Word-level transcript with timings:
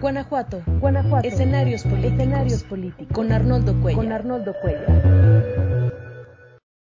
Guanajuato, 0.00 0.62
Guanajuato. 0.80 1.28
Escenarios 1.28 1.82
políticos. 1.82 2.12
Escenarios 2.12 2.64
políticos. 2.64 3.14
Con 3.14 3.32
Arnoldo 3.32 3.78
Cuellar. 3.82 4.02
Con 4.02 4.12
Arnoldo 4.12 4.54
Cuellar. 4.62 5.92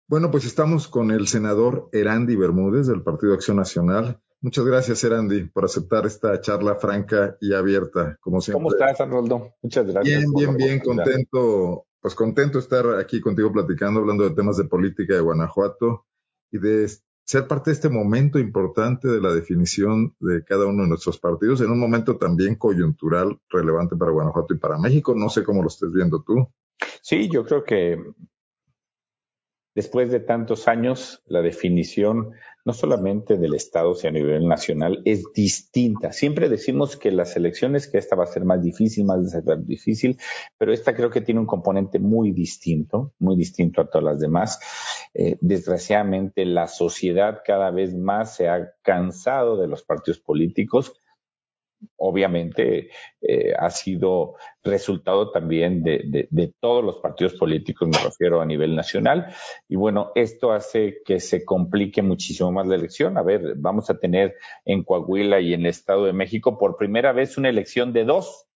Bueno, 0.08 0.29
pues 0.29 0.45
estamos 0.45 0.88
con 0.88 1.09
el 1.09 1.27
senador 1.27 1.90
Erandi 1.92 2.35
Bermúdez 2.35 2.85
del 2.85 3.01
Partido 3.01 3.33
Acción 3.33 3.58
Nacional. 3.58 4.22
Muchas 4.40 4.66
gracias, 4.66 5.03
Erandi, 5.03 5.45
por 5.45 5.66
aceptar 5.66 6.06
esta 6.06 6.40
charla 6.42 6.75
franca 6.75 7.38
y 7.42 7.53
abierta, 7.53 8.17
como 8.21 8.39
siempre. 8.39 8.63
¿Cómo 8.63 8.70
estás, 8.70 9.02
Arnoldo? 9.02 9.55
Muchas 9.63 9.88
gracias. 9.88 10.20
Bien, 10.20 10.31
bien, 10.34 10.55
bien, 10.55 10.79
contento, 10.79 11.88
pues 11.99 12.13
contento 12.13 12.59
de 12.59 12.63
estar 12.63 12.86
aquí 12.99 13.20
contigo 13.20 13.52
platicando, 13.52 13.99
hablando 13.99 14.29
de 14.29 14.36
temas 14.36 14.57
de 14.57 14.65
política 14.65 15.15
de 15.15 15.21
Guanajuato 15.21 16.05
y 16.52 16.59
de 16.59 16.88
ser 17.28 17.46
parte 17.46 17.71
de 17.71 17.73
este 17.73 17.89
momento 17.89 18.39
importante 18.39 19.09
de 19.09 19.20
la 19.20 19.34
definición 19.34 20.16
de 20.21 20.46
cada 20.46 20.66
uno 20.66 20.84
de 20.84 20.89
nuestros 20.89 21.20
partidos, 21.20 21.59
en 21.59 21.70
un 21.70 21.80
momento 21.80 22.18
también 22.18 22.55
coyuntural 22.55 23.38
relevante 23.50 23.98
para 23.98 24.12
Guanajuato 24.12 24.54
y 24.54 24.58
para 24.58 24.77
México. 24.77 25.13
No 25.13 25.27
sé 25.27 25.44
cómo 25.44 25.62
lo 25.62 25.68
estés 25.68 25.91
viendo 25.91 26.23
tú. 26.23 26.48
Sí, 27.02 27.30
yo 27.30 27.44
creo 27.44 27.66
que 27.66 28.02
después 29.76 30.09
de 30.09 30.21
tantos 30.21 30.70
años, 30.70 31.21
la 31.26 31.41
definición 31.41 32.32
no 32.67 32.73
solamente 32.73 33.38
del 33.38 33.53
Estado, 33.53 33.95
sino 33.95 34.09
a 34.09 34.12
nivel 34.12 34.45
nacional, 34.45 35.02
es 35.05 35.23
distinta. 35.34 36.12
Siempre 36.12 36.49
decimos 36.49 36.98
que 36.98 37.12
las 37.12 37.38
elecciones, 37.38 37.88
que 37.88 37.98
esta 37.98 38.17
va 38.17 38.26
a 38.26 38.27
ser 38.27 38.43
más 38.43 38.62
difícil, 38.62 39.05
más 39.05 39.34
difícil, 39.66 40.17
pero 40.57 40.73
esta 40.73 40.93
creo 40.93 41.09
que 41.09 41.21
tiene 41.21 41.40
un 41.40 41.45
componente 41.45 41.98
muy 41.98 42.34
distinto, 42.34 43.13
muy 43.20 43.38
distinto 43.38 43.80
a 43.80 43.90
todas 43.90 44.03
las 44.03 44.20
demás. 44.20 44.59
Eh, 45.13 45.38
desgraciadamente, 45.40 46.43
la 46.43 46.67
sociedad 46.67 47.40
cada 47.45 47.71
vez 47.71 47.95
más 47.95 48.35
se 48.35 48.49
ha 48.49 48.73
cansado 48.81 49.55
de 49.55 49.70
los 49.70 49.84
partidos 49.84 50.20
políticos 50.20 50.91
obviamente 51.98 52.90
eh, 53.22 53.54
ha 53.58 53.70
sido 53.70 54.35
resultado 54.63 55.31
también 55.31 55.84
de, 55.84 56.27
de, 56.29 56.54
todos 56.60 56.84
los 56.84 56.98
partidos 56.98 57.34
políticos, 57.35 57.88
me 57.88 57.98
refiero 57.98 58.41
a 58.41 58.46
nivel 58.46 58.76
nacional. 58.76 59.34
Y 59.68 59.76
bueno, 59.76 60.12
esto 60.16 60.51
hace 60.51 61.01
que 61.05 61.20
se 61.20 61.46
complique 61.46 62.01
muchísimo 62.01 62.51
más 62.51 62.68
la 62.68 62.76
elección. 62.76 63.18
A 63.18 63.24
ver, 63.24 63.55
vamos 63.57 63.90
a 63.90 63.98
tener 63.98 64.36
en 64.66 64.84
Coahuila 64.84 65.40
y 65.40 65.54
en 65.54 65.62
el 65.62 65.68
Estado 65.68 66.06
de 66.06 66.14
México 66.14 66.58
por 66.58 66.78
primera 66.78 67.12
vez 67.12 67.38
una 67.38 67.50
elección 67.50 67.94
de 67.94 68.06
dos, 68.06 68.48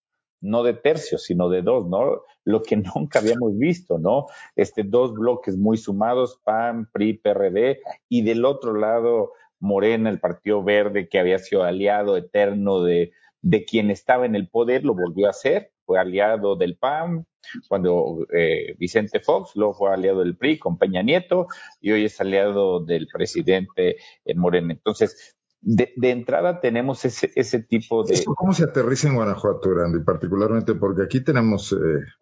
no 0.41 0.63
de 0.63 0.73
tercios, 0.73 1.23
sino 1.23 1.49
de 1.49 1.61
dos, 1.61 1.87
¿no? 1.87 2.23
Lo 2.43 2.63
que 2.63 2.75
nunca 2.95 3.19
habíamos 3.19 3.57
visto, 3.57 3.97
¿no? 3.99 4.27
Este, 4.55 4.83
dos 4.83 5.13
bloques 5.13 5.57
muy 5.57 5.77
sumados, 5.77 6.39
PAN, 6.43 6.89
PRI, 6.91 7.13
PRD, 7.13 7.81
y 8.09 8.23
del 8.23 8.45
otro 8.45 8.73
lado, 8.73 9.31
Morena, 9.61 10.09
el 10.09 10.19
Partido 10.19 10.63
Verde, 10.63 11.07
que 11.07 11.19
había 11.19 11.39
sido 11.39 11.63
aliado 11.63 12.17
eterno 12.17 12.83
de, 12.83 13.13
de 13.41 13.63
quien 13.63 13.89
estaba 13.89 14.25
en 14.25 14.35
el 14.35 14.49
poder, 14.49 14.83
lo 14.83 14.93
volvió 14.93 15.27
a 15.27 15.31
hacer, 15.31 15.71
fue 15.85 15.99
aliado 15.99 16.55
del 16.57 16.77
PAN, 16.77 17.25
cuando 17.67 18.25
eh, 18.33 18.75
Vicente 18.77 19.19
Fox, 19.19 19.55
luego 19.55 19.73
fue 19.73 19.93
aliado 19.93 20.19
del 20.19 20.37
PRI 20.37 20.59
con 20.59 20.77
Peña 20.77 21.01
Nieto 21.01 21.47
y 21.79 21.91
hoy 21.91 22.05
es 22.05 22.19
aliado 22.21 22.79
del 22.79 23.07
presidente 23.07 23.97
Morena. 24.35 24.73
Entonces, 24.73 25.37
de, 25.61 25.93
entrada 26.09 26.59
tenemos 26.59 27.05
ese, 27.05 27.31
ese 27.35 27.61
tipo 27.61 28.03
de... 28.03 28.23
¿Cómo 28.25 28.53
se 28.53 28.63
aterriza 28.63 29.07
en 29.07 29.15
Guanajuato, 29.15 29.73
Randy? 29.73 30.03
Particularmente 30.03 30.73
porque 30.73 31.03
aquí 31.03 31.23
tenemos 31.23 31.71
eh, 31.71 31.77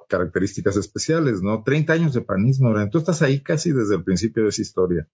características 0.09 0.75
especiales, 0.75 1.41
¿no? 1.41 1.63
30 1.63 1.93
años 1.93 2.13
de 2.13 2.21
panismo, 2.21 2.73
Randy. 2.73 2.91
Tú 2.91 2.97
estás 2.97 3.21
ahí 3.21 3.41
casi 3.41 3.71
desde 3.71 3.95
el 3.95 4.03
principio 4.03 4.43
de 4.43 4.49
esa 4.49 4.61
historia. 4.61 5.07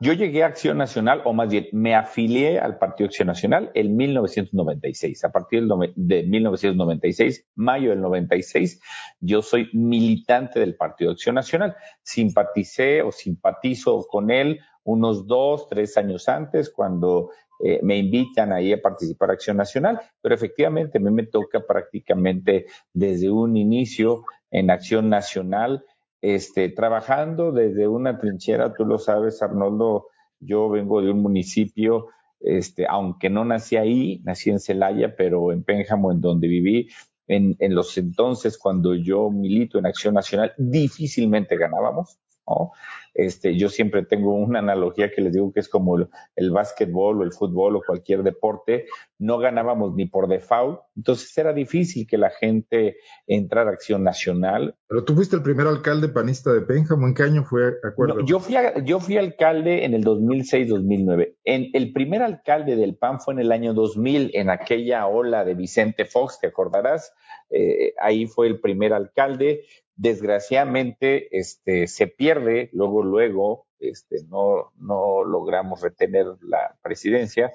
Yo 0.00 0.14
llegué 0.14 0.42
a 0.42 0.46
Acción 0.46 0.78
Nacional, 0.78 1.20
o 1.24 1.34
más 1.34 1.50
bien, 1.50 1.66
me 1.72 1.94
afilié 1.94 2.58
al 2.58 2.78
Partido 2.78 3.08
Acción 3.08 3.28
Nacional 3.28 3.70
en 3.74 3.94
1996. 3.94 5.24
A 5.24 5.32
partir 5.32 5.66
de 5.96 6.22
1996, 6.22 7.46
mayo 7.56 7.90
del 7.90 8.00
96, 8.00 8.80
yo 9.20 9.42
soy 9.42 9.68
militante 9.74 10.60
del 10.60 10.76
Partido 10.76 11.10
Acción 11.10 11.34
Nacional. 11.34 11.76
Simpaticé 12.02 13.02
o 13.02 13.12
simpatizo 13.12 14.06
con 14.08 14.30
él 14.30 14.60
unos 14.86 15.26
dos, 15.26 15.68
tres 15.68 15.96
años 15.96 16.28
antes, 16.28 16.70
cuando 16.70 17.30
eh, 17.58 17.80
me 17.82 17.96
invitan 17.98 18.52
ahí 18.52 18.72
a 18.72 18.82
participar 18.82 19.30
a 19.30 19.34
Acción 19.34 19.56
Nacional, 19.56 20.00
pero 20.20 20.34
efectivamente 20.34 20.98
a 20.98 21.00
mí 21.00 21.10
me 21.10 21.26
toca 21.26 21.60
prácticamente 21.66 22.66
desde 22.92 23.30
un 23.30 23.56
inicio 23.56 24.24
en 24.50 24.70
Acción 24.70 25.08
Nacional, 25.08 25.84
este, 26.20 26.68
trabajando 26.68 27.52
desde 27.52 27.88
una 27.88 28.18
trinchera, 28.18 28.74
tú 28.74 28.84
lo 28.84 28.98
sabes, 28.98 29.42
Arnoldo, 29.42 30.08
yo 30.40 30.68
vengo 30.68 31.00
de 31.02 31.10
un 31.10 31.22
municipio, 31.22 32.08
este, 32.40 32.86
aunque 32.88 33.30
no 33.30 33.44
nací 33.44 33.76
ahí, 33.76 34.20
nací 34.24 34.50
en 34.50 34.60
Celaya, 34.60 35.16
pero 35.16 35.52
en 35.52 35.62
Pénjamo, 35.62 36.12
en 36.12 36.20
donde 36.20 36.48
viví, 36.48 36.88
en, 37.26 37.56
en 37.58 37.74
los 37.74 37.96
entonces, 37.98 38.58
cuando 38.58 38.94
yo 38.94 39.30
milito 39.30 39.78
en 39.78 39.86
Acción 39.86 40.14
Nacional, 40.14 40.52
difícilmente 40.58 41.56
ganábamos. 41.56 42.18
¿No? 42.46 42.72
Este, 43.16 43.56
yo 43.56 43.70
siempre 43.70 44.04
tengo 44.04 44.34
una 44.34 44.58
analogía 44.58 45.10
que 45.10 45.22
les 45.22 45.32
digo 45.32 45.50
que 45.50 45.60
es 45.60 45.68
como 45.68 45.96
el, 45.96 46.08
el 46.36 46.50
básquetbol 46.50 47.20
o 47.20 47.24
el 47.24 47.32
fútbol 47.32 47.76
o 47.76 47.82
cualquier 47.84 48.22
deporte, 48.22 48.86
no 49.18 49.38
ganábamos 49.38 49.94
ni 49.94 50.04
por 50.04 50.28
default, 50.28 50.80
entonces 50.94 51.36
era 51.38 51.54
difícil 51.54 52.06
que 52.06 52.18
la 52.18 52.28
gente 52.28 52.98
entrara 53.26 53.70
a 53.70 53.72
acción 53.72 54.04
nacional. 54.04 54.76
Pero 54.86 55.04
tú 55.04 55.14
fuiste 55.14 55.34
el 55.34 55.42
primer 55.42 55.66
alcalde 55.66 56.10
panista 56.10 56.52
de 56.52 56.60
Pénjamo, 56.60 57.06
¿en 57.06 57.14
qué 57.14 57.22
año 57.22 57.42
fue? 57.44 57.72
Acuerdo? 57.82 58.20
yo, 58.26 58.38
fui 58.38 58.54
yo 58.84 59.00
fui 59.00 59.16
alcalde 59.16 59.86
en 59.86 59.94
el 59.94 60.04
2006-2009. 60.04 61.36
En, 61.44 61.70
el 61.72 61.94
primer 61.94 62.22
alcalde 62.22 62.76
del 62.76 62.96
PAN 62.96 63.20
fue 63.20 63.32
en 63.32 63.40
el 63.40 63.50
año 63.50 63.72
2000, 63.72 64.32
en 64.34 64.50
aquella 64.50 65.06
ola 65.06 65.44
de 65.44 65.54
Vicente 65.54 66.04
Fox, 66.04 66.38
te 66.38 66.48
acordarás, 66.48 67.14
eh, 67.48 67.94
ahí 67.98 68.26
fue 68.26 68.46
el 68.48 68.60
primer 68.60 68.92
alcalde 68.92 69.62
desgraciadamente 69.96 71.36
este, 71.36 71.86
se 71.86 72.06
pierde, 72.06 72.70
luego, 72.72 73.02
luego, 73.02 73.66
este, 73.78 74.18
no, 74.28 74.72
no 74.78 75.24
logramos 75.24 75.82
retener 75.82 76.26
la 76.42 76.76
presidencia. 76.82 77.52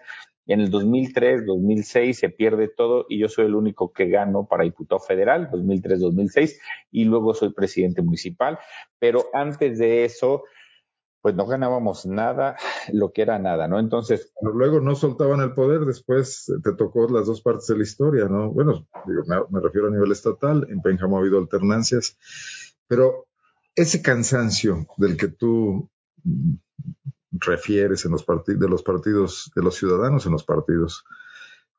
En 0.47 0.59
el 0.59 0.71
2003, 0.71 1.45
2006 1.45 2.17
se 2.17 2.29
pierde 2.29 2.67
todo 2.67 3.05
y 3.07 3.19
yo 3.19 3.29
soy 3.29 3.45
el 3.45 3.55
único 3.55 3.93
que 3.93 4.09
gano 4.09 4.47
para 4.47 4.63
diputado 4.63 4.99
federal, 4.99 5.49
2003, 5.51 5.99
2006, 5.99 6.59
y 6.91 7.05
luego 7.05 7.33
soy 7.33 7.53
presidente 7.53 8.01
municipal. 8.01 8.57
Pero 8.99 9.29
antes 9.33 9.77
de 9.77 10.03
eso, 10.03 10.43
pues 11.21 11.35
no 11.35 11.45
ganábamos 11.45 12.05
nada, 12.05 12.57
lo 12.93 13.11
que 13.11 13.21
era 13.21 13.39
nada, 13.39 13.67
¿no? 13.67 13.79
Entonces. 13.79 14.31
luego 14.41 14.79
no 14.79 14.95
soltaban 14.95 15.41
el 15.41 15.53
poder, 15.53 15.85
después 15.85 16.51
te 16.63 16.73
tocó 16.73 17.07
las 17.09 17.27
dos 17.27 17.41
partes 17.41 17.67
de 17.67 17.77
la 17.77 17.83
historia, 17.83 18.25
¿no? 18.25 18.51
Bueno, 18.51 18.87
digo, 19.05 19.23
me, 19.49 19.59
refiero 19.59 19.87
a 19.87 19.91
nivel 19.91 20.11
estatal, 20.11 20.67
en 20.69 20.81
Pénjamo 20.81 21.17
ha 21.17 21.21
habido 21.21 21.37
alternancias, 21.37 22.17
pero 22.87 23.27
ese 23.75 24.01
cansancio 24.01 24.87
del 24.97 25.15
que 25.17 25.29
tú 25.29 25.89
refieres 27.31 28.05
en 28.05 28.11
los 28.11 28.25
de 28.45 28.67
los 28.67 28.83
partidos, 28.83 29.51
de 29.55 29.63
los 29.63 29.75
ciudadanos 29.75 30.25
en 30.25 30.33
los 30.33 30.43
partidos, 30.43 31.05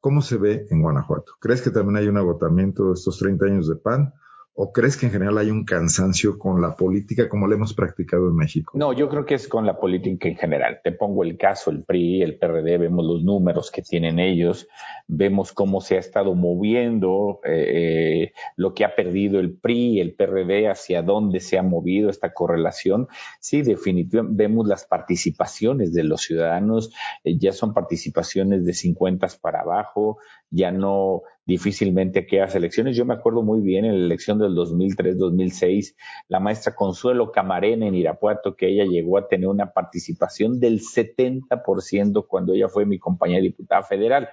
¿cómo 0.01 0.23
se 0.23 0.39
ve 0.39 0.67
en 0.71 0.81
Guanajuato? 0.81 1.35
¿Crees 1.39 1.61
que 1.61 1.71
también 1.71 1.97
hay 1.97 2.09
un 2.09 2.17
agotamiento 2.17 2.89
de 2.89 2.95
estos 2.95 3.19
30 3.19 3.47
años 3.47 3.69
de 3.69 3.77
PAN? 3.77 4.15
¿O 4.55 4.71
crees 4.71 4.99
que 4.99 5.07
en 5.07 5.13
general 5.13 5.39
hay 5.39 5.51
un 5.51 5.65
cansancio 5.65 6.39
con 6.39 6.61
la 6.61 6.77
política 6.77 7.27
como 7.27 7.47
la 7.47 7.55
hemos 7.55 7.73
practicado 7.73 8.29
en 8.29 8.37
México? 8.37 8.73
No, 8.75 8.93
yo 8.93 9.09
creo 9.09 9.25
que 9.25 9.35
es 9.35 9.49
con 9.49 9.65
la 9.65 9.81
política 9.81 10.29
en 10.29 10.37
general. 10.37 10.81
Te 10.85 10.93
pongo 10.93 11.25
el 11.25 11.39
caso, 11.39 11.71
el 11.71 11.85
PRI, 11.85 12.23
el 12.23 12.39
PRD, 12.39 12.77
vemos 12.77 13.07
los 13.07 13.25
números 13.25 13.71
que 13.71 13.81
tienen 13.81 14.19
ellos, 14.19 14.69
vemos 15.09 15.53
cómo 15.53 15.81
se 15.81 15.97
ha 15.97 16.01
estado 16.01 16.35
moviendo, 16.35 17.41
eh, 17.45 18.33
lo 18.57 18.75
que 18.75 18.85
ha 18.85 18.95
perdido 18.95 19.41
el 19.41 19.57
PRI, 19.57 20.01
el 20.01 20.15
PRD, 20.15 20.69
hacia 20.69 21.01
dónde 21.01 21.41
se 21.41 21.57
ha 21.57 21.63
movido 21.63 22.11
esta 22.11 22.35
correlación. 22.35 23.09
Sí, 23.41 23.63
definitivamente 23.63 24.43
vemos 24.43 24.69
las 24.69 24.85
participaciones 24.85 25.95
de 25.95 26.05
los 26.05 26.21
ciudadanos, 26.21 26.93
eh, 27.25 27.39
ya 27.39 27.53
son 27.53 27.73
participaciones 27.73 28.67
de 28.67 28.75
50 28.75 29.29
para 29.41 29.61
abajo, 29.61 30.19
ya 30.51 30.71
no 30.71 31.23
difícilmente 31.47 32.21
aquellas 32.21 32.55
elecciones. 32.55 32.97
Yo 32.97 33.05
me 33.05 33.15
acuerdo 33.15 33.43
muy 33.43 33.61
bien 33.61 33.85
en 33.85 33.99
la 33.99 34.05
elección 34.07 34.39
del 34.39 34.55
2003-2006, 34.55 35.95
la 36.29 36.41
maestra 36.41 36.75
Consuelo 36.75 37.33
Camarena 37.33 37.87
en 37.87 37.95
Irapuato, 37.95 38.55
que 38.55 38.69
ella 38.69 38.85
llegó 38.85 39.19
a 39.19 39.29
tener 39.29 39.49
una 39.49 39.73
participación 39.73 40.61
del 40.61 40.81
70% 40.81 42.27
cuando 42.29 42.55
ella 42.55 42.69
fue 42.69 42.87
mi 42.87 42.99
compañera 42.99 43.43
diputada 43.43 43.83
federal. 43.83 44.29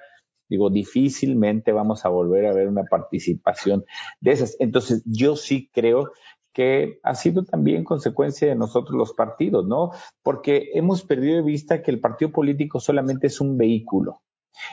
Digo, 0.50 0.70
difícilmente 0.70 1.72
vamos 1.72 2.06
a 2.06 2.10
volver 2.10 2.48
a 2.48 2.54
ver 2.54 2.68
una 2.68 2.84
participación 2.84 3.86
de 4.20 4.32
esas. 4.32 4.56
Entonces, 4.60 5.04
yo 5.06 5.36
sí 5.36 5.70
creo 5.72 6.12
que 6.54 7.00
ha 7.04 7.14
sido 7.14 7.44
también 7.44 7.84
consecuencia 7.84 8.48
de 8.48 8.56
nosotros 8.56 8.98
los 8.98 9.14
partidos, 9.14 9.68
¿no? 9.68 9.92
Porque 10.24 10.72
hemos 10.74 11.04
perdido 11.04 11.36
de 11.36 11.44
vista 11.44 11.84
que 11.84 11.92
el 11.92 12.00
partido 12.02 12.32
político 12.32 12.80
solamente 12.80 13.28
es 13.28 13.40
un 13.40 13.58
vehículo 13.58 14.22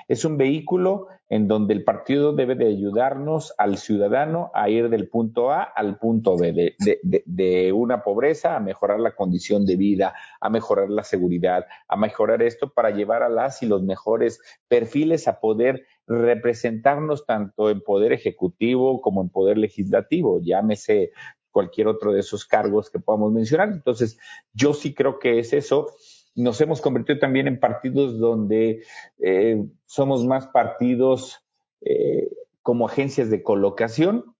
Es 0.09 0.25
un 0.25 0.37
vehículo 0.37 1.09
en 1.29 1.49
donde 1.49 1.75
el 1.75 1.85
partido 1.85 2.33
debe 2.33 2.55
de 2.55 2.67
ayudarnos 2.67 3.53
al 3.59 3.79
ciudadano 3.79 4.51
a 4.55 4.69
ir 4.69 4.89
del 4.89 5.09
punto 5.09 5.51
A 5.51 5.63
al 5.63 5.99
punto 5.99 6.37
B, 6.37 6.53
de, 6.53 7.03
de, 7.03 7.73
una 7.73 8.03
pobreza 8.03 8.57
a 8.57 8.61
mejorar 8.61 9.01
la 9.01 9.15
condición 9.15 9.67
de 9.67 9.77
vida, 9.77 10.15
a 10.41 10.51
mejorar 10.51 10.89
la 10.89 11.03
seguridad, 11.03 11.67
a 11.89 11.97
mejorar 11.97 12.43
esto 12.43 12.73
para 12.73 12.91
llevar 12.91 13.23
a 13.23 13.29
las 13.29 13.63
y 13.63 13.67
los 13.67 13.83
mejores 13.83 14.41
perfiles 14.69 15.27
a 15.27 15.41
poder 15.41 15.85
representarnos 16.07 17.27
tanto 17.27 17.71
en 17.71 17.81
poder 17.81 18.13
ejecutivo 18.13 19.01
como 19.01 19.23
en 19.23 19.29
poder 19.29 19.59
legislativo, 19.59 20.41
llámese 20.41 21.11
cualquier 21.51 21.89
otro 21.89 22.13
de 22.13 22.21
esos 22.21 22.45
cargos 22.45 22.91
que 22.91 23.01
podamos 23.01 23.33
mencionar. 23.33 23.71
Entonces, 23.71 24.19
yo 24.53 24.75
sí 24.75 24.93
creo 24.93 25.19
que 25.19 25.39
es 25.39 25.55
eso 25.55 25.87
nos 26.37 26.61
hemos 26.61 26.81
convertido 26.81 27.19
también 27.19 27.49
en 27.49 27.59
partidos 27.59 28.19
donde 28.19 28.85
eh, 29.19 29.65
somos 29.87 30.25
más 30.27 30.47
partidos 30.49 31.43
eh, 31.81 32.29
como 32.63 32.87
agencias 32.87 33.31
de 33.31 33.43
colocación, 33.43 34.37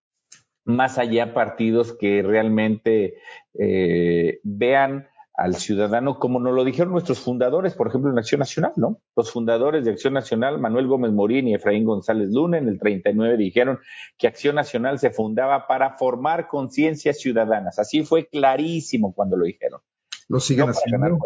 más 0.65 0.99
allá 0.99 1.33
partidos 1.33 1.97
que 1.97 2.23
realmente 2.23 3.15
eh, 3.55 4.41
vean 4.43 5.09
al 5.33 5.55
ciudadano 5.55 6.19
como 6.19 6.41
nos 6.41 6.55
lo 6.55 6.65
dijeron 6.65 6.93
nuestros 6.93 7.21
fundadores, 7.21 7.75
por 7.75 7.89
ejemplo, 7.89 8.11
en 8.11 8.19
Acción 8.19 8.39
Nacional, 8.39 8.73
¿no? 8.77 9.01
Los 9.15 9.31
fundadores 9.31 9.85
de 9.85 9.91
Acción 9.91 10.15
Nacional, 10.15 10.59
Manuel 10.59 10.87
Gómez 10.87 11.13
Morín 11.13 11.47
y 11.47 11.55
Efraín 11.55 11.85
González 11.85 12.31
Luna, 12.31 12.59
en 12.59 12.69
el 12.69 12.79
39 12.79 13.37
dijeron 13.37 13.79
que 14.17 14.27
Acción 14.27 14.57
Nacional 14.57 14.99
se 14.99 15.11
fundaba 15.11 15.67
para 15.67 15.97
formar 15.99 16.49
conciencias 16.49 17.21
ciudadanas. 17.21 17.79
Así 17.79 18.03
fue 18.03 18.27
clarísimo 18.27 19.15
cuando 19.15 19.37
lo 19.37 19.45
dijeron. 19.45 19.81
Lo 20.29 20.41
siguen 20.41 20.71
haciendo. 20.71 21.19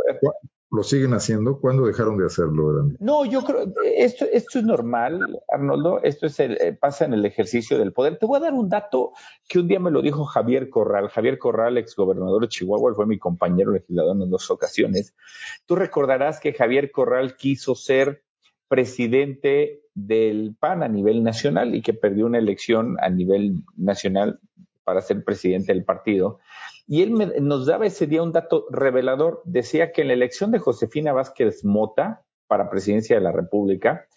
¿Lo 0.72 0.84
siguen 0.84 1.14
haciendo? 1.14 1.58
¿Cuándo 1.58 1.84
dejaron 1.84 2.16
de 2.16 2.26
hacerlo? 2.26 2.90
No, 3.00 3.24
yo 3.24 3.42
creo, 3.42 3.72
esto, 3.96 4.24
esto 4.32 4.60
es 4.60 4.64
normal, 4.64 5.40
Arnoldo, 5.48 6.00
esto 6.04 6.26
es 6.26 6.38
eh, 6.38 6.76
pasa 6.80 7.06
en 7.06 7.12
el 7.12 7.26
ejercicio 7.26 7.76
del 7.76 7.92
poder. 7.92 8.18
Te 8.18 8.26
voy 8.26 8.36
a 8.36 8.42
dar 8.42 8.52
un 8.52 8.68
dato 8.68 9.12
que 9.48 9.58
un 9.58 9.66
día 9.66 9.80
me 9.80 9.90
lo 9.90 10.00
dijo 10.00 10.24
Javier 10.24 10.70
Corral. 10.70 11.08
Javier 11.08 11.38
Corral, 11.38 11.76
exgobernador 11.76 12.42
de 12.42 12.48
Chihuahua, 12.48 12.94
fue 12.94 13.06
mi 13.06 13.18
compañero 13.18 13.72
legislador 13.72 14.16
en 14.22 14.30
dos 14.30 14.48
ocasiones. 14.48 15.12
Tú 15.66 15.74
recordarás 15.74 16.38
que 16.38 16.52
Javier 16.52 16.92
Corral 16.92 17.36
quiso 17.36 17.74
ser 17.74 18.22
presidente 18.68 19.82
del 19.94 20.54
PAN 20.58 20.84
a 20.84 20.88
nivel 20.88 21.24
nacional 21.24 21.74
y 21.74 21.82
que 21.82 21.94
perdió 21.94 22.26
una 22.26 22.38
elección 22.38 22.96
a 23.00 23.10
nivel 23.10 23.64
nacional 23.76 24.38
para 24.84 25.00
ser 25.00 25.24
presidente 25.24 25.72
del 25.72 25.84
partido. 25.84 26.38
Y 26.92 27.02
él 27.02 27.12
nos 27.42 27.66
daba 27.66 27.86
ese 27.86 28.08
día 28.08 28.20
un 28.20 28.32
dato 28.32 28.66
revelador. 28.68 29.42
Decía 29.44 29.92
que 29.92 30.02
en 30.02 30.08
la 30.08 30.14
elección 30.14 30.50
de 30.50 30.58
Josefina 30.58 31.12
Vázquez 31.12 31.64
Mota 31.64 32.24
para 32.48 32.68
presidencia 32.68 33.14
de 33.14 33.22
la 33.22 33.30
República, 33.30 34.08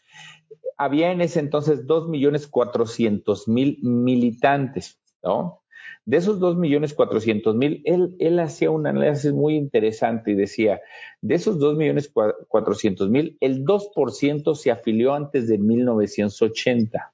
había 0.75 1.11
en 1.11 1.21
ese 1.21 1.39
entonces 1.39 1.85
2.400.000 1.85 3.77
militantes, 3.83 4.99
¿no? 5.21 5.61
De 6.05 6.17
esos 6.17 6.39
2.400.000, 6.39 7.83
él, 7.85 8.15
él 8.17 8.39
hacía 8.39 8.71
un 8.71 8.87
análisis 8.87 9.31
muy 9.31 9.55
interesante 9.55 10.31
y 10.31 10.33
decía, 10.33 10.81
de 11.21 11.35
esos 11.35 11.59
2.400.000, 11.59 13.37
el 13.39 13.63
2% 13.65 14.55
se 14.55 14.71
afilió 14.71 15.13
antes 15.13 15.47
de 15.47 15.59
1980. 15.59 17.13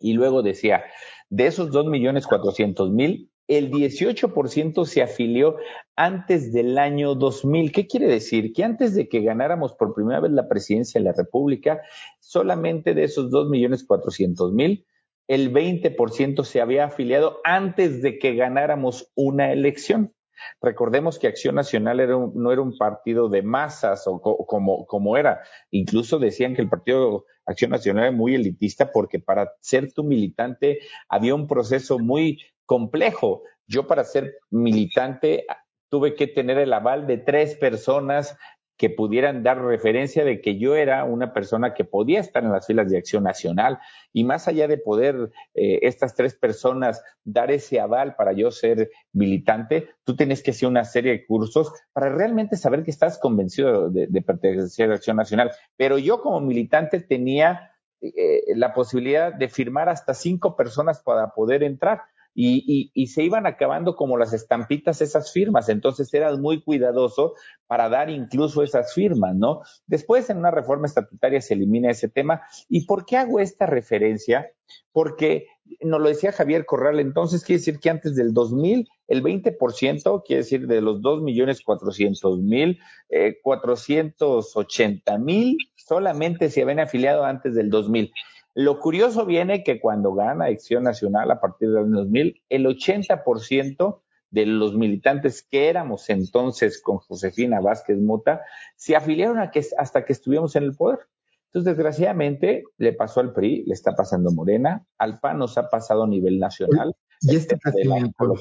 Y 0.00 0.14
luego 0.14 0.42
decía, 0.42 0.82
de 1.30 1.46
esos 1.46 1.70
2.400.000, 1.70 3.30
el 3.48 3.70
18% 3.70 4.84
se 4.84 5.02
afilió 5.02 5.56
antes 5.96 6.52
del 6.52 6.78
año 6.78 7.14
2000. 7.14 7.72
¿Qué 7.72 7.86
quiere 7.86 8.06
decir? 8.06 8.52
Que 8.52 8.64
antes 8.64 8.94
de 8.94 9.08
que 9.08 9.20
ganáramos 9.20 9.74
por 9.74 9.94
primera 9.94 10.20
vez 10.20 10.32
la 10.32 10.48
presidencia 10.48 11.00
de 11.00 11.04
la 11.04 11.12
República, 11.12 11.82
solamente 12.20 12.94
de 12.94 13.04
esos 13.04 13.30
2.400.000, 13.30 14.84
el 15.28 15.52
20% 15.52 16.44
se 16.44 16.60
había 16.60 16.84
afiliado 16.84 17.40
antes 17.44 18.02
de 18.02 18.18
que 18.18 18.34
ganáramos 18.34 19.10
una 19.14 19.52
elección. 19.52 20.14
Recordemos 20.60 21.18
que 21.18 21.28
Acción 21.28 21.54
Nacional 21.54 22.00
era 22.00 22.16
no 22.34 22.52
era 22.52 22.60
un 22.60 22.76
partido 22.76 23.28
de 23.28 23.42
masas 23.42 24.04
o 24.06 24.20
como, 24.20 24.84
como 24.86 25.16
era. 25.16 25.40
Incluso 25.70 26.18
decían 26.18 26.54
que 26.54 26.62
el 26.62 26.68
partido 26.68 27.24
Acción 27.46 27.70
Nacional 27.70 28.04
era 28.04 28.12
muy 28.12 28.34
elitista 28.34 28.90
porque 28.90 29.18
para 29.18 29.52
ser 29.60 29.92
tu 29.92 30.02
militante 30.02 30.80
había 31.08 31.34
un 31.34 31.46
proceso 31.46 31.98
muy 31.98 32.40
complejo. 32.66 33.42
Yo 33.66 33.86
para 33.86 34.04
ser 34.04 34.36
militante 34.50 35.46
tuve 35.88 36.14
que 36.14 36.26
tener 36.26 36.58
el 36.58 36.72
aval 36.72 37.06
de 37.06 37.18
tres 37.18 37.54
personas 37.56 38.36
que 38.76 38.90
pudieran 38.90 39.42
dar 39.42 39.62
referencia 39.62 40.24
de 40.24 40.40
que 40.40 40.58
yo 40.58 40.74
era 40.74 41.04
una 41.04 41.32
persona 41.32 41.74
que 41.74 41.84
podía 41.84 42.20
estar 42.20 42.42
en 42.42 42.50
las 42.50 42.66
filas 42.66 42.90
de 42.90 42.98
acción 42.98 43.22
nacional 43.22 43.78
y 44.12 44.24
más 44.24 44.48
allá 44.48 44.66
de 44.66 44.78
poder 44.78 45.30
eh, 45.54 45.78
estas 45.82 46.14
tres 46.14 46.34
personas 46.34 47.02
dar 47.22 47.52
ese 47.52 47.78
aval 47.78 48.16
para 48.16 48.32
yo 48.32 48.50
ser 48.50 48.90
militante, 49.12 49.90
tú 50.02 50.16
tienes 50.16 50.42
que 50.42 50.50
hacer 50.50 50.68
una 50.68 50.84
serie 50.84 51.12
de 51.12 51.26
cursos 51.26 51.72
para 51.92 52.08
realmente 52.08 52.56
saber 52.56 52.82
que 52.82 52.90
estás 52.90 53.18
convencido 53.18 53.90
de, 53.90 54.22
pertenecer 54.22 54.90
a 54.90 54.94
acción 54.94 55.16
nacional. 55.16 55.52
Pero 55.76 55.98
yo 55.98 56.20
como 56.20 56.40
militante 56.40 56.98
tenía 56.98 57.70
eh, 58.00 58.42
la 58.56 58.74
posibilidad 58.74 59.32
de 59.32 59.48
firmar 59.48 59.88
hasta 59.88 60.14
cinco 60.14 60.56
personas 60.56 61.00
para 61.00 61.32
poder 61.32 61.62
entrar 61.62 62.02
y, 62.34 63.06
se 63.06 63.22
iban 63.22 63.46
acabando 63.46 63.94
como 63.94 64.18
las 64.18 64.32
estampitas 64.32 65.00
esas 65.00 65.32
firmas. 65.32 65.68
Entonces 65.68 66.12
eras 66.12 66.38
muy 66.38 66.62
cuidadoso 66.62 67.34
para 67.66 67.88
dar 67.88 68.10
incluso 68.10 68.62
esas 68.62 68.92
firmas, 68.92 69.34
¿no? 69.36 69.60
Después 69.86 70.28
en 70.30 70.38
una 70.38 70.50
reforma 70.50 70.86
estatutaria 70.86 71.40
se 71.40 71.54
elimina 71.54 71.90
ese 71.90 72.08
tema. 72.08 72.42
¿Y 72.68 72.86
por 72.86 73.06
qué 73.06 73.16
hago 73.16 73.40
esta 73.40 73.66
referencia? 73.66 74.50
Porque 74.92 75.46
nos 75.80 76.00
lo 76.00 76.08
decía 76.08 76.32
Javier 76.32 76.66
Corral, 76.66 77.00
entonces 77.00 77.44
quiere 77.44 77.58
decir 77.58 77.78
que 77.78 77.90
antes 77.90 78.16
del 78.16 78.34
2000, 78.34 78.88
el 79.08 79.22
20%, 79.22 80.22
quiere 80.26 80.42
decir 80.42 80.66
de 80.66 80.80
los 80.80 81.00
2.400.000, 81.00 82.78
eh, 83.10 83.36
480.000 83.44 85.56
solamente 85.76 86.50
se 86.50 86.62
habían 86.62 86.80
afiliado 86.80 87.24
antes 87.24 87.54
del 87.54 87.70
2000. 87.70 88.10
Lo 88.54 88.78
curioso 88.78 89.26
viene 89.26 89.64
que 89.64 89.80
cuando 89.80 90.14
gana 90.14 90.46
Acción 90.46 90.84
Nacional 90.84 91.30
a 91.30 91.40
partir 91.40 91.70
del 91.70 91.90
2000, 91.90 92.42
el 92.48 92.66
80% 92.66 94.00
de 94.30 94.46
los 94.46 94.76
militantes 94.76 95.46
que 95.48 95.68
éramos 95.68 96.08
entonces 96.10 96.80
con 96.82 96.98
Josefina 96.98 97.60
Vázquez 97.60 97.98
Mota 97.98 98.42
se 98.76 98.96
afiliaron 98.96 99.38
a 99.38 99.50
que, 99.50 99.64
hasta 99.78 100.04
que 100.04 100.12
estuvimos 100.12 100.56
en 100.56 100.64
el 100.64 100.74
poder. 100.74 101.00
Entonces, 101.46 101.76
desgraciadamente, 101.76 102.64
le 102.78 102.92
pasó 102.92 103.20
al 103.20 103.32
PRI, 103.32 103.64
le 103.64 103.74
está 103.74 103.94
pasando 103.94 104.32
Morena, 104.32 104.84
al 104.98 105.20
PAN 105.20 105.38
nos 105.38 105.56
ha 105.56 105.68
pasado 105.68 106.02
a 106.02 106.08
nivel 106.08 106.40
nacional. 106.40 106.96
Y 107.20 107.36
este 107.36 107.56
crecimiento, 107.58 108.34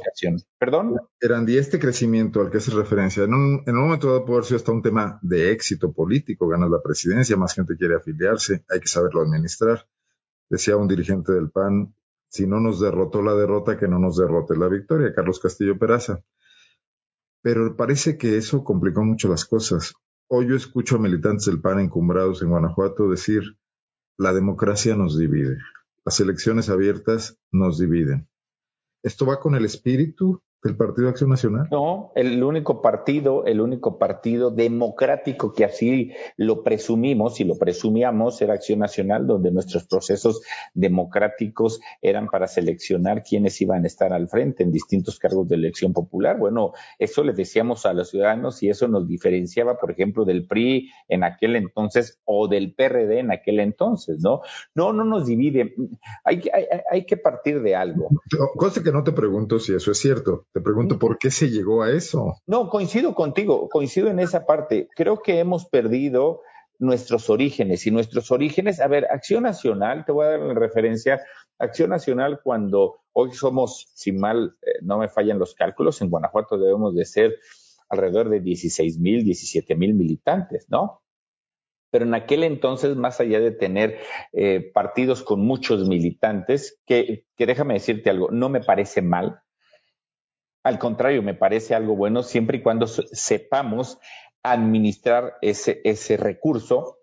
perdón. 0.58 0.98
y 1.48 1.58
este 1.58 1.80
crecimiento 1.80 2.42
al 2.42 2.50
que 2.50 2.58
hace 2.58 2.72
referencia, 2.72 3.24
en 3.24 3.34
un, 3.34 3.64
en 3.68 3.76
un 3.76 3.84
momento 3.84 4.08
dado 4.08 4.26
puede 4.26 4.44
ser 4.44 4.58
hasta 4.58 4.72
un 4.72 4.82
tema 4.82 5.20
de 5.22 5.52
éxito 5.52 5.94
político, 5.94 6.48
ganas 6.48 6.72
la 6.72 6.82
presidencia, 6.82 7.38
más 7.38 7.54
gente 7.54 7.76
quiere 7.78 7.96
afiliarse, 7.96 8.66
hay 8.68 8.80
que 8.80 8.88
saberlo 8.88 9.22
administrar. 9.22 9.88
Decía 10.50 10.78
un 10.78 10.88
dirigente 10.88 11.34
del 11.34 11.50
PAN, 11.50 11.96
si 12.30 12.48
no 12.48 12.60
nos 12.60 12.80
derrotó 12.80 13.22
la 13.22 13.36
derrota, 13.36 13.78
que 13.78 13.88
no 13.88 14.00
nos 14.00 14.18
derrote 14.18 14.56
la 14.58 14.68
victoria, 14.68 15.14
Carlos 15.14 15.40
Castillo 15.40 15.78
Peraza. 15.78 16.24
Pero 17.42 17.76
parece 17.76 18.18
que 18.18 18.38
eso 18.38 18.64
complicó 18.64 19.04
mucho 19.04 19.30
las 19.30 19.46
cosas. 19.46 19.94
Hoy 20.28 20.48
yo 20.50 20.56
escucho 20.56 20.96
a 20.96 21.00
militantes 21.00 21.46
del 21.46 21.62
PAN 21.62 21.80
encumbrados 21.80 22.42
en 22.42 22.50
Guanajuato 22.50 23.10
decir, 23.10 23.58
la 24.18 24.34
democracia 24.34 24.96
nos 24.96 25.18
divide, 25.18 25.58
las 26.06 26.20
elecciones 26.20 26.70
abiertas 26.70 27.38
nos 27.52 27.78
dividen. 27.80 28.28
¿Esto 29.04 29.26
va 29.26 29.40
con 29.40 29.56
el 29.56 29.66
espíritu 29.66 30.42
¿El 30.64 30.78
Partido 30.78 31.10
Acción 31.10 31.30
Nacional? 31.30 31.68
No, 31.70 32.14
el 32.16 32.42
único 32.42 32.82
partido, 32.82 33.46
el 33.46 33.60
único 33.60 34.00
partido 34.00 34.50
democrático 34.50 35.52
que 35.52 35.66
así 35.66 36.14
lo 36.38 36.64
presumimos 36.64 37.42
y 37.42 37.44
lo 37.44 37.58
presumíamos 37.58 38.42
era 38.42 38.54
Acción 38.54 38.80
Nacional, 38.80 39.28
donde 39.28 39.52
nuestros 39.52 39.86
procesos 39.86 40.42
democráticos 40.74 41.82
eran 42.02 42.28
para 42.28 42.48
seleccionar 42.48 43.24
quiénes 43.24 43.60
iban 43.60 43.84
a 43.84 43.88
estar 43.88 44.14
al 44.14 44.30
frente 44.30 44.64
en 44.64 44.72
distintos 44.72 45.20
cargos 45.20 45.50
de 45.50 45.56
elección 45.56 45.92
popular. 45.92 46.38
Bueno, 46.38 46.72
eso 46.98 47.26
le 47.26 47.34
decíamos 47.34 47.86
a 47.86 47.92
los 47.92 48.10
ciudadanos 48.10 48.64
y 48.64 48.70
eso 48.70 48.88
nos 48.88 49.06
diferenciaba, 49.06 49.78
por 49.78 49.92
ejemplo, 49.92 50.24
del 50.24 50.48
PRI 50.48 50.90
en 51.10 51.26
aquel 51.26 51.58
entonces 51.58 52.22
o 52.24 52.48
del 52.48 52.74
PRD 52.74 53.20
en 53.20 53.32
aquel 53.32 53.60
entonces, 53.60 54.20
¿no? 54.22 54.40
No, 54.76 54.94
no 54.94 55.04
nos 55.04 55.26
divide. 55.26 55.76
Hay, 56.24 56.42
hay, 56.54 56.66
hay 56.90 57.06
que 57.06 57.18
partir 57.18 57.62
de 57.62 57.76
algo. 57.76 58.08
Cosa 58.56 58.82
que 58.82 58.94
no 58.94 59.04
te 59.04 59.12
pregunto 59.12 59.60
si 59.60 59.74
eso 59.74 59.92
es 59.92 59.98
cierto 59.98 60.46
te 60.54 60.62
pregunto, 60.62 61.00
¿por 61.00 61.18
qué 61.18 61.32
se 61.32 61.50
llegó 61.50 61.82
a 61.82 61.92
eso? 61.92 62.36
No, 62.46 62.70
coincido 62.70 63.16
contigo, 63.16 63.68
coincido 63.70 64.10
en 64.10 64.20
esa 64.20 64.46
parte. 64.46 64.88
Creo 64.96 65.22
que 65.22 65.40
hemos 65.40 65.66
perdido 65.66 66.42
nuestros 66.78 67.30
orígenes 67.30 67.88
y 67.88 67.92
nuestros 67.92 68.30
orígenes, 68.32 68.80
a 68.80 68.88
ver, 68.88 69.08
Acción 69.10 69.44
Nacional, 69.44 70.06
te 70.06 70.12
voy 70.12 70.26
a 70.26 70.30
dar 70.30 70.40
la 70.40 70.54
referencia, 70.54 71.22
Acción 71.58 71.90
Nacional 71.90 72.40
cuando 72.44 73.02
hoy 73.14 73.32
somos, 73.32 73.88
si 73.94 74.12
mal 74.12 74.56
eh, 74.62 74.80
no 74.82 75.00
me 75.00 75.10
fallan 75.10 75.40
los 75.40 75.56
cálculos, 75.56 76.02
en 76.02 76.10
Guanajuato 76.10 76.58
debemos 76.58 76.94
de 76.96 77.06
ser 77.06 77.40
alrededor 77.90 78.30
de 78.30 78.40
16 78.40 79.00
mil, 79.00 79.24
17 79.24 79.76
mil 79.76 79.94
militantes, 79.94 80.68
¿no? 80.70 81.04
pero 81.90 82.06
en 82.06 82.16
aquel 82.16 82.44
entonces, 82.44 82.96
más 82.96 83.20
allá 83.20 83.40
de 83.40 83.52
tener 83.52 84.00
eh, 84.34 84.72
partidos 84.74 85.22
con 85.22 85.42
muchos 85.42 85.88
militantes, 85.88 86.82
que, 86.88 87.28
que 87.38 87.46
déjame 87.46 87.76
decirte 87.76 88.10
algo, 88.10 88.32
no 88.32 88.50
me 88.50 88.62
parece 88.62 89.04
mal, 89.04 89.44
al 90.64 90.80
contrario, 90.80 91.22
me 91.22 91.34
parece 91.34 91.76
algo 91.76 91.96
bueno 91.96 92.24
siempre 92.24 92.58
y 92.58 92.62
cuando 92.62 92.88
sepamos 92.88 94.00
administrar 94.42 95.36
ese, 95.42 96.18
recurso. 96.18 97.00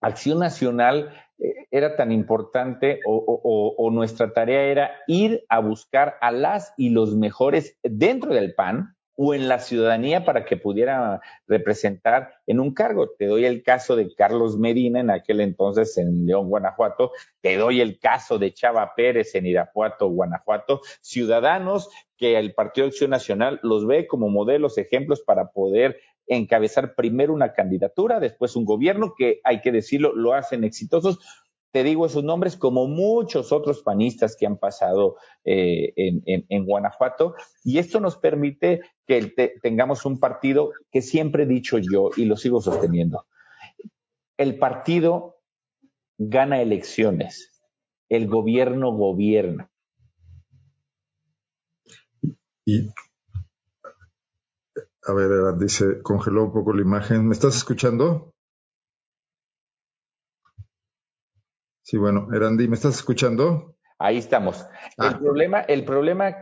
Acción 0.00 0.38
Nacional 0.38 1.12
eh, 1.38 1.66
era 1.70 1.96
tan 1.96 2.12
importante 2.12 3.00
o, 3.06 3.90
nuestra 3.92 4.32
tarea 4.32 4.62
era 4.64 4.90
ir 5.06 5.44
a 5.48 5.58
buscar 5.58 6.16
a 6.20 6.30
las 6.30 6.72
y 6.76 6.90
los 6.90 7.14
mejores 7.14 7.78
dentro 7.82 8.34
del 8.34 8.54
PAN, 8.54 8.95
o 9.16 9.34
en 9.34 9.48
la 9.48 9.58
ciudadanía 9.58 10.24
para 10.24 10.44
que 10.44 10.56
pudiera 10.56 11.20
representar 11.46 12.34
en 12.46 12.60
un 12.60 12.72
cargo. 12.72 13.10
Te 13.18 13.26
doy 13.26 13.46
el 13.46 13.62
caso 13.62 13.96
de 13.96 14.14
Carlos 14.14 14.58
Medina 14.58 15.00
en 15.00 15.10
aquel 15.10 15.40
entonces 15.40 15.96
en 15.98 16.26
León, 16.26 16.48
Guanajuato. 16.48 17.12
Te 17.40 17.56
doy 17.56 17.80
el 17.80 17.98
caso 17.98 18.38
de 18.38 18.52
Chava 18.52 18.94
Pérez 18.94 19.34
en 19.34 19.46
Irapuato, 19.46 20.08
Guanajuato. 20.08 20.82
Ciudadanos 21.00 21.88
que 22.16 22.38
el 22.38 22.54
Partido 22.54 22.86
de 22.86 22.90
Acción 22.90 23.10
Nacional 23.10 23.58
los 23.62 23.86
ve 23.86 24.06
como 24.06 24.28
modelos, 24.28 24.78
ejemplos 24.78 25.22
para 25.22 25.50
poder 25.50 25.98
encabezar 26.26 26.94
primero 26.94 27.32
una 27.32 27.52
candidatura, 27.52 28.20
después 28.20 28.56
un 28.56 28.64
gobierno 28.64 29.14
que, 29.16 29.40
hay 29.44 29.60
que 29.60 29.72
decirlo, 29.72 30.14
lo 30.14 30.34
hacen 30.34 30.64
exitosos 30.64 31.18
te 31.72 31.84
digo 31.84 32.06
esos 32.06 32.24
nombres, 32.24 32.56
como 32.56 32.86
muchos 32.86 33.52
otros 33.52 33.82
panistas 33.82 34.36
que 34.36 34.46
han 34.46 34.56
pasado 34.56 35.16
eh, 35.44 35.92
en, 35.96 36.64
Guanajuato, 36.64 37.34
y 37.64 37.78
esto 37.78 38.00
nos 38.00 38.16
permite 38.16 38.80
que 39.06 39.34
tengamos 39.62 40.06
un 40.06 40.18
partido 40.18 40.72
que 40.90 41.02
siempre 41.02 41.42
he 41.42 41.46
dicho 41.46 41.78
yo 41.78 42.10
y 42.16 42.24
lo 42.24 42.36
sigo 42.36 42.60
sosteniendo. 42.60 43.26
El 44.38 44.58
partido 44.58 45.36
gana 46.18 46.62
elecciones, 46.62 47.62
el 48.08 48.26
gobierno 48.26 48.92
gobierna. 48.92 49.70
Y, 52.64 52.88
a 55.06 55.12
ver, 55.12 55.56
dice, 55.58 56.02
congeló 56.02 56.44
un 56.44 56.52
poco 56.52 56.72
la 56.72 56.82
imagen. 56.82 57.28
¿Me 57.28 57.34
estás 57.34 57.56
escuchando? 57.56 58.34
Sí, 61.86 61.98
bueno, 61.98 62.26
Erandi, 62.34 62.66
¿me 62.66 62.74
estás 62.74 62.96
escuchando? 62.96 63.76
Ahí 64.00 64.18
estamos. 64.18 64.66
El 64.98 65.06
ah. 65.06 65.18
problema, 65.20 65.60
el 65.60 65.84
problema 65.84 66.36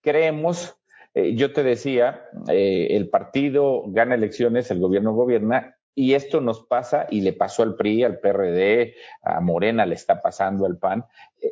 creemos, 0.00 0.76
eh, 1.14 1.34
yo 1.34 1.52
te 1.52 1.64
decía, 1.64 2.22
eh, 2.48 2.86
el 2.90 3.08
partido 3.08 3.82
gana 3.88 4.14
elecciones, 4.14 4.70
el 4.70 4.78
gobierno 4.78 5.12
gobierna, 5.12 5.74
y 5.96 6.14
esto 6.14 6.40
nos 6.40 6.64
pasa 6.64 7.08
y 7.10 7.22
le 7.22 7.32
pasó 7.32 7.64
al 7.64 7.74
PRI, 7.74 8.04
al 8.04 8.20
PRD, 8.20 8.94
a 9.24 9.40
Morena 9.40 9.84
le 9.84 9.96
está 9.96 10.22
pasando 10.22 10.64
al 10.64 10.78
PAN. 10.78 11.04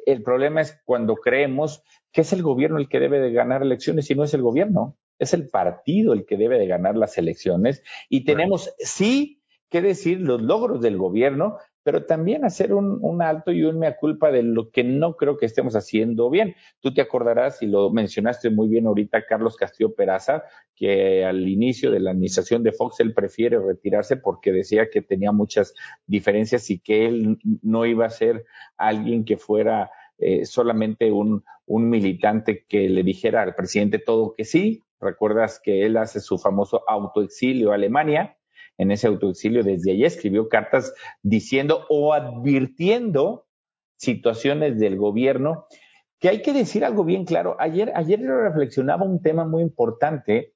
El 0.06 0.22
problema 0.22 0.60
es 0.60 0.80
cuando 0.84 1.16
creemos 1.16 1.82
que 2.12 2.20
es 2.20 2.32
el 2.32 2.44
gobierno 2.44 2.78
el 2.78 2.88
que 2.88 3.00
debe 3.00 3.18
de 3.18 3.32
ganar 3.32 3.62
elecciones 3.62 4.08
y 4.08 4.14
no 4.14 4.22
es 4.22 4.34
el 4.34 4.42
gobierno, 4.42 4.96
es 5.18 5.34
el 5.34 5.48
partido 5.48 6.12
el 6.12 6.26
que 6.26 6.36
debe 6.36 6.60
de 6.60 6.68
ganar 6.68 6.96
las 6.96 7.18
elecciones 7.18 7.82
y 8.08 8.24
tenemos 8.24 8.72
sí 8.78 9.42
que 9.68 9.82
decir 9.82 10.20
los 10.20 10.40
logros 10.40 10.80
del 10.80 10.98
gobierno, 10.98 11.56
pero 11.82 12.04
también 12.04 12.44
hacer 12.44 12.72
un, 12.74 13.22
alto 13.22 13.52
y 13.52 13.64
un 13.64 13.78
mea 13.78 13.96
culpa 13.96 14.30
de 14.30 14.42
lo 14.42 14.70
que 14.70 14.84
no 14.84 15.16
creo 15.16 15.36
que 15.36 15.46
estemos 15.46 15.74
haciendo 15.74 16.30
bien. 16.30 16.54
Tú 16.80 16.94
te 16.94 17.00
acordarás, 17.00 17.62
y 17.62 17.66
lo 17.66 17.90
mencionaste 17.90 18.50
muy 18.50 18.68
bien 18.68 18.86
ahorita, 18.86 19.26
Carlos 19.26 19.56
Castillo 19.56 19.94
Peraza, 19.94 20.44
que 20.74 21.24
al 21.24 21.48
inicio 21.48 21.90
de 21.90 22.00
la 22.00 22.10
administración 22.12 22.62
de 22.62 22.72
Fox 22.72 23.00
él 23.00 23.14
prefiere 23.14 23.58
retirarse 23.58 24.16
porque 24.16 24.52
decía 24.52 24.90
que 24.90 25.02
tenía 25.02 25.32
muchas 25.32 25.74
diferencias 26.06 26.70
y 26.70 26.78
que 26.78 27.06
él 27.06 27.38
no 27.62 27.86
iba 27.86 28.06
a 28.06 28.10
ser 28.10 28.44
alguien 28.76 29.24
que 29.24 29.36
fuera 29.36 29.90
eh, 30.18 30.44
solamente 30.44 31.10
un, 31.10 31.44
un 31.66 31.88
militante 31.88 32.64
que 32.68 32.88
le 32.88 33.02
dijera 33.02 33.42
al 33.42 33.54
presidente 33.54 33.98
todo 33.98 34.34
que 34.34 34.44
sí. 34.44 34.84
Recuerdas 35.00 35.60
que 35.62 35.84
él 35.84 35.96
hace 35.96 36.20
su 36.20 36.38
famoso 36.38 36.82
autoexilio 36.88 37.72
a 37.72 37.74
Alemania 37.74 38.36
en 38.78 38.90
ese 38.90 39.06
autoexilio, 39.06 39.62
desde 39.62 39.92
allí 39.92 40.04
escribió 40.04 40.48
cartas 40.48 40.92
diciendo 41.22 41.86
o 41.88 42.12
advirtiendo 42.12 43.46
situaciones 43.96 44.78
del 44.78 44.96
gobierno, 44.96 45.66
que 46.18 46.28
hay 46.28 46.42
que 46.42 46.52
decir 46.52 46.84
algo 46.84 47.04
bien 47.04 47.24
claro. 47.24 47.56
Ayer, 47.58 47.92
ayer 47.94 48.20
reflexionaba 48.20 49.04
un 49.04 49.22
tema 49.22 49.44
muy 49.44 49.62
importante. 49.62 50.54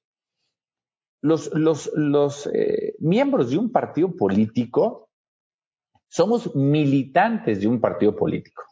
Los, 1.21 1.53
los, 1.53 1.91
los 1.95 2.49
eh, 2.53 2.95
miembros 2.99 3.49
de 3.49 3.57
un 3.57 3.71
partido 3.71 4.15
político 4.15 5.09
somos 6.09 6.55
militantes 6.55 7.61
de 7.61 7.67
un 7.67 7.81
partido 7.81 8.15
político. 8.15 8.63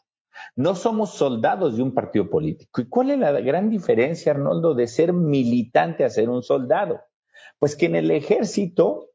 No 0.54 0.74
somos 0.74 1.14
soldados 1.14 1.76
de 1.76 1.82
un 1.82 1.92
partido 1.92 2.30
político. 2.30 2.80
¿Y 2.80 2.88
cuál 2.88 3.10
es 3.10 3.18
la 3.18 3.32
gran 3.40 3.68
diferencia, 3.68 4.32
Arnoldo, 4.32 4.74
de 4.74 4.86
ser 4.86 5.12
militante 5.12 6.04
a 6.04 6.10
ser 6.10 6.28
un 6.28 6.42
soldado? 6.42 7.00
Pues 7.58 7.76
que 7.76 7.86
en 7.86 7.96
el 7.96 8.10
ejército 8.10 9.10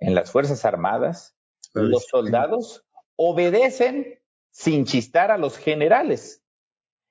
en 0.00 0.14
las 0.14 0.30
Fuerzas 0.30 0.64
Armadas, 0.64 1.36
los 1.74 2.06
soldados 2.06 2.84
obedecen 3.16 4.18
sin 4.50 4.84
chistar 4.84 5.30
a 5.30 5.38
los 5.38 5.56
generales. 5.56 6.42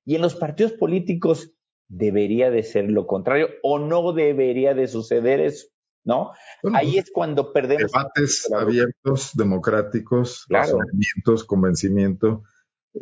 Y 0.06 0.16
en 0.16 0.22
los 0.22 0.36
partidos 0.36 0.74
políticos 0.74 1.52
debería 1.88 2.50
de 2.50 2.64
ser 2.64 2.90
lo 2.90 3.08
contrario 3.08 3.50
o 3.64 3.80
no 3.80 4.14
debería 4.14 4.74
de 4.74 4.88
suceder 4.88 5.40
eso, 5.40 5.68
¿no? 6.04 6.32
Ahí 6.74 6.98
es 6.98 7.12
cuando 7.12 7.54
perdemos. 7.54 7.92
Debates 7.92 8.52
abiertos, 8.52 9.32
democráticos, 9.34 10.46
razonamientos, 10.50 11.44
convencimiento. 11.46 12.44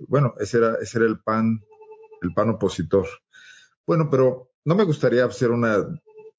Bueno, 0.07 0.33
ese 0.39 0.57
era, 0.57 0.75
ese 0.81 0.97
era 0.97 1.07
el 1.07 1.19
pan, 1.19 1.61
el 2.21 2.33
pan 2.33 2.49
opositor. 2.49 3.07
Bueno, 3.85 4.09
pero 4.09 4.51
no 4.65 4.75
me 4.75 4.83
gustaría 4.83 5.25
hacer 5.25 5.51
una 5.51 5.87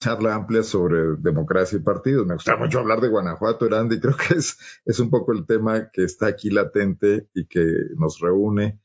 charla 0.01 0.35
amplia 0.35 0.63
sobre 0.63 1.17
democracia 1.19 1.79
y 1.79 1.83
partidos. 1.83 2.27
Me 2.27 2.35
gusta 2.35 2.57
mucho 2.57 2.81
hablar 2.81 3.01
de 3.01 3.09
Guanajuato, 3.09 3.67
Erandi. 3.67 4.01
Creo 4.01 4.17
que 4.17 4.35
es, 4.35 4.59
es 4.85 5.01
un 5.01 5.11
poco 5.11 5.33
el 5.33 5.47
tema 5.47 5.91
que 5.91 6.05
está 6.05 6.27
aquí 6.27 6.51
latente 6.51 7.29
y 7.35 7.47
que 7.47 7.65
nos 7.97 8.21
reúne. 8.21 8.81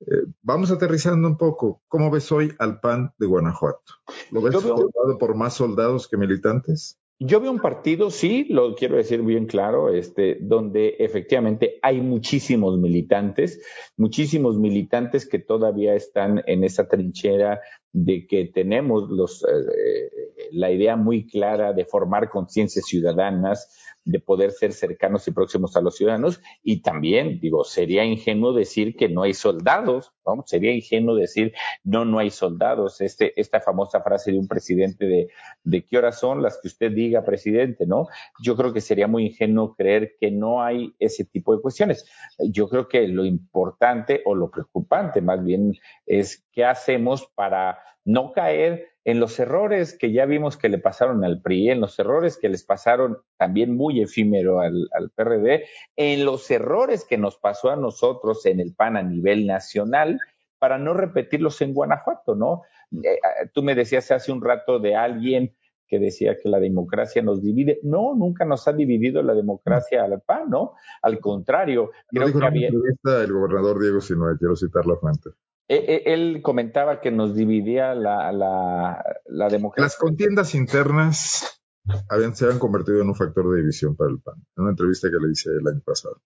Eh, 0.00 0.24
vamos 0.42 0.70
aterrizando 0.70 1.28
un 1.28 1.36
poco. 1.36 1.82
¿Cómo 1.88 2.10
ves 2.10 2.30
hoy 2.32 2.52
al 2.58 2.80
PAN 2.80 3.12
de 3.18 3.26
Guanajuato? 3.26 3.94
¿Lo 4.30 4.40
ves 4.40 4.54
formado 4.54 5.18
por 5.18 5.34
más 5.34 5.54
soldados 5.54 6.08
que 6.08 6.16
militantes? 6.16 6.98
Yo 7.22 7.38
veo 7.38 7.50
un 7.50 7.60
partido, 7.60 8.10
sí, 8.10 8.46
lo 8.48 8.74
quiero 8.74 8.96
decir 8.96 9.20
bien 9.20 9.44
claro, 9.44 9.92
este, 9.92 10.38
donde 10.40 10.96
efectivamente 11.00 11.78
hay 11.82 12.00
muchísimos 12.00 12.78
militantes, 12.78 13.60
muchísimos 13.98 14.56
militantes 14.56 15.28
que 15.28 15.38
todavía 15.38 15.94
están 15.94 16.42
en 16.46 16.64
esa 16.64 16.88
trinchera 16.88 17.60
de 17.92 18.26
que 18.26 18.46
tenemos 18.46 19.10
los, 19.10 19.44
eh, 19.44 20.48
la 20.52 20.70
idea 20.70 20.96
muy 20.96 21.26
clara 21.26 21.72
de 21.72 21.84
formar 21.84 22.30
conciencias 22.30 22.86
ciudadanas, 22.86 23.76
de 24.04 24.20
poder 24.20 24.52
ser 24.52 24.72
cercanos 24.72 25.26
y 25.28 25.32
próximos 25.32 25.76
a 25.76 25.80
los 25.80 25.96
ciudadanos. 25.96 26.40
Y 26.62 26.82
también, 26.82 27.38
digo, 27.40 27.64
sería 27.64 28.04
ingenuo 28.04 28.52
decir 28.52 28.96
que 28.96 29.08
no 29.08 29.22
hay 29.22 29.34
soldados, 29.34 30.12
¿no? 30.26 30.42
Sería 30.46 30.72
ingenuo 30.72 31.14
decir, 31.14 31.52
no, 31.84 32.04
no 32.04 32.18
hay 32.18 32.30
soldados. 32.30 33.00
Este, 33.00 33.38
esta 33.40 33.60
famosa 33.60 34.02
frase 34.02 34.32
de 34.32 34.38
un 34.38 34.48
presidente 34.48 35.06
de, 35.06 35.28
de 35.64 35.84
qué 35.84 35.98
horas 35.98 36.18
son 36.18 36.42
las 36.42 36.58
que 36.60 36.68
usted 36.68 36.92
diga, 36.92 37.24
presidente, 37.24 37.86
¿no? 37.86 38.08
Yo 38.42 38.56
creo 38.56 38.72
que 38.72 38.80
sería 38.80 39.06
muy 39.06 39.26
ingenuo 39.26 39.74
creer 39.74 40.16
que 40.18 40.30
no 40.30 40.62
hay 40.62 40.94
ese 40.98 41.24
tipo 41.24 41.54
de 41.54 41.62
cuestiones. 41.62 42.06
Yo 42.38 42.68
creo 42.68 42.88
que 42.88 43.06
lo 43.08 43.24
importante 43.24 44.22
o 44.24 44.34
lo 44.34 44.50
preocupante 44.50 45.20
más 45.20 45.44
bien 45.44 45.74
es 46.06 46.44
qué 46.52 46.64
hacemos 46.64 47.26
para 47.34 47.78
no 48.04 48.32
caer 48.32 48.90
en 49.04 49.18
los 49.18 49.38
errores 49.38 49.96
que 49.96 50.12
ya 50.12 50.26
vimos 50.26 50.56
que 50.56 50.68
le 50.68 50.78
pasaron 50.78 51.24
al 51.24 51.40
PRI, 51.40 51.70
en 51.70 51.80
los 51.80 51.98
errores 51.98 52.38
que 52.38 52.48
les 52.48 52.64
pasaron 52.64 53.18
también 53.38 53.74
muy 53.74 54.02
efímero 54.02 54.60
al, 54.60 54.88
PRD, 55.14 55.64
en 55.96 56.24
los 56.24 56.50
errores 56.50 57.04
que 57.04 57.16
nos 57.16 57.36
pasó 57.36 57.70
a 57.70 57.76
nosotros 57.76 58.44
en 58.46 58.60
el 58.60 58.74
PAN 58.74 58.96
a 58.96 59.02
nivel 59.02 59.46
nacional, 59.46 60.18
para 60.58 60.76
no 60.76 60.92
repetirlos 60.92 61.62
en 61.62 61.72
Guanajuato, 61.72 62.34
¿no? 62.34 62.62
Eh, 63.02 63.18
ah, 63.24 63.48
tú 63.54 63.62
me 63.62 63.74
decías 63.74 64.10
hace 64.10 64.30
un 64.30 64.42
rato 64.42 64.78
de 64.78 64.94
alguien 64.94 65.56
que 65.88 65.98
decía 65.98 66.36
que 66.40 66.50
la 66.50 66.60
democracia 66.60 67.22
nos 67.22 67.42
divide. 67.42 67.80
No, 67.82 68.14
nunca 68.14 68.44
nos 68.44 68.68
ha 68.68 68.72
dividido 68.72 69.22
la 69.22 69.34
democracia 69.34 70.04
al 70.04 70.20
PAN, 70.20 70.50
¿no? 70.50 70.74
Al 71.00 71.18
contrario. 71.18 71.90
Creo 72.08 72.38
que 72.38 72.46
había... 72.46 72.68
el 72.68 73.32
gobernador 73.32 73.80
Diego 73.80 74.00
Sinoe, 74.00 74.36
quiero 74.38 74.54
citar 74.54 74.86
la 74.86 74.96
fuente. 74.96 75.30
E, 75.70 75.76
e, 75.76 76.12
él 76.12 76.40
comentaba 76.42 77.00
que 77.00 77.12
nos 77.12 77.36
dividía 77.36 77.94
la, 77.94 78.32
la, 78.32 79.48
democracia. 79.48 79.84
Las 79.84 79.96
contiendas 79.96 80.56
internas 80.56 81.62
habían, 82.08 82.34
se 82.34 82.44
habían 82.44 82.58
convertido 82.58 83.00
en 83.00 83.08
un 83.08 83.14
factor 83.14 83.48
de 83.52 83.60
división 83.60 83.94
para 83.94 84.10
el 84.10 84.18
PAN, 84.18 84.34
en 84.56 84.62
una 84.62 84.70
entrevista 84.70 85.08
que 85.08 85.24
le 85.24 85.30
hice 85.30 85.50
el 85.50 85.68
año 85.68 85.80
pasado. 85.86 86.20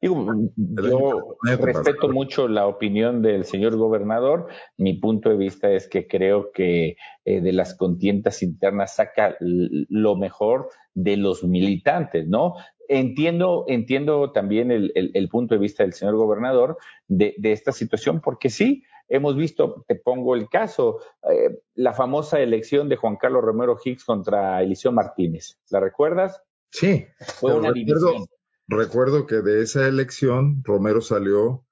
Digo, 0.00 0.26
yo 0.56 1.36
respeto 1.58 2.08
mucho 2.08 2.48
la 2.48 2.66
opinión 2.66 3.22
del 3.22 3.44
señor 3.44 3.76
gobernador. 3.76 4.48
Mi 4.76 4.94
punto 4.94 5.30
de 5.30 5.36
vista 5.36 5.70
es 5.70 5.88
que 5.88 6.06
creo 6.06 6.52
que 6.52 6.96
eh, 7.24 7.40
de 7.40 7.52
las 7.52 7.74
contiendas 7.74 8.42
internas 8.42 8.96
saca 8.96 9.36
lo 9.40 10.16
mejor 10.16 10.68
de 10.94 11.16
los 11.16 11.42
militantes, 11.42 12.28
¿no? 12.28 12.54
entiendo, 12.88 13.64
entiendo 13.66 14.30
también 14.32 14.70
el, 14.70 14.92
el, 14.94 15.28
punto 15.28 15.54
de 15.54 15.60
vista 15.60 15.82
del 15.82 15.94
señor 15.94 16.16
gobernador 16.16 16.76
de, 17.08 17.34
de, 17.38 17.52
esta 17.52 17.72
situación, 17.72 18.20
porque 18.20 18.50
sí, 18.50 18.84
hemos 19.08 19.36
visto, 19.36 19.84
te 19.86 19.94
pongo 19.94 20.34
el 20.34 20.48
caso, 20.48 21.00
eh, 21.30 21.60
la 21.74 21.92
famosa 21.92 22.40
elección 22.40 22.88
de 22.88 22.96
Juan 22.96 23.16
Carlos 23.16 23.42
Romero 23.42 23.76
Hicks 23.82 24.04
contra 24.04 24.62
Eliseo 24.62 24.92
Martínez. 24.92 25.58
¿La 25.70 25.80
recuerdas? 25.80 26.42
Sí. 26.70 27.06
Fue 27.18 27.54
una 27.54 27.70
recuerdo, 27.70 28.26
recuerdo 28.68 29.26
que 29.26 29.36
de 29.36 29.62
esa 29.62 29.86
elección 29.86 30.62
Romero 30.64 31.00
salió 31.00 31.64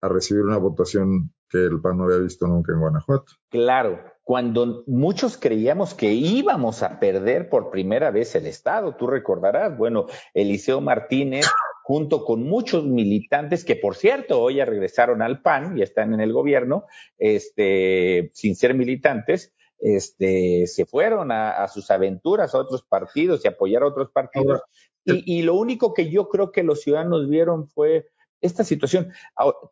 a 0.00 0.08
recibir 0.08 0.42
una 0.42 0.58
votación 0.58 1.32
que 1.48 1.58
el 1.58 1.80
PAN 1.80 1.98
no 1.98 2.04
había 2.04 2.18
visto 2.18 2.46
nunca 2.46 2.72
en 2.72 2.80
Guanajuato. 2.80 3.32
Claro, 3.48 4.02
cuando 4.22 4.82
muchos 4.86 5.36
creíamos 5.36 5.94
que 5.94 6.12
íbamos 6.12 6.82
a 6.82 6.98
perder 6.98 7.48
por 7.48 7.70
primera 7.70 8.10
vez 8.10 8.34
el 8.34 8.46
Estado, 8.46 8.96
tú 8.96 9.06
recordarás, 9.06 9.76
bueno, 9.76 10.06
Eliseo 10.32 10.80
Martínez 10.80 11.46
junto 11.84 12.24
con 12.24 12.42
muchos 12.42 12.84
militantes 12.84 13.62
que, 13.62 13.76
por 13.76 13.94
cierto, 13.94 14.40
hoy 14.40 14.56
ya 14.56 14.64
regresaron 14.64 15.20
al 15.20 15.42
PAN 15.42 15.76
y 15.76 15.82
están 15.82 16.14
en 16.14 16.20
el 16.20 16.32
gobierno, 16.32 16.86
este, 17.18 18.30
sin 18.32 18.56
ser 18.56 18.72
militantes, 18.72 19.52
este, 19.78 20.66
se 20.66 20.86
fueron 20.86 21.30
a, 21.30 21.68
sus 21.68 21.90
aventuras 21.90 22.54
a 22.54 22.58
otros 22.58 22.84
partidos 22.84 23.44
y 23.44 23.48
apoyar 23.48 23.82
a 23.82 23.88
otros 23.88 24.10
partidos. 24.10 24.62
Y, 25.04 25.38
y, 25.38 25.42
lo 25.42 25.54
único 25.54 25.92
que 25.94 26.10
yo 26.10 26.28
creo 26.28 26.50
que 26.50 26.62
los 26.62 26.82
ciudadanos 26.82 27.28
vieron 27.28 27.68
fue 27.68 28.06
esta 28.44 28.62
situación. 28.62 29.12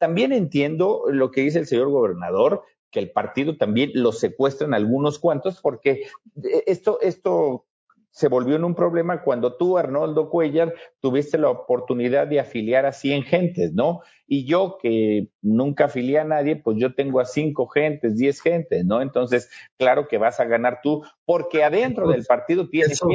también 0.00 0.32
entiendo 0.32 1.04
lo 1.08 1.30
que 1.30 1.42
dice 1.42 1.58
el 1.58 1.66
señor 1.66 1.90
gobernador, 1.90 2.62
que 2.90 3.00
el 3.00 3.10
partido 3.10 3.56
también 3.56 3.90
lo 3.94 4.12
secuestran 4.12 4.74
algunos 4.74 5.18
cuantos, 5.18 5.60
porque 5.60 6.06
eh, 6.42 6.64
esto, 6.66 6.98
esto 7.00 7.66
se 8.12 8.28
volvió 8.28 8.56
en 8.56 8.64
un 8.64 8.74
problema 8.74 9.22
cuando 9.22 9.56
tú, 9.56 9.78
Arnoldo 9.78 10.28
Cuellar, 10.28 10.74
tuviste 11.00 11.38
la 11.38 11.48
oportunidad 11.48 12.26
de 12.26 12.40
afiliar 12.40 12.84
a 12.84 12.92
100 12.92 13.22
gentes, 13.24 13.72
¿no? 13.72 14.02
Y 14.26 14.44
yo, 14.44 14.76
que 14.80 15.28
nunca 15.40 15.86
afilié 15.86 16.18
a 16.18 16.24
nadie, 16.24 16.56
pues 16.56 16.76
yo 16.78 16.94
tengo 16.94 17.20
a 17.20 17.24
5 17.24 17.66
gentes, 17.68 18.16
10 18.16 18.40
gentes, 18.42 18.84
¿no? 18.84 19.00
Entonces, 19.00 19.50
claro 19.78 20.08
que 20.08 20.18
vas 20.18 20.40
a 20.40 20.44
ganar 20.44 20.80
tú, 20.82 21.02
porque 21.24 21.64
adentro 21.64 22.06
del 22.08 22.24
partido 22.26 22.68
tienes... 22.68 22.92
Eso, 22.92 23.08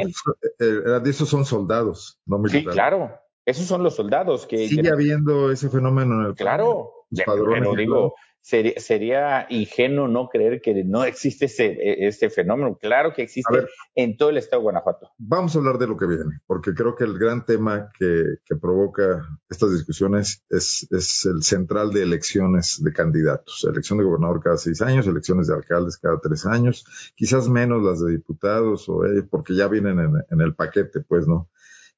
eh, 0.58 1.00
esos 1.06 1.28
son 1.28 1.44
soldados, 1.44 2.20
no 2.26 2.38
militares. 2.38 2.64
Sí, 2.64 2.70
claro. 2.70 3.12
Esos 3.46 3.66
son 3.66 3.84
los 3.84 3.94
soldados 3.94 4.46
que... 4.46 4.68
Sigue 4.68 4.90
habiendo 4.90 5.52
ese 5.52 5.70
fenómeno 5.70 6.20
en 6.20 6.26
el 6.26 6.34
Claro, 6.34 7.06
pero 7.10 7.74
digo, 7.74 8.14
sería, 8.48 8.72
sería, 8.78 9.46
ingenuo 9.50 10.08
no 10.08 10.30
creer 10.30 10.62
que 10.62 10.72
no 10.82 11.04
existe 11.04 11.44
ese, 11.44 11.66
e, 11.66 12.08
ese 12.08 12.30
fenómeno. 12.30 12.78
Claro 12.80 13.12
que 13.12 13.20
existe 13.20 13.66
en 13.94 14.16
todo 14.16 14.30
el 14.30 14.38
estado 14.38 14.60
de 14.60 14.64
Guanajuato. 14.64 15.10
Vamos 15.18 15.54
a 15.54 15.58
hablar 15.58 15.76
de 15.76 15.86
lo 15.86 15.98
que 15.98 16.06
viene, 16.06 16.40
porque 16.46 16.72
creo 16.72 16.96
que 16.96 17.04
el 17.04 17.18
gran 17.18 17.44
tema 17.44 17.90
que, 17.98 18.36
que 18.46 18.56
provoca 18.56 19.28
estas 19.50 19.72
discusiones 19.72 20.46
es, 20.48 20.88
es, 20.90 21.26
el 21.26 21.42
central 21.42 21.92
de 21.92 22.04
elecciones 22.04 22.82
de 22.82 22.90
candidatos. 22.90 23.66
Elección 23.70 23.98
de 23.98 24.06
gobernador 24.06 24.40
cada 24.42 24.56
seis 24.56 24.80
años, 24.80 25.06
elecciones 25.06 25.48
de 25.48 25.54
alcaldes 25.54 25.98
cada 25.98 26.18
tres 26.18 26.46
años, 26.46 26.86
quizás 27.16 27.50
menos 27.50 27.82
las 27.82 28.00
de 28.00 28.12
diputados, 28.12 28.88
o, 28.88 29.04
eh, 29.04 29.24
porque 29.30 29.54
ya 29.54 29.68
vienen 29.68 29.98
en, 29.98 30.12
en 30.30 30.40
el 30.40 30.54
paquete, 30.54 31.00
pues, 31.00 31.28
¿no? 31.28 31.50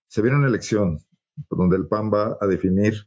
Se 0.09 0.21
viene 0.21 0.37
una 0.39 0.49
elección 0.49 0.99
donde 1.49 1.77
el 1.77 1.87
PAN 1.87 2.11
va 2.13 2.37
a 2.41 2.47
definir, 2.49 3.07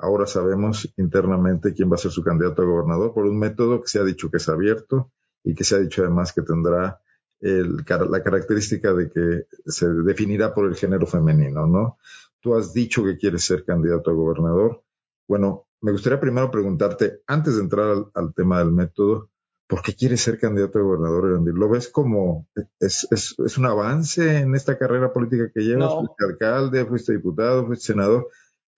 ahora 0.00 0.26
sabemos 0.26 0.92
internamente 0.96 1.74
quién 1.74 1.90
va 1.90 1.94
a 1.94 1.98
ser 1.98 2.10
su 2.10 2.22
candidato 2.22 2.62
a 2.62 2.66
gobernador 2.66 3.12
por 3.12 3.26
un 3.26 3.38
método 3.38 3.80
que 3.80 3.88
se 3.88 3.98
ha 3.98 4.04
dicho 4.04 4.30
que 4.30 4.38
es 4.38 4.48
abierto 4.48 5.12
y 5.44 5.54
que 5.54 5.64
se 5.64 5.76
ha 5.76 5.78
dicho 5.78 6.02
además 6.02 6.32
que 6.32 6.42
tendrá 6.42 7.00
el, 7.40 7.84
la 7.86 8.22
característica 8.22 8.92
de 8.92 9.10
que 9.10 9.46
se 9.66 9.88
definirá 9.88 10.54
por 10.54 10.66
el 10.66 10.76
género 10.76 11.06
femenino, 11.06 11.66
¿no? 11.66 11.98
Tú 12.40 12.54
has 12.54 12.72
dicho 12.72 13.04
que 13.04 13.18
quieres 13.18 13.44
ser 13.44 13.64
candidato 13.64 14.10
a 14.10 14.14
gobernador. 14.14 14.82
Bueno, 15.26 15.66
me 15.80 15.92
gustaría 15.92 16.20
primero 16.20 16.50
preguntarte, 16.50 17.22
antes 17.26 17.56
de 17.56 17.62
entrar 17.62 18.04
al, 18.14 18.34
tema 18.34 18.58
del 18.58 18.72
método, 18.72 19.30
¿por 19.66 19.82
qué 19.82 19.94
quieres 19.94 20.20
ser 20.20 20.38
candidato 20.38 20.78
a 20.78 20.82
gobernador, 20.82 21.40
¿Lo 21.54 21.68
ves 21.68 21.88
como, 21.88 22.46
es, 22.78 23.06
es, 23.10 23.34
es, 23.38 23.58
un 23.58 23.66
avance 23.66 24.38
en 24.38 24.54
esta 24.54 24.76
carrera 24.76 25.12
política 25.12 25.50
que 25.52 25.60
llevas? 25.60 25.94
Fuiste 25.94 26.24
alcalde, 26.24 26.84
fuiste 26.84 27.12
diputado, 27.12 27.66
fuiste 27.66 27.86
senador. 27.86 28.28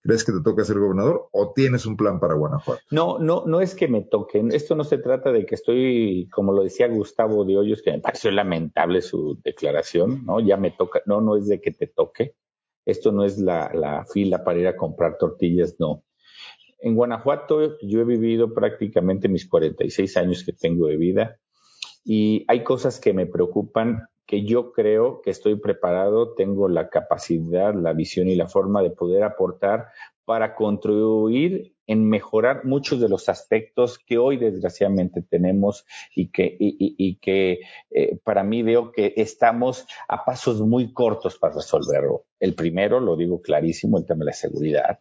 ¿Crees 0.03 0.25
que 0.25 0.33
te 0.33 0.41
toca 0.43 0.65
ser 0.65 0.79
gobernador 0.79 1.29
o 1.31 1.53
tienes 1.53 1.85
un 1.85 1.95
plan 1.95 2.19
para 2.19 2.33
Guanajuato? 2.33 2.81
No, 2.91 3.19
no, 3.19 3.45
no 3.45 3.61
es 3.61 3.73
que 3.73 3.87
me 3.87 4.01
toquen. 4.01 4.51
Esto 4.51 4.75
no 4.75 4.83
se 4.83 4.97
trata 4.97 5.31
de 5.31 5.45
que 5.45 5.55
estoy, 5.55 6.27
como 6.29 6.51
lo 6.51 6.63
decía 6.63 6.89
Gustavo 6.89 7.45
de 7.45 7.57
Hoyos, 7.57 7.81
que 7.81 7.93
me 7.93 7.99
pareció 7.99 8.29
lamentable 8.31 9.01
su 9.01 9.39
declaración, 9.41 10.25
¿no? 10.25 10.41
Ya 10.41 10.57
me 10.57 10.71
toca, 10.71 11.01
no, 11.05 11.21
no 11.21 11.37
es 11.37 11.47
de 11.47 11.61
que 11.61 11.71
te 11.71 11.87
toque. 11.87 12.35
Esto 12.85 13.13
no 13.13 13.23
es 13.23 13.37
la, 13.37 13.71
la 13.73 14.05
fila 14.05 14.43
para 14.43 14.59
ir 14.59 14.67
a 14.67 14.75
comprar 14.75 15.17
tortillas, 15.17 15.77
no. 15.79 16.03
En 16.79 16.95
Guanajuato 16.95 17.77
yo 17.81 18.01
he 18.01 18.03
vivido 18.03 18.53
prácticamente 18.53 19.29
mis 19.29 19.47
46 19.47 20.17
años 20.17 20.43
que 20.43 20.51
tengo 20.51 20.87
de 20.87 20.97
vida 20.97 21.39
y 22.03 22.43
hay 22.49 22.65
cosas 22.65 22.99
que 22.99 23.13
me 23.13 23.25
preocupan 23.25 24.09
que 24.25 24.45
yo 24.45 24.71
creo 24.71 25.21
que 25.21 25.31
estoy 25.31 25.59
preparado, 25.59 26.33
tengo 26.33 26.67
la 26.67 26.89
capacidad, 26.89 27.73
la 27.73 27.93
visión 27.93 28.27
y 28.27 28.35
la 28.35 28.47
forma 28.47 28.81
de 28.81 28.91
poder 28.91 29.23
aportar 29.23 29.87
para 30.25 30.55
contribuir 30.55 31.73
en 31.85 32.07
mejorar 32.07 32.63
muchos 32.63 33.01
de 33.01 33.09
los 33.09 33.27
aspectos 33.27 33.99
que 33.99 34.17
hoy 34.17 34.37
desgraciadamente 34.37 35.21
tenemos 35.21 35.85
y 36.15 36.31
que, 36.31 36.55
y, 36.57 37.17
que 37.17 37.59
eh, 37.91 38.17
para 38.23 38.43
mí 38.43 38.63
veo 38.63 38.91
que 38.91 39.13
estamos 39.17 39.85
a 40.07 40.23
pasos 40.23 40.61
muy 40.61 40.93
cortos 40.93 41.37
para 41.37 41.55
resolverlo. 41.55 42.25
El 42.39 42.55
primero, 42.55 43.01
lo 43.01 43.17
digo 43.17 43.41
clarísimo, 43.41 43.97
el 43.97 44.05
tema 44.05 44.19
de 44.19 44.25
la 44.25 44.33
seguridad. 44.33 44.99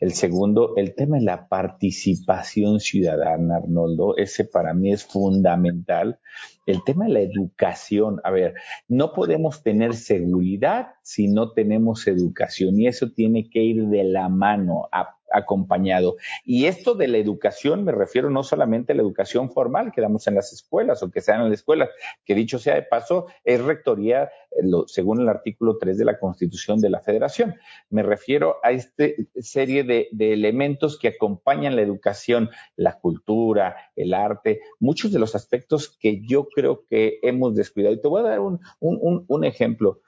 El 0.00 0.12
segundo, 0.12 0.74
el 0.76 0.94
tema 0.94 1.18
de 1.18 1.24
la 1.24 1.48
participación 1.48 2.80
ciudadana, 2.80 3.56
Arnoldo, 3.56 4.16
ese 4.16 4.44
para 4.44 4.74
mí 4.74 4.92
es 4.92 5.04
fundamental. 5.04 6.20
El 6.66 6.84
tema 6.84 7.06
de 7.06 7.12
la 7.12 7.20
educación, 7.20 8.20
a 8.24 8.30
ver, 8.30 8.54
no 8.88 9.12
podemos 9.12 9.62
tener 9.62 9.94
seguridad 9.94 10.88
si 11.02 11.28
no 11.28 11.52
tenemos 11.52 12.06
educación 12.06 12.78
y 12.80 12.86
eso 12.86 13.10
tiene 13.10 13.50
que 13.50 13.62
ir 13.62 13.86
de 13.86 14.04
la 14.04 14.28
mano 14.28 14.88
a 14.92 15.17
acompañado. 15.32 16.16
Y 16.44 16.66
esto 16.66 16.94
de 16.94 17.08
la 17.08 17.18
educación 17.18 17.84
me 17.84 17.92
refiero 17.92 18.30
no 18.30 18.42
solamente 18.42 18.92
a 18.92 18.96
la 18.96 19.02
educación 19.02 19.50
formal 19.50 19.92
que 19.92 20.00
damos 20.00 20.26
en 20.26 20.34
las 20.34 20.52
escuelas 20.52 21.02
o 21.02 21.10
que 21.10 21.20
sean 21.20 21.40
en 21.40 21.50
las 21.50 21.60
escuelas, 21.60 21.90
que 22.24 22.34
dicho 22.34 22.58
sea 22.58 22.74
de 22.74 22.82
paso, 22.82 23.26
es 23.44 23.62
rectoría 23.62 24.24
eh, 24.24 24.62
según 24.86 25.20
el 25.20 25.28
artículo 25.28 25.78
3 25.78 25.98
de 25.98 26.04
la 26.04 26.18
Constitución 26.18 26.80
de 26.80 26.90
la 26.90 27.00
Federación. 27.00 27.54
Me 27.90 28.02
refiero 28.02 28.56
a 28.62 28.72
esta 28.72 29.04
serie 29.40 29.84
de, 29.84 30.08
elementos 30.18 30.98
que 30.98 31.08
acompañan 31.08 31.76
la 31.76 31.82
educación, 31.82 32.50
la 32.76 32.98
cultura, 32.98 33.76
el 33.96 34.14
arte, 34.14 34.60
muchos 34.78 35.12
de 35.12 35.18
los 35.18 35.34
aspectos 35.34 35.96
que 35.98 36.20
yo 36.26 36.48
creo 36.48 36.84
que 36.86 37.18
hemos 37.22 37.54
descuidado. 37.54 37.94
Y 37.94 38.00
te 38.00 38.08
voy 38.08 38.20
a 38.20 38.30
dar 38.30 38.40
un, 38.40 38.60
un, 38.80 39.24
un 39.26 39.44
ejemplo. 39.44 40.00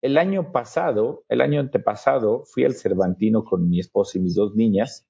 El 0.00 0.16
año 0.16 0.52
pasado, 0.52 1.24
el 1.28 1.40
año 1.40 1.60
antepasado, 1.60 2.44
fui 2.44 2.64
al 2.64 2.74
Cervantino 2.74 3.44
con 3.44 3.68
mi 3.68 3.80
esposa 3.80 4.18
y 4.18 4.20
mis 4.20 4.34
dos 4.34 4.54
niñas 4.54 5.08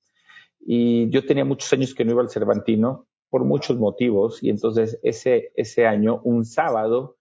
y 0.61 1.11
yo 1.11 1.24
tenía 1.27 1.44
muchos 1.44 1.72
años 1.72 1.94
que 1.94 2.05
no 2.05 2.12
iba 2.12 2.22
al 2.22 2.31
Cervantino 2.31 3.07
por 3.29 3.44
muchos 3.44 3.79
motivos 3.79 4.42
y 4.42 4.48
entonces 4.48 4.98
ese, 5.03 5.53
ese 5.55 5.87
año, 5.87 6.20
un 6.24 6.46
sábado, 6.46 7.18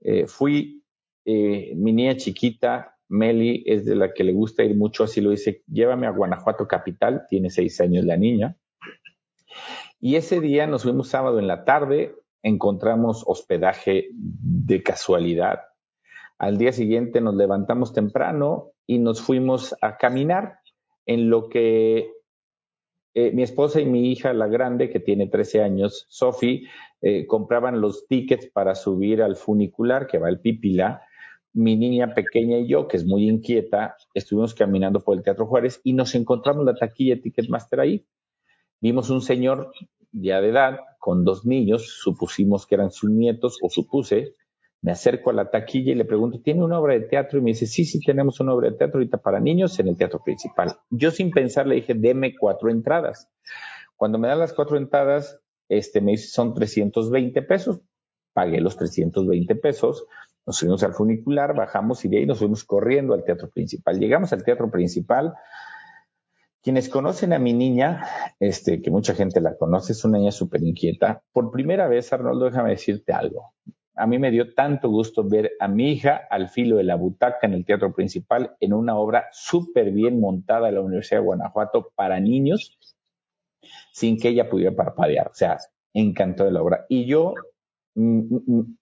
eh, 0.00 0.26
fui, 0.28 0.84
eh, 1.24 1.72
mi 1.74 1.92
niña 1.92 2.16
chiquita, 2.16 2.96
Meli, 3.08 3.64
es 3.66 3.84
de 3.84 3.96
la 3.96 4.14
que 4.14 4.22
le 4.22 4.32
gusta 4.32 4.62
ir 4.62 4.76
mucho, 4.76 5.02
así 5.02 5.20
lo 5.20 5.30
dice, 5.30 5.64
llévame 5.66 6.06
a 6.06 6.10
Guanajuato 6.10 6.68
Capital, 6.68 7.26
tiene 7.28 7.50
seis 7.50 7.80
años 7.80 8.04
la 8.04 8.16
niña. 8.16 8.56
Y 9.98 10.14
ese 10.14 10.40
día 10.40 10.68
nos 10.68 10.84
fuimos 10.84 11.08
sábado 11.08 11.40
en 11.40 11.48
la 11.48 11.64
tarde, 11.64 12.14
encontramos 12.42 13.24
hospedaje 13.26 14.10
de 14.12 14.82
casualidad 14.84 15.69
al 16.40 16.56
día 16.56 16.72
siguiente 16.72 17.20
nos 17.20 17.34
levantamos 17.36 17.92
temprano 17.92 18.72
y 18.86 18.98
nos 18.98 19.20
fuimos 19.20 19.76
a 19.82 19.98
caminar 19.98 20.60
en 21.04 21.28
lo 21.28 21.50
que 21.50 22.12
eh, 23.12 23.30
mi 23.32 23.42
esposa 23.42 23.82
y 23.82 23.84
mi 23.84 24.10
hija, 24.10 24.32
la 24.32 24.46
grande, 24.46 24.88
que 24.88 25.00
tiene 25.00 25.26
13 25.26 25.62
años, 25.62 26.06
Sophie, 26.08 26.62
eh, 27.02 27.26
compraban 27.26 27.82
los 27.82 28.06
tickets 28.08 28.46
para 28.46 28.74
subir 28.74 29.20
al 29.22 29.36
funicular 29.36 30.06
que 30.06 30.16
va 30.16 30.28
al 30.28 30.40
Pipila. 30.40 31.02
Mi 31.52 31.76
niña 31.76 32.14
pequeña 32.14 32.56
y 32.56 32.68
yo, 32.68 32.88
que 32.88 32.96
es 32.96 33.04
muy 33.04 33.28
inquieta, 33.28 33.96
estuvimos 34.14 34.54
caminando 34.54 35.00
por 35.00 35.18
el 35.18 35.22
Teatro 35.22 35.46
Juárez 35.46 35.82
y 35.84 35.92
nos 35.92 36.14
encontramos 36.14 36.64
la 36.64 36.74
taquilla 36.74 37.20
Ticketmaster 37.20 37.80
ahí. 37.80 38.06
Vimos 38.80 39.10
un 39.10 39.20
señor 39.20 39.72
ya 40.10 40.40
de 40.40 40.48
edad 40.48 40.78
con 40.98 41.22
dos 41.22 41.44
niños, 41.44 41.98
supusimos 42.00 42.66
que 42.66 42.76
eran 42.76 42.92
sus 42.92 43.10
nietos, 43.10 43.58
o 43.60 43.68
supuse, 43.68 44.36
me 44.82 44.92
acerco 44.92 45.30
a 45.30 45.34
la 45.34 45.50
taquilla 45.50 45.92
y 45.92 45.94
le 45.94 46.04
pregunto, 46.04 46.40
¿tiene 46.42 46.64
una 46.64 46.78
obra 46.78 46.94
de 46.94 47.00
teatro? 47.00 47.38
Y 47.38 47.42
me 47.42 47.50
dice, 47.50 47.66
sí, 47.66 47.84
sí, 47.84 48.00
tenemos 48.00 48.40
una 48.40 48.54
obra 48.54 48.70
de 48.70 48.76
teatro 48.76 48.98
ahorita 48.98 49.18
para 49.18 49.38
niños 49.38 49.78
en 49.78 49.88
el 49.88 49.96
teatro 49.96 50.22
principal. 50.24 50.78
Yo 50.88 51.10
sin 51.10 51.30
pensar 51.30 51.66
le 51.66 51.76
dije, 51.76 51.94
deme 51.94 52.34
cuatro 52.36 52.70
entradas. 52.70 53.28
Cuando 53.96 54.18
me 54.18 54.28
dan 54.28 54.38
las 54.38 54.54
cuatro 54.54 54.78
entradas, 54.78 55.38
este 55.68 56.00
me 56.00 56.12
dice, 56.12 56.28
son 56.28 56.54
320 56.54 57.42
pesos. 57.42 57.80
Pagué 58.32 58.60
los 58.60 58.76
320 58.76 59.54
pesos. 59.56 60.06
Nos 60.46 60.56
subimos 60.56 60.82
al 60.82 60.94
funicular, 60.94 61.54
bajamos 61.54 62.04
y 62.04 62.08
de 62.08 62.18
ahí 62.18 62.26
nos 62.26 62.38
fuimos 62.38 62.64
corriendo 62.64 63.12
al 63.12 63.24
teatro 63.24 63.50
principal. 63.50 64.00
Llegamos 64.00 64.32
al 64.32 64.42
teatro 64.42 64.70
principal. 64.70 65.34
Quienes 66.62 66.88
conocen 66.88 67.32
a 67.34 67.38
mi 67.38 67.52
niña, 67.52 68.04
este, 68.38 68.80
que 68.80 68.90
mucha 68.90 69.14
gente 69.14 69.40
la 69.40 69.56
conoce, 69.56 69.92
es 69.92 70.04
una 70.04 70.18
niña 70.18 70.32
súper 70.32 70.62
inquieta. 70.62 71.22
Por 71.32 71.50
primera 71.50 71.86
vez, 71.88 72.12
Arnoldo, 72.12 72.46
déjame 72.46 72.70
decirte 72.70 73.12
algo. 73.12 73.54
A 74.00 74.06
mí 74.06 74.18
me 74.18 74.30
dio 74.30 74.54
tanto 74.54 74.88
gusto 74.88 75.28
ver 75.28 75.52
a 75.60 75.68
mi 75.68 75.92
hija 75.92 76.22
al 76.30 76.48
filo 76.48 76.78
de 76.78 76.84
la 76.84 76.94
butaca 76.94 77.46
en 77.46 77.52
el 77.52 77.66
teatro 77.66 77.92
principal 77.92 78.56
en 78.58 78.72
una 78.72 78.96
obra 78.96 79.28
súper 79.30 79.90
bien 79.90 80.20
montada 80.20 80.68
de 80.68 80.72
la 80.72 80.80
Universidad 80.80 81.20
de 81.20 81.26
Guanajuato 81.26 81.92
para 81.94 82.18
niños, 82.18 82.78
sin 83.92 84.18
que 84.18 84.28
ella 84.28 84.48
pudiera 84.48 84.74
parpadear. 84.74 85.28
O 85.28 85.34
sea, 85.34 85.58
encantó 85.92 86.44
de 86.44 86.52
la 86.52 86.62
obra. 86.62 86.86
Y 86.88 87.04
yo 87.04 87.34
mm, 87.94 88.18
mm, 88.18 88.42
mm, 88.46 88.76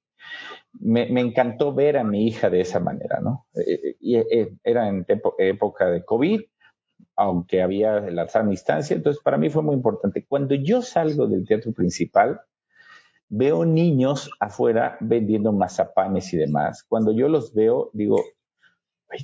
me, 0.80 1.20
encantó 1.20 1.74
ver 1.74 1.98
a 1.98 2.04
mi 2.04 2.28
hija 2.28 2.48
de 2.48 2.60
esa 2.60 2.78
manera, 2.78 3.18
¿no? 3.20 3.46
Eh, 3.54 3.96
y 3.98 4.16
eh, 4.18 4.56
era 4.62 4.88
en 4.88 5.04
época 5.38 5.90
de 5.90 6.04
COVID, 6.04 6.42
aunque 7.16 7.60
había 7.60 8.00
la 8.00 8.28
sana 8.28 8.50
distancia, 8.50 8.94
entonces 8.94 9.20
para 9.20 9.36
mí 9.36 9.50
fue 9.50 9.64
muy 9.64 9.74
importante. 9.74 10.24
Cuando 10.28 10.54
yo 10.54 10.80
salgo 10.82 11.26
del 11.26 11.44
teatro 11.44 11.72
principal, 11.72 12.40
veo 13.28 13.64
niños 13.64 14.30
afuera 14.40 14.96
vendiendo 15.00 15.52
mazapanes 15.52 16.32
y 16.32 16.36
demás. 16.36 16.84
Cuando 16.84 17.12
yo 17.12 17.28
los 17.28 17.54
veo, 17.54 17.90
digo, 17.92 18.22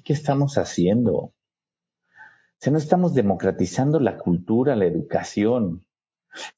¿qué 0.04 0.12
estamos 0.12 0.58
haciendo? 0.58 1.14
O 1.14 1.32
sea, 2.58 2.72
no 2.72 2.78
estamos 2.78 3.14
democratizando 3.14 4.00
la 4.00 4.18
cultura, 4.18 4.76
la 4.76 4.86
educación. 4.86 5.84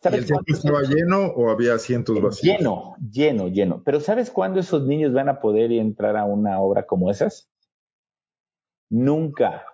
¿Y 0.03 0.09
el 0.09 0.27
teatro 0.27 0.55
estaba 0.55 0.83
lleno 0.83 1.27
o 1.27 1.51
había 1.51 1.75
asientos 1.75 2.21
vacíos? 2.21 2.59
Lleno, 2.59 2.97
lleno, 3.11 3.49
lleno. 3.49 3.83
Pero 3.85 4.01
¿sabes 4.01 4.31
cuándo 4.31 4.61
esos 4.61 4.87
niños 4.87 5.13
van 5.13 5.29
a 5.29 5.41
poder 5.41 5.73
entrar 5.73 6.17
a 6.17 6.25
una 6.25 6.61
obra 6.61 6.87
como 6.87 7.11
esas? 7.11 7.49
Nunca. 8.89 9.65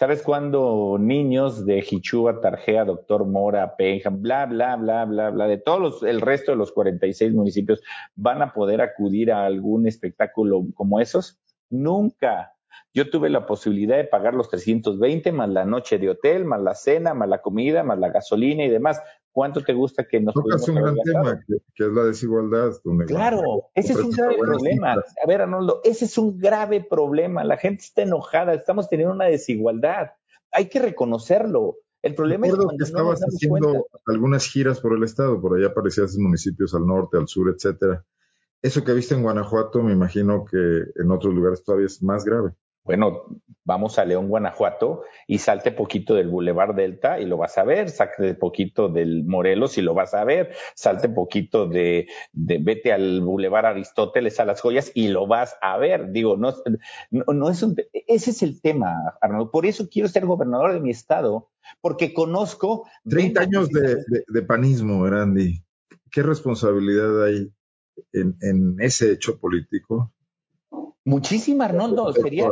¿Sabes 0.00 0.22
cuándo 0.22 0.96
niños 0.98 1.66
de 1.66 1.84
Hichúa, 1.86 2.40
Tarjea, 2.40 2.86
Doctor 2.86 3.26
Mora, 3.26 3.76
Penjam, 3.76 4.22
bla, 4.22 4.46
bla, 4.46 4.74
bla, 4.76 5.04
bla, 5.04 5.28
bla, 5.28 5.46
de 5.46 5.58
todos 5.58 6.02
el 6.02 6.22
resto 6.22 6.52
de 6.52 6.56
los 6.56 6.72
46 6.72 7.34
municipios 7.34 7.82
van 8.14 8.40
a 8.40 8.54
poder 8.54 8.80
acudir 8.80 9.30
a 9.30 9.44
algún 9.44 9.86
espectáculo 9.86 10.64
como 10.72 11.00
esos? 11.00 11.38
Nunca. 11.68 12.54
Yo 12.94 13.10
tuve 13.10 13.28
la 13.28 13.44
posibilidad 13.44 13.98
de 13.98 14.04
pagar 14.04 14.32
los 14.32 14.48
320 14.48 15.32
más 15.32 15.50
la 15.50 15.66
noche 15.66 15.98
de 15.98 16.08
hotel, 16.08 16.46
más 16.46 16.62
la 16.62 16.74
cena, 16.74 17.12
más 17.12 17.28
la 17.28 17.42
comida, 17.42 17.82
más 17.82 17.98
la 17.98 18.08
gasolina 18.08 18.64
y 18.64 18.70
demás. 18.70 19.02
¿Cuánto 19.32 19.62
te 19.62 19.72
gusta 19.72 20.06
que 20.08 20.20
nos 20.20 20.34
Tocas 20.34 20.68
un 20.68 20.74
gran 20.76 20.96
tema, 21.04 21.40
que, 21.46 21.84
es 21.84 21.92
la 21.92 22.04
desigualdad. 22.04 22.72
Claro, 23.06 23.70
ese 23.74 23.92
es 23.92 23.98
un 24.00 24.10
grave 24.10 24.36
problema. 24.38 24.92
A 24.92 25.26
ver, 25.26 25.42
Arnoldo, 25.42 25.80
ese 25.84 26.06
es 26.06 26.18
un 26.18 26.38
grave 26.38 26.84
problema. 26.88 27.44
La 27.44 27.56
gente 27.56 27.84
está 27.84 28.02
enojada, 28.02 28.54
estamos 28.54 28.88
teniendo 28.88 29.14
una 29.14 29.26
desigualdad. 29.26 30.10
Hay 30.50 30.68
que 30.68 30.80
reconocerlo. 30.80 31.76
El 32.02 32.14
problema 32.14 32.48
es 32.48 32.54
que 32.54 32.84
estabas 32.84 33.20
haciendo 33.20 33.86
algunas 34.06 34.46
giras 34.46 34.80
por 34.80 34.96
el 34.96 35.04
estado, 35.04 35.40
por 35.40 35.56
allá 35.56 35.68
aparecías 35.68 36.16
en 36.16 36.24
municipios 36.24 36.74
al 36.74 36.86
norte, 36.86 37.18
al 37.18 37.28
sur, 37.28 37.54
etcétera. 37.54 38.04
Eso 38.62 38.82
que 38.82 38.92
viste 38.92 39.14
en 39.14 39.22
Guanajuato, 39.22 39.82
me 39.82 39.92
imagino 39.92 40.44
que 40.44 40.56
en 40.56 41.10
otros 41.10 41.34
lugares 41.34 41.62
todavía 41.62 41.86
es 41.86 42.02
más 42.02 42.24
grave. 42.24 42.50
Bueno, 42.84 43.26
vamos 43.64 43.98
a 43.98 44.04
León, 44.04 44.28
Guanajuato 44.28 45.02
y 45.26 45.38
salte 45.38 45.70
poquito 45.70 46.14
del 46.14 46.28
Boulevard 46.28 46.74
Delta 46.74 47.20
y 47.20 47.26
lo 47.26 47.36
vas 47.36 47.58
a 47.58 47.64
ver, 47.64 47.90
salte 47.90 48.34
poquito 48.34 48.88
del 48.88 49.24
Morelos 49.24 49.76
y 49.78 49.82
lo 49.82 49.94
vas 49.94 50.14
a 50.14 50.24
ver, 50.24 50.54
salte 50.74 51.08
poquito 51.08 51.68
de, 51.68 52.08
de 52.32 52.58
vete 52.58 52.92
al 52.92 53.20
Boulevard 53.20 53.66
Aristóteles 53.66 54.40
a 54.40 54.46
las 54.46 54.60
joyas 54.60 54.90
y 54.94 55.08
lo 55.08 55.26
vas 55.26 55.56
a 55.60 55.76
ver. 55.76 56.10
Digo, 56.10 56.36
no, 56.36 56.54
no, 57.10 57.50
es 57.50 57.62
un, 57.62 57.76
ese 57.92 58.30
es 58.30 58.42
el 58.42 58.60
tema, 58.60 58.96
Arnold. 59.20 59.50
Por 59.50 59.66
eso 59.66 59.88
quiero 59.88 60.08
ser 60.08 60.24
gobernador 60.26 60.72
de 60.72 60.80
mi 60.80 60.90
estado, 60.90 61.50
porque 61.80 62.14
conozco. 62.14 62.88
30 63.08 63.40
años 63.42 63.68
de, 63.68 63.98
de, 64.26 64.42
panismo, 64.42 65.06
Randy. 65.06 65.62
¿Qué 66.10 66.22
responsabilidad 66.22 67.24
hay 67.24 67.52
en, 68.12 68.36
en 68.40 68.80
ese 68.80 69.12
hecho 69.12 69.38
político? 69.38 70.12
Muchísima, 71.04 71.64
Arnoldo. 71.64 72.12
Sería, 72.12 72.50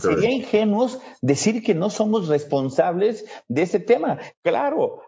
sería 0.00 0.30
ingenuos 0.30 1.00
decir 1.20 1.62
que 1.62 1.74
no 1.74 1.90
somos 1.90 2.28
responsables 2.28 3.26
de 3.48 3.62
ese 3.62 3.80
tema. 3.80 4.18
Claro, 4.42 5.02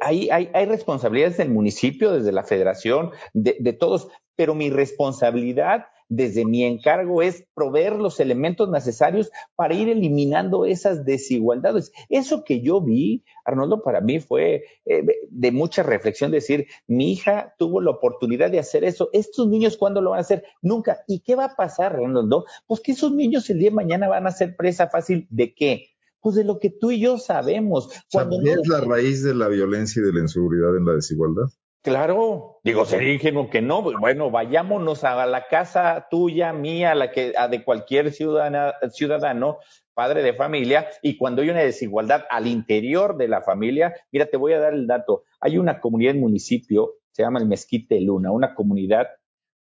hay, 0.00 0.30
hay, 0.30 0.50
hay 0.52 0.66
responsabilidades 0.66 1.36
del 1.38 1.50
municipio, 1.50 2.12
desde 2.12 2.32
la 2.32 2.44
federación, 2.44 3.10
de, 3.32 3.56
de 3.58 3.72
todos, 3.72 4.08
pero 4.36 4.54
mi 4.54 4.70
responsabilidad 4.70 5.86
desde 6.08 6.44
mi 6.44 6.64
encargo 6.64 7.22
es 7.22 7.44
proveer 7.54 7.94
los 7.94 8.20
elementos 8.20 8.70
necesarios 8.70 9.30
para 9.54 9.74
ir 9.74 9.88
eliminando 9.88 10.64
esas 10.64 11.04
desigualdades. 11.04 11.92
Eso 12.08 12.44
que 12.44 12.60
yo 12.60 12.80
vi, 12.80 13.24
Arnoldo, 13.44 13.82
para 13.82 14.00
mí 14.00 14.20
fue 14.20 14.64
eh, 14.84 15.04
de 15.28 15.52
mucha 15.52 15.82
reflexión 15.82 16.30
decir, 16.30 16.66
mi 16.86 17.12
hija 17.12 17.54
tuvo 17.58 17.80
la 17.80 17.90
oportunidad 17.90 18.50
de 18.50 18.58
hacer 18.58 18.84
eso. 18.84 19.10
Estos 19.12 19.48
niños, 19.48 19.76
¿cuándo 19.76 20.00
lo 20.00 20.10
van 20.10 20.18
a 20.18 20.22
hacer? 20.22 20.44
Nunca. 20.62 20.98
¿Y 21.06 21.20
qué 21.20 21.34
va 21.34 21.46
a 21.46 21.56
pasar, 21.56 21.94
Arnoldo? 21.94 22.46
Pues 22.66 22.80
que 22.80 22.92
esos 22.92 23.12
niños 23.12 23.48
el 23.50 23.58
día 23.58 23.70
de 23.70 23.76
mañana 23.76 24.08
van 24.08 24.26
a 24.26 24.32
ser 24.32 24.56
presa 24.56 24.88
fácil 24.88 25.26
de 25.30 25.54
qué? 25.54 25.90
Pues 26.20 26.34
de 26.34 26.44
lo 26.44 26.58
que 26.58 26.70
tú 26.70 26.90
y 26.90 27.00
yo 27.00 27.18
sabemos. 27.18 27.88
Cuando 28.10 28.40
es 28.42 28.66
la 28.68 28.80
raíz 28.80 29.22
de 29.22 29.34
la 29.34 29.48
violencia 29.48 30.00
y 30.00 30.06
de 30.06 30.12
la 30.12 30.20
inseguridad 30.20 30.76
en 30.76 30.84
la 30.84 30.94
desigualdad? 30.94 31.46
Claro, 31.86 32.58
digo, 32.64 32.84
sería 32.84 33.14
ingenuo 33.14 33.48
que 33.48 33.62
no. 33.62 33.80
Bueno, 33.80 34.28
vayámonos 34.28 35.04
a 35.04 35.24
la 35.24 35.46
casa 35.46 36.08
tuya, 36.10 36.52
mía, 36.52 36.96
la 36.96 37.12
que 37.12 37.32
a 37.38 37.46
de 37.46 37.62
cualquier 37.62 38.10
ciudadana, 38.10 38.74
ciudadano, 38.90 39.58
padre 39.94 40.24
de 40.24 40.34
familia, 40.34 40.88
y 41.00 41.16
cuando 41.16 41.42
hay 41.42 41.50
una 41.50 41.60
desigualdad 41.60 42.24
al 42.28 42.48
interior 42.48 43.16
de 43.16 43.28
la 43.28 43.40
familia, 43.42 43.94
mira, 44.10 44.26
te 44.26 44.36
voy 44.36 44.52
a 44.54 44.58
dar 44.58 44.74
el 44.74 44.88
dato. 44.88 45.22
Hay 45.38 45.58
una 45.58 45.78
comunidad 45.78 46.16
en 46.16 46.20
municipio, 46.22 46.94
se 47.12 47.22
llama 47.22 47.38
el 47.38 47.46
Mezquite 47.46 48.00
Luna, 48.00 48.32
una 48.32 48.56
comunidad 48.56 49.06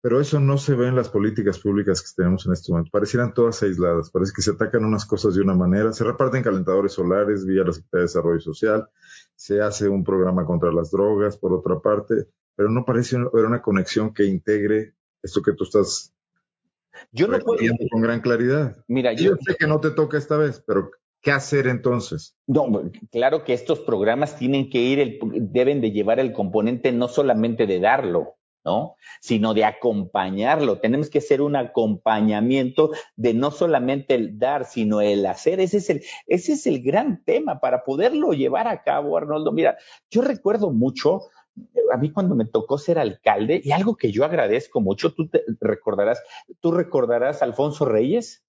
pero 0.06 0.22
eso 0.22 0.40
no 0.40 0.60
se 0.60 0.76
ve 0.76 0.88
en 0.88 0.96
las 0.96 1.10
políticas 1.10 1.58
públicas 1.58 2.00
que 2.00 2.10
tenemos 2.16 2.46
en 2.46 2.54
este 2.54 2.72
momento. 2.72 2.92
Parecieran 2.92 3.34
todas 3.34 3.64
aisladas, 3.64 4.12
parece 4.12 4.34
que 4.36 4.44
se 4.44 4.52
atacan 4.52 4.86
unas 4.86 5.04
cosas 5.04 5.34
de 5.34 5.42
una 5.42 5.56
manera, 5.56 5.92
se 5.94 6.04
reparten 6.04 6.44
calentadores 6.44 6.92
solares 6.92 7.44
vía 7.44 7.64
la 7.64 7.74
Secretaría 7.74 8.02
de 8.02 8.04
Desarrollo 8.04 8.40
Social, 8.40 8.88
se 9.34 9.62
hace 9.62 9.90
un 9.90 10.04
programa 10.04 10.46
contra 10.46 10.72
las 10.72 10.92
drogas, 10.92 11.38
por 11.38 11.54
otra 11.54 11.80
parte, 11.80 12.28
pero 12.56 12.70
no 12.70 12.86
parece 12.86 13.16
haber 13.16 13.46
una 13.46 13.64
conexión 13.64 14.14
que 14.14 14.26
integre 14.26 14.94
esto 15.24 15.42
que 15.42 15.54
tú 15.54 15.64
estás 15.64 16.14
yo 17.12 17.28
no 17.28 17.40
puedo 17.40 17.60
con 17.92 18.02
gran 18.04 18.22
claridad. 18.22 18.78
Mira, 18.88 19.12
yo, 19.14 19.32
yo 19.32 19.38
sé 19.42 19.56
que 19.58 19.66
no 19.66 19.80
te 19.80 19.90
toca 19.90 20.20
esta 20.20 20.38
vez, 20.38 20.64
pero 20.68 20.92
¿qué 21.20 21.32
hacer 21.32 21.66
entonces? 21.66 22.38
No, 22.46 22.92
claro 23.12 23.44
que 23.44 23.54
estos 23.54 23.80
programas 23.80 24.38
tienen 24.38 24.70
que 24.70 24.84
ir, 24.84 25.00
el, 25.00 25.20
deben 25.52 25.82
de 25.82 25.90
llevar 25.90 26.20
el 26.20 26.32
componente 26.32 26.92
no 26.92 27.08
solamente 27.08 27.66
de 27.66 27.80
darlo, 27.80 28.36
¿no? 28.66 28.96
Sino 29.22 29.54
de 29.54 29.64
acompañarlo. 29.64 30.80
Tenemos 30.80 31.10
que 31.10 31.20
hacer 31.20 31.42
un 31.42 31.56
acompañamiento 31.56 32.92
de 33.16 33.34
no 33.34 33.52
solamente 33.52 34.16
el 34.16 34.40
dar, 34.40 34.66
sino 34.66 35.02
el 35.02 35.26
hacer. 35.26 35.60
Ese 35.60 35.78
es 35.78 35.90
el, 35.90 36.04
ese 36.28 36.54
es 36.54 36.66
el 36.66 36.82
gran 36.82 37.24
tema 37.24 37.60
para 37.60 37.84
poderlo 37.84 38.34
llevar 38.34 38.68
a 38.68 38.82
cabo, 38.84 39.18
Arnoldo. 39.18 39.52
Mira, 39.52 39.78
yo 40.10 40.22
recuerdo 40.22 40.72
mucho, 40.72 41.30
a 41.94 41.98
mí 41.98 42.12
cuando 42.12 42.36
me 42.36 42.46
tocó 42.46 42.78
ser 42.80 42.98
alcalde, 42.98 43.62
y 43.64 43.72
algo 43.72 43.96
que 43.96 44.12
yo 44.12 44.26
agradezco 44.26 44.82
mucho, 44.82 45.14
tú 45.14 45.30
te 45.30 45.44
recordarás, 45.62 46.22
tú 46.60 46.72
recordarás 46.72 47.42
a 47.42 47.46
Alfonso 47.46 47.86
Reyes, 47.86 48.44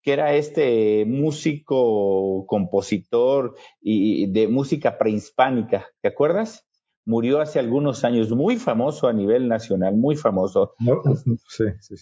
que 0.00 0.12
era 0.12 0.34
este 0.34 1.06
músico, 1.06 2.44
compositor 2.46 3.56
y 3.80 4.30
de 4.30 4.48
música 4.48 4.98
prehispánica, 4.98 5.86
¿te 6.02 6.08
acuerdas? 6.08 6.68
Murió 7.04 7.40
hace 7.40 7.58
algunos 7.58 8.04
años, 8.04 8.30
muy 8.30 8.56
famoso 8.56 9.08
a 9.08 9.12
nivel 9.12 9.48
nacional, 9.48 9.94
muy 9.96 10.16
famoso. 10.16 10.74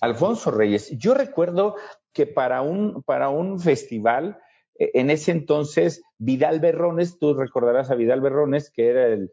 Alfonso 0.00 0.50
Reyes. 0.50 0.90
Yo 0.98 1.14
recuerdo 1.14 1.76
que 2.12 2.26
para 2.26 2.62
un, 2.62 3.02
para 3.02 3.28
un 3.28 3.58
festival, 3.58 4.38
e, 4.78 4.90
en 4.94 5.10
ese 5.10 5.32
entonces, 5.32 6.02
Vidal 6.18 6.60
Berrones, 6.60 7.18
tú 7.18 7.34
recordarás 7.34 7.90
a 7.90 7.94
Vidal 7.94 8.20
Berrones, 8.20 8.70
que 8.70 8.88
era 8.88 9.06
el, 9.06 9.32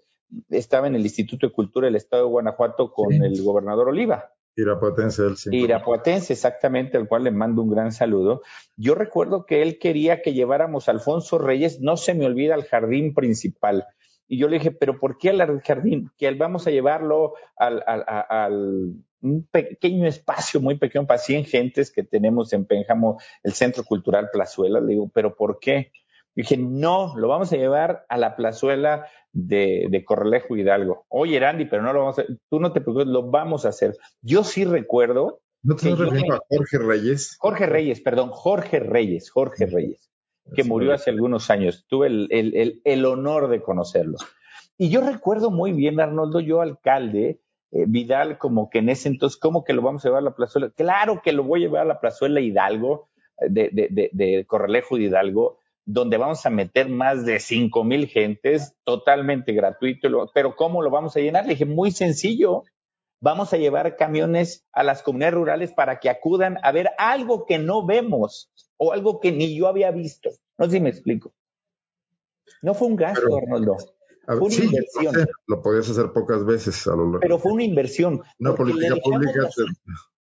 estaba 0.50 0.88
en 0.88 0.96
el 0.96 1.02
Instituto 1.02 1.48
de 1.48 1.54
Cultura 1.54 1.86
del 1.88 1.96
Estado 1.96 2.24
de 2.24 2.30
Guanajuato 2.30 2.92
con 2.92 3.14
el 3.14 3.42
gobernador 3.44 3.90
Oliva. 3.90 4.34
Irapuatense, 4.56 5.24
el 5.26 5.54
Irapuatense, 5.54 6.34
exactamente, 6.34 6.98
al 6.98 7.08
cual 7.08 7.24
le 7.24 7.32
mando 7.32 7.62
un 7.62 7.70
gran 7.70 7.92
saludo. 7.92 8.42
Yo 8.76 8.94
recuerdo 8.94 9.46
que 9.46 9.62
él 9.62 9.80
quería 9.80 10.22
que 10.22 10.34
lleváramos 10.34 10.88
a 10.88 10.92
Alfonso 10.92 11.38
Reyes, 11.38 11.80
no 11.80 11.96
se 11.96 12.14
me 12.14 12.26
olvida, 12.26 12.56
al 12.56 12.66
jardín 12.66 13.14
principal. 13.14 13.86
Y 14.30 14.38
yo 14.38 14.48
le 14.48 14.60
dije, 14.60 14.72
pero 14.72 14.98
¿por 15.00 15.18
qué 15.18 15.32
al 15.32 15.62
jardín? 15.62 16.12
Que 16.18 16.32
vamos 16.36 16.66
a 16.68 16.72
llevarlo 16.72 17.34
al, 17.58 17.84
al, 17.86 18.94
un 19.22 19.48
pequeño 19.52 20.08
espacio, 20.08 20.62
muy 20.62 20.78
pequeño, 20.78 21.06
para 21.06 21.18
100 21.18 21.46
gentes 21.46 21.92
que 21.92 22.04
tenemos 22.04 22.54
en 22.54 22.66
Pénjamo, 22.66 23.20
el 23.44 23.54
Centro 23.54 23.84
Cultural 23.84 24.30
Plazuela. 24.32 24.80
Le 24.80 24.94
digo, 24.94 25.12
¿pero 25.14 25.36
por 25.36 25.60
qué? 25.60 25.92
dije, 26.36 26.58
no, 26.58 27.18
lo 27.18 27.28
vamos 27.28 27.52
a 27.52 27.58
llevar 27.58 28.06
a 28.08 28.18
la 28.18 28.36
plazuela 28.36 29.08
de, 29.34 29.88
de 29.90 30.06
Correlejo 30.06 30.56
Hidalgo. 30.56 31.06
Oye, 31.10 31.40
Randy, 31.40 31.66
pero 31.66 31.82
no 31.82 31.92
lo 31.92 32.00
vamos 32.00 32.18
a 32.18 32.22
hacer. 32.22 32.38
Tú 32.50 32.60
no 32.60 32.72
te 32.72 32.80
preocupes, 32.82 33.08
lo 33.08 33.30
vamos 33.30 33.66
a 33.66 33.70
hacer. 33.70 33.98
Yo 34.22 34.44
sí 34.44 34.64
recuerdo 34.64 35.42
¿No 35.62 35.76
te 35.76 35.94
refiriendo 35.94 36.36
a 36.36 36.42
Jorge 36.48 36.78
Reyes? 36.78 37.36
Jorge 37.40 37.66
Reyes, 37.66 38.02
perdón, 38.02 38.30
Jorge 38.30 38.80
Reyes, 38.80 39.30
Jorge 39.30 39.66
Reyes, 39.66 40.10
que 40.56 40.64
murió 40.64 40.94
hace 40.94 41.10
algunos 41.10 41.50
años. 41.50 41.86
Tuve 41.88 42.08
el, 42.08 43.06
honor 43.06 43.50
de 43.50 43.62
conocerlo. 43.62 44.18
Y 44.78 44.90
yo 44.90 45.02
recuerdo 45.02 45.52
muy 45.52 45.74
bien, 45.74 46.00
Arnoldo, 46.00 46.40
yo 46.40 46.62
alcalde, 46.62 47.42
eh, 47.72 47.86
Vidal, 47.88 48.38
como 48.38 48.70
que 48.70 48.80
en 48.80 48.90
ese 48.90 49.10
entonces, 49.10 49.38
¿cómo 49.40 49.64
que 49.64 49.74
lo 49.74 49.82
vamos 49.82 50.06
a 50.06 50.10
llevar 50.10 50.22
a 50.22 50.26
la 50.26 50.36
plazuela? 50.36 50.72
Claro 50.76 51.22
que 51.24 51.34
lo 51.34 51.44
voy 51.44 51.62
a 51.62 51.68
llevar 51.68 51.82
a 51.82 51.86
la 51.86 52.00
plazuela 52.00 52.40
Hidalgo, 52.40 53.10
eh, 53.42 53.48
de, 53.50 53.70
de, 53.92 54.10
de 54.12 54.46
Corralejo 54.46 54.96
de 54.96 55.04
Hidalgo, 55.04 55.60
donde 55.86 56.18
vamos 56.18 56.46
a 56.46 56.50
meter 56.50 56.88
más 56.88 57.26
de 57.26 57.40
cinco 57.40 57.84
mil 57.84 58.08
gentes, 58.08 58.76
totalmente 58.84 59.54
gratuito. 59.54 60.30
Pero 60.34 60.56
¿cómo 60.56 60.82
lo 60.82 60.92
vamos 60.92 61.18
a 61.18 61.20
llenar? 61.20 61.46
Le 61.46 61.54
dije, 61.54 61.66
muy 61.66 61.92
sencillo. 61.92 62.64
Vamos 63.22 63.54
a 63.54 63.58
llevar 63.58 63.98
camiones 63.98 64.66
a 64.72 64.84
las 64.84 65.04
comunidades 65.04 65.36
rurales 65.36 65.74
para 65.74 66.00
que 66.00 66.10
acudan 66.10 66.58
a 66.64 66.72
ver 66.72 66.90
algo 66.98 67.46
que 67.46 67.60
no 67.60 67.86
vemos 67.86 68.50
o 68.78 68.94
algo 68.94 69.20
que 69.20 69.32
ni 69.32 69.58
yo 69.58 69.68
había 69.68 69.92
visto. 69.92 70.30
No 70.58 70.66
sé 70.66 70.72
si 70.72 70.80
me 70.80 70.90
explico. 70.90 71.34
No 72.62 72.74
fue 72.74 72.88
un 72.88 72.96
gasto, 72.96 73.36
Arnoldo. 73.36 73.78
Fue 74.26 74.38
una 74.38 74.56
inversión. 74.56 75.28
Lo 75.48 75.62
podías 75.62 75.90
hacer 75.90 76.12
pocas 76.14 76.46
veces 76.46 76.86
a 76.88 76.92
lo 76.92 77.06
largo. 77.06 77.20
Pero 77.20 77.40
fue 77.40 77.52
una 77.52 77.64
inversión. 77.64 78.22
Una 78.40 78.56
política 78.56 78.96
pública. 79.04 79.50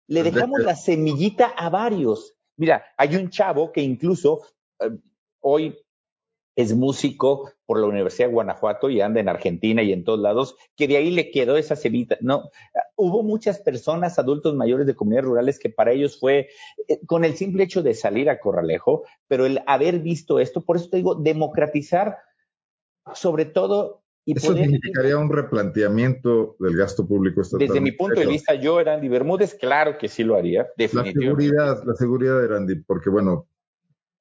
le 0.08 0.22
dejamos 0.22 0.60
la 0.60 0.74
semillita 0.74 1.46
a 1.46 1.70
varios. 1.70 2.34
Mira, 2.56 2.84
hay 2.96 3.16
un 3.16 3.30
chavo 3.30 3.72
que 3.72 3.80
incluso 3.80 4.42
eh, 4.80 4.90
hoy 5.40 5.78
es 6.56 6.74
músico 6.74 7.50
por 7.66 7.80
la 7.80 7.86
Universidad 7.86 8.28
de 8.28 8.34
Guanajuato 8.34 8.90
y 8.90 9.00
anda 9.00 9.20
en 9.20 9.28
Argentina 9.28 9.82
y 9.82 9.92
en 9.92 10.04
todos 10.04 10.20
lados, 10.20 10.56
que 10.76 10.86
de 10.86 10.98
ahí 10.98 11.10
le 11.10 11.30
quedó 11.30 11.56
esa 11.56 11.76
semita. 11.76 12.18
No, 12.20 12.50
hubo 12.96 13.22
muchas 13.22 13.58
personas, 13.58 14.18
adultos 14.18 14.54
mayores 14.54 14.86
de 14.86 14.94
comunidades 14.94 15.28
rurales, 15.28 15.58
que 15.58 15.70
para 15.70 15.92
ellos 15.92 16.18
fue 16.18 16.48
eh, 16.88 17.00
con 17.06 17.24
el 17.24 17.36
simple 17.36 17.64
hecho 17.64 17.82
de 17.82 17.94
salir 17.94 18.28
a 18.28 18.38
Corralejo, 18.38 19.04
pero 19.28 19.46
el 19.46 19.62
haber 19.66 20.00
visto 20.00 20.38
esto, 20.38 20.62
por 20.64 20.76
eso 20.76 20.90
te 20.90 20.98
digo, 20.98 21.14
democratizar 21.14 22.18
sobre 23.14 23.46
todo 23.46 24.02
y 24.24 24.36
Eso 24.36 24.54
significaría 24.54 25.18
un 25.18 25.32
replanteamiento 25.32 26.54
del 26.60 26.76
gasto 26.76 27.04
público 27.04 27.40
estatal. 27.40 27.66
Desde 27.66 27.80
mi 27.80 27.90
punto 27.90 28.20
de 28.20 28.26
vista, 28.26 28.54
yo, 28.54 28.78
Erandi 28.78 29.08
Bermúdez, 29.08 29.56
claro 29.56 29.98
que 29.98 30.06
sí 30.06 30.22
lo 30.22 30.36
haría, 30.36 30.68
definitivamente. 30.76 31.18
La 31.18 31.26
seguridad, 31.26 31.84
la 31.84 31.94
seguridad, 31.94 32.44
Erandi, 32.44 32.76
porque 32.76 33.10
bueno, 33.10 33.48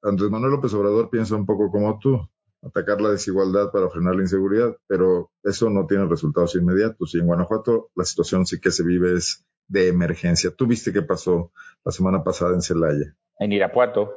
Andrés 0.04 0.30
Manuel 0.30 0.52
López 0.52 0.74
Obrador 0.74 1.10
piensa 1.10 1.36
un 1.36 1.46
poco 1.46 1.70
como 1.72 2.00
tú, 2.00 2.20
atacar 2.62 3.02
la 3.02 3.10
desigualdad 3.10 3.72
para 3.72 3.90
frenar 3.90 4.16
la 4.16 4.22
inseguridad, 4.22 4.76
pero 4.88 5.32
eso 5.44 5.70
no 5.70 5.86
tiene 5.86 6.06
resultados 6.06 6.56
inmediatos. 6.56 7.14
Y 7.16 7.20
en 7.20 7.28
Guanajuato 7.28 7.90
la 7.96 8.04
situación 8.04 8.46
sí 8.46 8.60
que 8.60 8.72
se 8.72 8.84
vive 8.84 9.14
es 9.14 9.46
de 9.68 9.88
emergencia. 9.88 10.52
¿Tú 10.56 10.68
viste 10.68 10.92
qué 10.92 11.02
pasó 11.02 11.52
la 11.86 11.92
semana 11.92 12.24
pasada 12.24 12.54
en 12.54 12.62
Celaya? 12.62 13.16
En 13.40 13.52
Irapuato. 13.52 14.14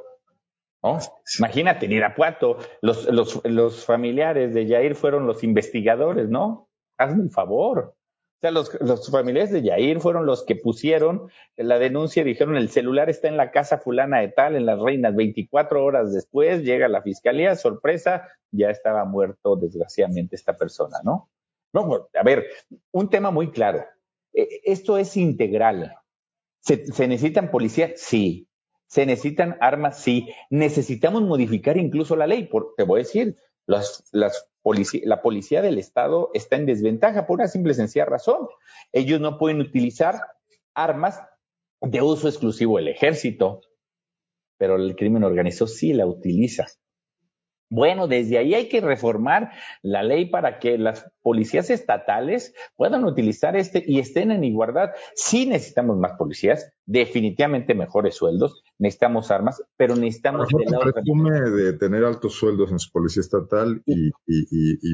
¿no? 0.83 0.99
Imagínate, 1.39 1.85
en 1.85 1.93
Irapuato, 1.93 2.57
los, 2.81 3.05
los, 3.11 3.41
los 3.45 3.85
familiares 3.85 4.53
de 4.53 4.67
Yair 4.67 4.95
fueron 4.95 5.25
los 5.25 5.43
investigadores, 5.43 6.29
¿no? 6.29 6.69
Hazme 6.97 7.23
el 7.23 7.31
favor 7.31 7.94
sea, 8.41 8.51
los, 8.51 9.11
familiares 9.11 9.51
de 9.51 9.63
Yair 9.63 9.99
fueron 9.99 10.25
los 10.25 10.43
que 10.43 10.55
pusieron 10.55 11.29
la 11.55 11.79
denuncia 11.79 12.21
y 12.21 12.25
dijeron 12.25 12.57
el 12.57 12.69
celular 12.69 13.09
está 13.09 13.27
en 13.27 13.37
la 13.37 13.51
casa 13.51 13.77
fulana 13.77 14.19
de 14.19 14.29
tal, 14.29 14.55
en 14.55 14.65
las 14.65 14.79
reinas. 14.79 15.15
24 15.15 15.83
horas 15.83 16.13
después 16.13 16.63
llega 16.63 16.87
la 16.87 17.01
fiscalía, 17.01 17.55
sorpresa, 17.55 18.27
ya 18.51 18.69
estaba 18.69 19.05
muerto 19.05 19.55
desgraciadamente 19.55 20.35
esta 20.35 20.57
persona, 20.57 20.97
¿no? 21.03 21.29
No, 21.73 22.09
a 22.13 22.23
ver, 22.23 22.45
un 22.91 23.09
tema 23.09 23.31
muy 23.31 23.51
claro. 23.51 23.85
E, 24.33 24.61
esto 24.63 24.97
es 24.97 25.17
integral. 25.17 25.95
¿Se, 26.61 26.85
¿Se, 26.87 27.07
necesitan 27.07 27.51
policías? 27.51 27.93
Sí. 27.95 28.47
¿Se 28.87 29.05
necesitan 29.05 29.57
armas? 29.59 29.99
Sí. 29.99 30.29
Necesitamos 30.49 31.21
modificar 31.23 31.77
incluso 31.77 32.15
la 32.15 32.27
ley. 32.27 32.45
Por, 32.45 32.75
te 32.77 32.83
voy 32.83 32.99
a 32.99 33.03
decir, 33.03 33.37
las, 33.65 34.07
las 34.11 34.49
la 35.03 35.21
policía 35.21 35.61
del 35.61 35.77
Estado 35.77 36.31
está 36.33 36.55
en 36.55 36.65
desventaja 36.65 37.27
por 37.27 37.39
una 37.39 37.47
simple 37.47 37.73
y 37.73 37.75
sencilla 37.75 38.05
razón. 38.05 38.47
Ellos 38.91 39.21
no 39.21 39.37
pueden 39.37 39.61
utilizar 39.61 40.19
armas 40.73 41.21
de 41.81 42.01
uso 42.01 42.27
exclusivo 42.27 42.77
del 42.77 42.87
ejército, 42.87 43.61
pero 44.57 44.75
el 44.75 44.95
crimen 44.95 45.23
organizado 45.23 45.67
sí 45.67 45.93
la 45.93 46.07
utiliza. 46.07 46.65
Bueno, 47.69 48.07
desde 48.07 48.37
ahí 48.37 48.53
hay 48.53 48.69
que 48.69 48.79
reformar 48.79 49.51
la 49.81 50.03
ley 50.03 50.29
para 50.29 50.59
que 50.59 50.77
las 50.77 51.11
policías 51.23 51.69
estatales 51.71 52.53
puedan 52.75 53.05
utilizar 53.05 53.55
este 53.55 53.83
y 53.85 53.99
estén 53.99 54.31
en 54.31 54.43
igualdad. 54.43 54.91
Sí 55.15 55.47
necesitamos 55.47 55.97
más 55.97 56.13
policías, 56.13 56.71
definitivamente 56.85 57.73
mejores 57.73 58.15
sueldos, 58.15 58.63
necesitamos 58.77 59.31
armas, 59.31 59.63
pero 59.77 59.95
necesitamos... 59.95 60.47
el 60.53 60.93
presume 60.93 61.41
de 61.41 61.73
tener 61.73 62.05
altos 62.05 62.33
sueldos 62.33 62.71
en 62.71 62.77
su 62.77 62.91
policía 62.91 63.21
estatal 63.21 63.81
y, 63.85 64.11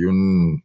un, 0.06 0.64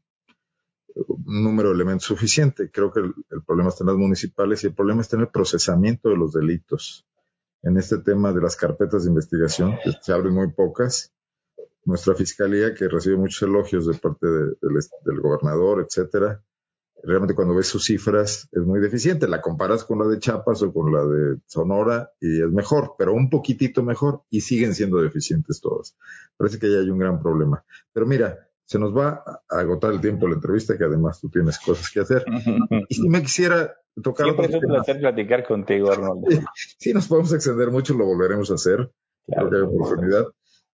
número 1.25 1.71
de 1.71 1.75
elementos 1.75 2.07
suficiente. 2.07 2.71
Creo 2.71 2.93
que 2.93 3.01
el, 3.01 3.15
el 3.31 3.43
problema 3.45 3.71
está 3.71 3.83
en 3.83 3.89
las 3.89 3.97
municipales 3.97 4.63
y 4.63 4.69
el 4.69 4.75
problema 4.75 5.01
está 5.01 5.17
en 5.17 5.23
el 5.23 5.29
procesamiento 5.29 6.09
de 6.09 6.17
los 6.17 6.33
delitos. 6.33 7.05
En 7.63 7.77
este 7.79 7.99
tema 7.99 8.33
de 8.33 8.41
las 8.41 8.55
carpetas 8.55 9.03
de 9.03 9.11
investigación, 9.11 9.77
que 9.83 9.91
se 10.01 10.13
abren 10.13 10.35
muy 10.35 10.53
pocas, 10.53 11.16
nuestra 11.87 12.15
fiscalía, 12.15 12.75
que 12.75 12.89
recibe 12.89 13.17
muchos 13.17 13.43
elogios 13.43 13.87
de 13.87 13.95
parte 13.95 14.27
del 14.27 15.21
gobernador, 15.21 15.85
etcétera, 15.87 16.43
realmente 17.03 17.35
cuando 17.35 17.55
ves 17.55 17.69
sus 17.69 17.85
cifras 17.85 18.49
es 18.53 18.63
muy 18.63 18.81
deficiente. 18.81 19.29
La 19.29 19.41
comparas 19.41 19.85
con 19.85 19.99
la 19.99 20.07
de 20.07 20.19
Chiapas 20.19 20.63
o 20.63 20.73
con 20.73 20.93
la 20.93 21.05
de 21.05 21.39
Sonora 21.47 22.11
y 22.21 22.43
es 22.43 22.51
mejor, 22.51 22.95
pero 22.99 23.15
un 23.15 23.31
poquitito 23.31 23.83
mejor 23.83 24.23
y 24.31 24.41
siguen 24.41 24.75
siendo 24.75 25.01
deficientes 25.01 25.61
todas. 25.61 25.97
Parece 26.37 26.59
que 26.59 26.71
ya 26.71 26.79
hay 26.79 26.91
un 26.91 26.99
gran 26.99 27.21
problema. 27.23 27.65
Pero 27.93 28.07
mira, 28.07 28.49
se 28.65 28.79
nos 28.79 28.97
va 28.97 29.23
a 29.49 29.61
agotar 29.61 29.93
el 29.93 30.01
tiempo 30.01 30.27
de 30.27 30.31
la 30.31 30.37
entrevista, 30.37 30.77
que 30.77 30.85
además 30.85 31.21
tú 31.21 31.31
tienes 31.31 31.59
cosas 31.59 31.91
que 31.91 32.01
hacer. 32.01 32.25
Y 32.89 32.95
si 32.95 33.09
me 33.09 33.23
quisiera 33.23 33.77
tocar... 34.03 34.27
Siempre 34.27 34.47
es 34.47 34.55
un 34.55 34.61
placer 34.61 34.99
platicar 34.99 35.47
contigo, 35.47 35.91
Arnoldo. 35.91 36.27
sí, 36.79 36.93
nos 36.93 37.07
podemos 37.07 37.33
extender 37.33 37.71
mucho, 37.71 37.95
lo 37.95 38.05
volveremos 38.05 38.51
a 38.51 38.55
hacer. 38.55 38.91
Claro, 39.27 39.49
Creo 39.49 39.51
que 39.51 39.57
hay 39.57 39.77
oportunidad. 39.77 40.27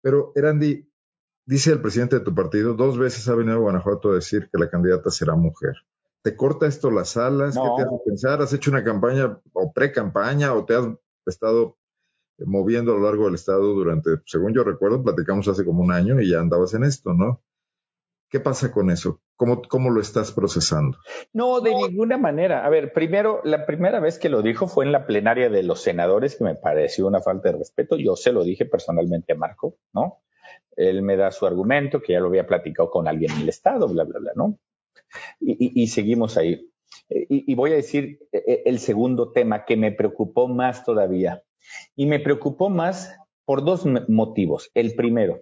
Pero, 0.02 0.32
Erandi, 0.36 0.87
dice 1.47 1.71
el 1.71 1.81
presidente 1.81 2.19
de 2.19 2.25
tu 2.25 2.36
partido, 2.36 2.75
dos 2.75 2.99
veces 2.99 3.27
ha 3.27 3.36
venido 3.36 3.55
a 3.55 3.60
Guanajuato 3.62 4.12
a 4.12 4.15
decir 4.15 4.49
que 4.51 4.60
la 4.60 4.69
candidata 4.69 5.10
será 5.10 5.36
mujer. 5.36 5.73
¿Te 6.21 6.36
corta 6.36 6.67
esto 6.67 6.91
las 6.91 7.15
alas? 7.17 7.55
¿Qué 7.55 7.69
te 7.77 7.83
hace 7.83 8.03
pensar? 8.05 8.41
¿Has 8.41 8.53
hecho 8.53 8.69
una 8.69 8.83
campaña 8.83 9.39
o 9.53 9.71
pre-campaña 9.71 10.53
o 10.53 10.65
te 10.65 10.75
has 10.75 10.86
estado 11.25 11.77
moviendo 12.45 12.91
a 12.91 12.97
lo 12.97 13.03
largo 13.05 13.25
del 13.25 13.36
estado 13.36 13.73
durante, 13.73 14.10
según 14.25 14.53
yo 14.53 14.63
recuerdo, 14.63 15.03
platicamos 15.03 15.47
hace 15.47 15.65
como 15.65 15.81
un 15.81 15.91
año 15.91 16.21
y 16.21 16.29
ya 16.29 16.39
andabas 16.39 16.73
en 16.73 16.83
esto, 16.83 17.13
¿no? 17.13 17.41
¿Qué 18.29 18.41
pasa 18.41 18.71
con 18.71 18.91
eso? 18.91 19.21
¿Cómo, 19.38 19.62
¿Cómo 19.62 19.89
lo 19.89 20.01
estás 20.01 20.33
procesando? 20.33 20.97
No, 21.31 21.62
de 21.62 21.73
ninguna 21.73 22.17
manera. 22.17 22.65
A 22.65 22.69
ver, 22.69 22.91
primero, 22.91 23.39
la 23.45 23.65
primera 23.65 24.01
vez 24.01 24.19
que 24.19 24.27
lo 24.27 24.41
dijo 24.41 24.67
fue 24.67 24.86
en 24.86 24.91
la 24.91 25.07
plenaria 25.07 25.49
de 25.49 25.63
los 25.63 25.81
senadores, 25.81 26.36
que 26.36 26.43
me 26.43 26.55
pareció 26.55 27.07
una 27.07 27.21
falta 27.21 27.51
de 27.51 27.60
respeto. 27.60 27.95
Yo 27.95 28.17
se 28.17 28.33
lo 28.33 28.43
dije 28.43 28.65
personalmente 28.65 29.31
a 29.31 29.38
Marco, 29.38 29.77
¿no? 29.93 30.19
Él 30.77 31.01
me 31.01 31.17
da 31.17 31.31
su 31.31 31.45
argumento, 31.45 32.01
que 32.01 32.13
ya 32.13 32.19
lo 32.19 32.27
había 32.27 32.45
platicado 32.45 32.89
con 32.89 33.07
alguien 33.07 33.31
en 33.31 33.41
el 33.41 33.49
Estado, 33.49 33.87
bla, 33.87 34.03
bla, 34.03 34.19
bla, 34.19 34.31
¿no? 34.35 34.59
Y, 35.39 35.87
seguimos 35.87 36.37
ahí. 36.37 36.69
Y, 37.09 37.53
voy 37.55 37.71
a 37.71 37.75
decir 37.75 38.19
eh, 38.31 38.43
eh, 38.45 38.63
el 38.65 38.79
segundo 38.79 39.31
tema 39.31 39.65
que 39.65 39.75
me 39.75 39.91
preocupó 39.91 40.47
más 40.47 40.85
todavía. 40.85 41.43
Y 41.95 42.05
me 42.05 42.19
preocupó 42.19 42.69
más 42.69 43.17
por 43.45 43.63
dos 43.63 43.85
motivos. 44.07 44.69
El 44.73 44.93
primero, 44.95 45.41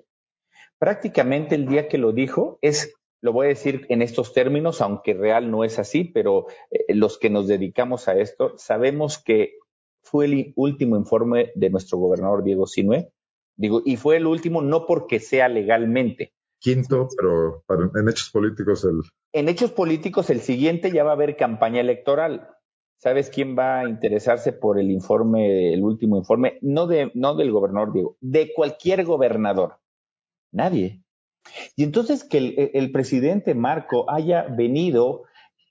prácticamente 0.77 1.55
el 1.55 1.67
día 1.67 1.87
que 1.87 1.97
lo 1.97 2.13
dijo 2.13 2.59
es, 2.61 2.95
lo 3.21 3.33
voy 3.33 3.47
a 3.47 3.49
decir 3.49 3.85
en 3.89 4.01
estos 4.01 4.33
términos, 4.33 4.81
aunque 4.81 5.13
real 5.13 5.51
no 5.51 5.63
es 5.63 5.79
así, 5.79 6.05
pero 6.05 6.45
eh, 6.71 6.93
los 6.93 7.17
que 7.17 7.29
nos 7.29 7.47
dedicamos 7.47 8.07
a 8.07 8.17
esto 8.17 8.57
sabemos 8.57 9.21
que 9.21 9.57
fue 10.01 10.25
el 10.25 10.53
último 10.55 10.95
informe 10.95 11.51
de 11.55 11.69
nuestro 11.71 11.97
gobernador 11.97 12.43
Diego 12.43 12.67
Sinue 12.67 13.11
Digo, 13.57 13.81
y 13.85 13.95
fue 13.95 14.17
el 14.17 14.27
último 14.27 14.61
no 14.61 14.85
porque 14.85 15.19
sea 15.19 15.47
legalmente. 15.47 16.33
Quinto, 16.59 17.07
pero 17.15 17.63
en 17.95 18.09
hechos 18.09 18.29
políticos 18.31 18.83
el... 18.85 19.01
En 19.33 19.49
hechos 19.49 19.71
políticos 19.71 20.29
el 20.29 20.41
siguiente 20.41 20.91
ya 20.91 21.03
va 21.03 21.11
a 21.11 21.13
haber 21.13 21.37
campaña 21.37 21.81
electoral. 21.81 22.49
¿Sabes 22.97 23.29
quién 23.29 23.57
va 23.57 23.79
a 23.79 23.89
interesarse 23.89 24.53
por 24.53 24.79
el 24.79 24.89
informe, 24.89 25.73
el 25.73 25.83
último 25.83 26.17
informe? 26.17 26.57
No, 26.61 26.87
de, 26.87 27.11
no 27.13 27.35
del 27.35 27.51
gobernador 27.51 27.93
Diego, 27.93 28.17
de 28.21 28.51
cualquier 28.53 29.03
gobernador. 29.03 29.77
Nadie. 30.51 31.03
Y 31.75 31.83
entonces 31.83 32.23
que 32.23 32.37
el, 32.37 32.71
el 32.73 32.91
presidente 32.91 33.53
Marco 33.53 34.09
haya 34.09 34.43
venido 34.43 35.23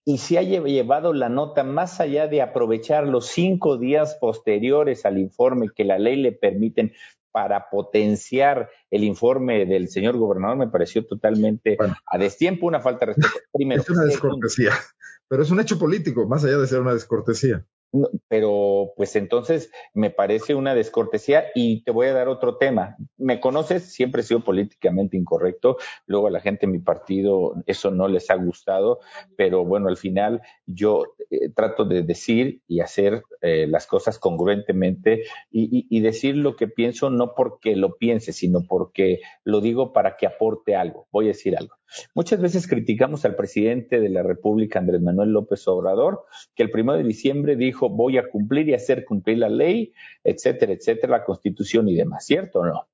y 0.05 0.19
se 0.19 0.39
haya 0.39 0.61
llevado 0.63 1.13
la 1.15 1.31
nota 1.31 1.65
más 1.65 1.99
allá 2.01 2.29
de 2.29 2.43
aprovechar 2.43 3.07
los 3.07 3.27
cinco 3.27 3.79
días 3.79 4.17
posteriores 4.21 5.07
al 5.07 5.19
informe 5.19 5.71
que 5.75 5.85
la 5.85 5.99
ley 5.99 6.17
le 6.17 6.33
permiten 6.33 6.93
para 7.35 7.69
potenciar 7.69 8.71
el 8.93 9.03
informe 9.03 9.67
del 9.67 9.89
señor 9.89 10.17
gobernador 10.17 10.57
me 10.57 10.69
pareció 10.69 11.05
totalmente 11.05 11.77
a 12.07 12.17
destiempo, 12.17 12.69
una 12.69 12.79
falta 12.79 13.07
de 13.07 13.15
respeto. 13.15 13.41
Primero, 13.53 13.83
es 13.83 13.91
una 13.91 14.05
descortesía, 14.05 14.71
pero 15.27 15.43
es 15.43 15.51
un 15.51 15.59
hecho 15.59 15.77
político, 15.77 16.29
más 16.29 16.45
allá 16.45 16.59
de 16.59 16.69
ser 16.69 16.81
una 16.81 16.95
descortesía. 16.95 17.67
Pero 18.29 18.93
pues 18.97 19.17
entonces 19.17 19.71
me 19.93 20.11
parece 20.11 20.55
una 20.55 20.75
descortesía 20.75 21.45
y 21.55 21.83
te 21.85 21.91
voy 21.91 22.09
a 22.09 22.13
dar 22.13 22.29
otro 22.29 22.57
tema. 22.57 22.97
Me 23.17 23.41
conoces, 23.41 23.93
siempre 23.93 24.23
he 24.23 24.25
sido 24.25 24.41
políticamente 24.41 25.17
incorrecto, 25.17 25.77
luego 26.07 26.27
a 26.27 26.31
la 26.31 26.41
gente 26.41 26.67
en 26.67 26.73
mi 26.73 26.81
partido 26.81 27.55
eso 27.67 27.91
no 27.91 28.09
les 28.09 28.31
ha 28.31 28.35
gustado, 28.35 29.01
pero 29.37 29.65
bueno, 29.65 29.89
al 29.89 29.97
final 29.97 30.43
yo 30.67 31.15
eh, 31.31 31.51
trato 31.55 31.85
de 31.85 32.03
decir 32.03 32.63
y 32.67 32.81
hacer 32.81 33.23
eh, 33.41 33.67
las 33.69 33.87
cosas 33.87 34.19
congruentemente 34.19 35.25
y, 35.51 35.87
y, 35.89 36.01
decir 36.01 36.37
lo 36.37 36.57
que 36.57 36.69
pienso 36.69 37.11
no 37.11 37.35
porque 37.35 37.77
lo 37.77 37.97
piense, 37.97 38.33
sino 38.33 38.61
porque 38.67 39.21
lo 39.45 39.61
digo 39.61 39.93
para 39.93 40.17
que 40.17 40.27
aporte 40.27 40.77
algo. 40.77 41.07
Voy 41.11 41.27
a 41.27 41.29
decir 41.29 41.57
algo. 41.57 41.75
Muchas 42.15 42.41
veces 42.41 42.67
criticamos 42.67 43.25
al 43.25 43.37
presidente 43.37 44.01
de 44.01 44.09
la 44.09 44.23
República, 44.23 44.79
Andrés 44.79 45.01
Manuel 45.01 45.31
López 45.31 45.67
Obrador, 45.69 46.25
que 46.55 46.63
el 46.63 46.71
primero 46.71 46.99
de 46.99 47.05
diciembre 47.05 47.57
dijo 47.57 47.89
voy 47.89 48.19
a 48.19 48.29
cumplir 48.29 48.69
y 48.69 48.75
hacer 48.75 49.05
cumplir 49.05 49.39
la 49.39 49.49
ley, 49.49 49.93
etcétera, 50.23 50.73
etcétera, 50.73 51.19
la 51.19 51.25
constitución 51.25 51.89
y 51.89 51.95
demás, 51.95 52.27
¿cierto 52.27 52.61
o 52.61 52.67
no? 52.67 52.89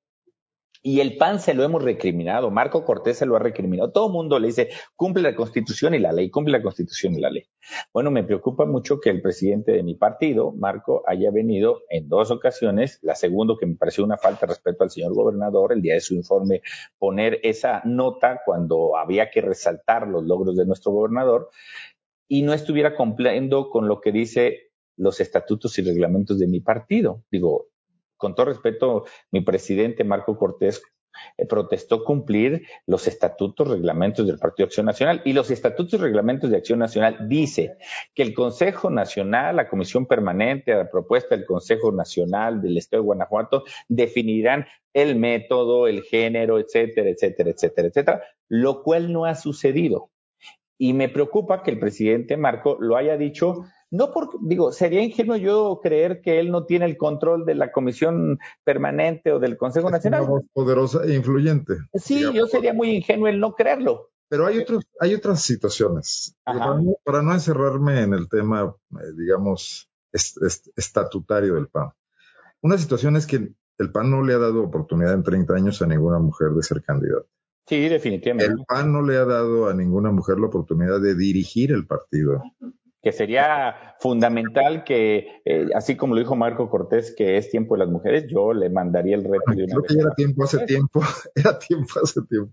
Y 0.83 1.01
el 1.01 1.19
PAN 1.19 1.41
se 1.41 1.53
lo 1.53 1.63
hemos 1.63 1.83
recriminado, 1.83 2.51
Marco 2.51 2.87
Cortés 2.87 3.19
se 3.19 3.27
lo 3.27 3.37
ha 3.37 3.39
recriminado, 3.39 3.93
todo 3.93 4.07
el 4.07 4.13
mundo 4.15 4.39
le 4.39 4.47
dice, 4.47 4.71
cumple 4.97 5.23
la 5.23 5.35
constitución 5.35 5.95
y 5.95 5.99
la 5.99 6.11
ley, 6.11 6.31
cumple 6.31 6.53
la 6.53 6.63
constitución 6.63 7.15
y 7.15 7.21
la 7.21 7.29
ley. 7.29 7.45
Bueno, 7.93 8.11
me 8.11 8.25
preocupa 8.25 8.65
mucho 8.65 8.99
que 8.99 9.11
el 9.11 9.21
presidente 9.21 9.73
de 9.73 9.83
mi 9.83 9.95
partido, 9.95 10.53
Marco, 10.53 11.03
haya 11.07 11.31
venido 11.31 11.83
en 11.91 12.09
dos 12.09 12.31
ocasiones, 12.31 12.99
la 13.03 13.15
segunda 13.15 13.57
que 13.61 13.67
me 13.67 13.77
pareció 13.77 14.05
una 14.05 14.17
falta 14.17 14.47
de 14.47 14.53
respeto 14.53 14.85
al 14.85 14.91
señor 14.91 15.13
gobernador, 15.13 15.75
el 15.75 15.83
día 15.83 15.95
de 15.95 16.01
su 16.01 16.15
informe, 16.15 16.63
poner 16.99 17.41
esa 17.43 17.83
nota 17.85 18.41
cuando 18.47 18.97
había 18.97 19.31
que 19.31 19.43
resaltar 19.43 20.09
los 20.09 20.25
logros 20.25 20.57
de 20.57 20.65
nuestro 20.65 20.93
gobernador 20.93 21.51
y 22.27 22.41
no 22.41 22.55
estuviera 22.55 22.95
cumpliendo 22.95 23.69
con 23.69 23.87
lo 23.87 24.01
que 24.01 24.13
dice 24.13 24.71
los 24.97 25.21
estatutos 25.21 25.79
y 25.79 25.83
reglamentos 25.83 26.39
de 26.39 26.47
mi 26.47 26.61
partido. 26.61 27.25
Digo, 27.31 27.70
con 28.21 28.35
todo 28.35 28.47
respeto, 28.47 29.07
mi 29.33 29.41
presidente 29.41 30.05
Marco 30.05 30.37
Cortés 30.37 30.83
eh, 31.39 31.47
protestó 31.47 32.05
cumplir 32.05 32.67
los 32.87 33.09
estatutos, 33.09 33.67
reglamentos 33.67 34.27
del 34.27 34.39
Partido 34.39 34.67
Acción 34.67 34.87
Nacional. 34.87 35.23
Y 35.25 35.33
los 35.33 35.51
estatutos 35.51 35.95
y 35.95 36.03
reglamentos 36.03 36.51
de 36.51 36.59
Acción 36.59 36.79
Nacional 36.79 37.29
dice 37.29 37.79
que 38.15 38.23
el 38.23 38.35
Consejo 38.35 38.91
Nacional, 38.91 39.57
la 39.57 39.69
Comisión 39.69 40.05
Permanente, 40.07 40.73
a 40.73 40.77
la 40.77 40.91
propuesta 40.91 41.35
del 41.35 41.47
Consejo 41.47 41.93
Nacional 41.93 42.61
del 42.61 42.77
Estado 42.77 43.03
de 43.03 43.07
Guanajuato, 43.07 43.65
definirán 43.89 44.67
el 44.93 45.17
método, 45.17 45.87
el 45.87 46.03
género, 46.03 46.59
etcétera, 46.59 47.09
etcétera, 47.09 47.51
etcétera, 47.51 47.89
etcétera, 47.89 48.23
lo 48.49 48.83
cual 48.83 49.13
no 49.13 49.25
ha 49.25 49.35
sucedido. 49.35 50.11
Y 50.79 50.93
me 50.93 51.09
preocupa 51.09 51.63
que 51.63 51.71
el 51.71 51.79
presidente 51.79 52.37
Marco 52.37 52.77
lo 52.81 52.97
haya 52.97 53.17
dicho 53.17 53.65
no 53.91 54.13
porque, 54.13 54.39
digo, 54.41 54.73
sería 54.73 55.03
ingenuo 55.03 55.37
yo 55.37 55.81
creer 55.83 56.21
que 56.21 56.39
él 56.39 56.51
no 56.51 56.65
tiene 56.65 56.85
el 56.85 56.97
control 56.97 57.45
de 57.45 57.57
la 57.57 57.73
comisión 57.73 58.39
permanente 58.63 59.33
o 59.33 59.41
del 59.41 59.57
Consejo 59.57 59.91
Nacional. 59.91 60.23
Una 60.23 60.31
voz 60.31 60.43
poderosa 60.53 61.05
e 61.05 61.15
influyente. 61.15 61.75
Sí, 61.95 62.25
yo 62.33 62.47
sería 62.47 62.73
muy 62.73 62.91
ingenuo 62.91 63.27
el 63.27 63.41
no 63.41 63.55
creerlo. 63.55 64.11
Pero 64.29 64.47
hay 64.47 64.59
otros, 64.59 64.85
hay 65.01 65.13
otras 65.15 65.43
situaciones. 65.43 66.37
Para 66.45 67.23
no, 67.23 67.35
encerrarme 67.35 68.03
en 68.03 68.15
el 68.15 68.29
tema, 68.29 68.73
eh, 68.93 69.13
digamos, 69.19 69.91
estatutario 70.13 71.57
del 71.57 71.67
PAN. 71.67 71.91
Una 72.63 72.79
situación 72.79 73.17
es 73.17 73.27
que 73.27 73.53
el 73.79 73.91
PAN 73.91 74.09
no 74.09 74.23
le 74.23 74.35
ha 74.35 74.39
dado 74.39 74.63
oportunidad 74.63 75.15
en 75.15 75.25
30 75.25 75.53
años 75.55 75.83
a 75.83 75.87
ninguna 75.87 76.21
mujer 76.21 76.51
de 76.51 76.63
ser 76.63 76.81
candidata. 76.81 77.27
Sí, 77.67 77.89
definitivamente. 77.89 78.53
El 78.53 78.65
PAN 78.67 78.93
no 78.93 79.03
le 79.03 79.17
ha 79.17 79.25
dado 79.25 79.69
a 79.69 79.75
ninguna 79.75 80.13
mujer 80.13 80.39
la 80.39 80.47
oportunidad 80.47 81.01
de 81.01 81.17
dirigir 81.17 81.73
el 81.73 81.89
partido 81.89 82.41
que 83.03 83.13
sería 83.13 83.97
fundamental 83.99 84.85
que, 84.85 85.43
eh, 85.45 85.69
así 85.75 85.97
como 85.97 86.15
lo 86.15 86.21
dijo 86.21 86.37
Marco 86.37 86.69
Cortés, 86.69 87.15
que 87.17 87.39
es 87.39 87.51
tiempo 87.51 87.75
de 87.75 87.81
las 87.81 87.89
mujeres, 87.89 88.27
yo 88.31 88.53
le 88.53 88.69
mandaría 88.69 89.17
el 89.17 89.25
reto 89.25 89.53
de 89.55 89.65
una 89.65 89.75
Creo 89.75 89.83
que 89.83 89.99
era 89.99 90.15
tiempo 90.15 90.45
hace 90.45 90.67
tiempo, 90.67 91.01
era 91.35 91.59
tiempo 91.59 91.93
hace 92.03 92.21
tiempo. 92.23 92.53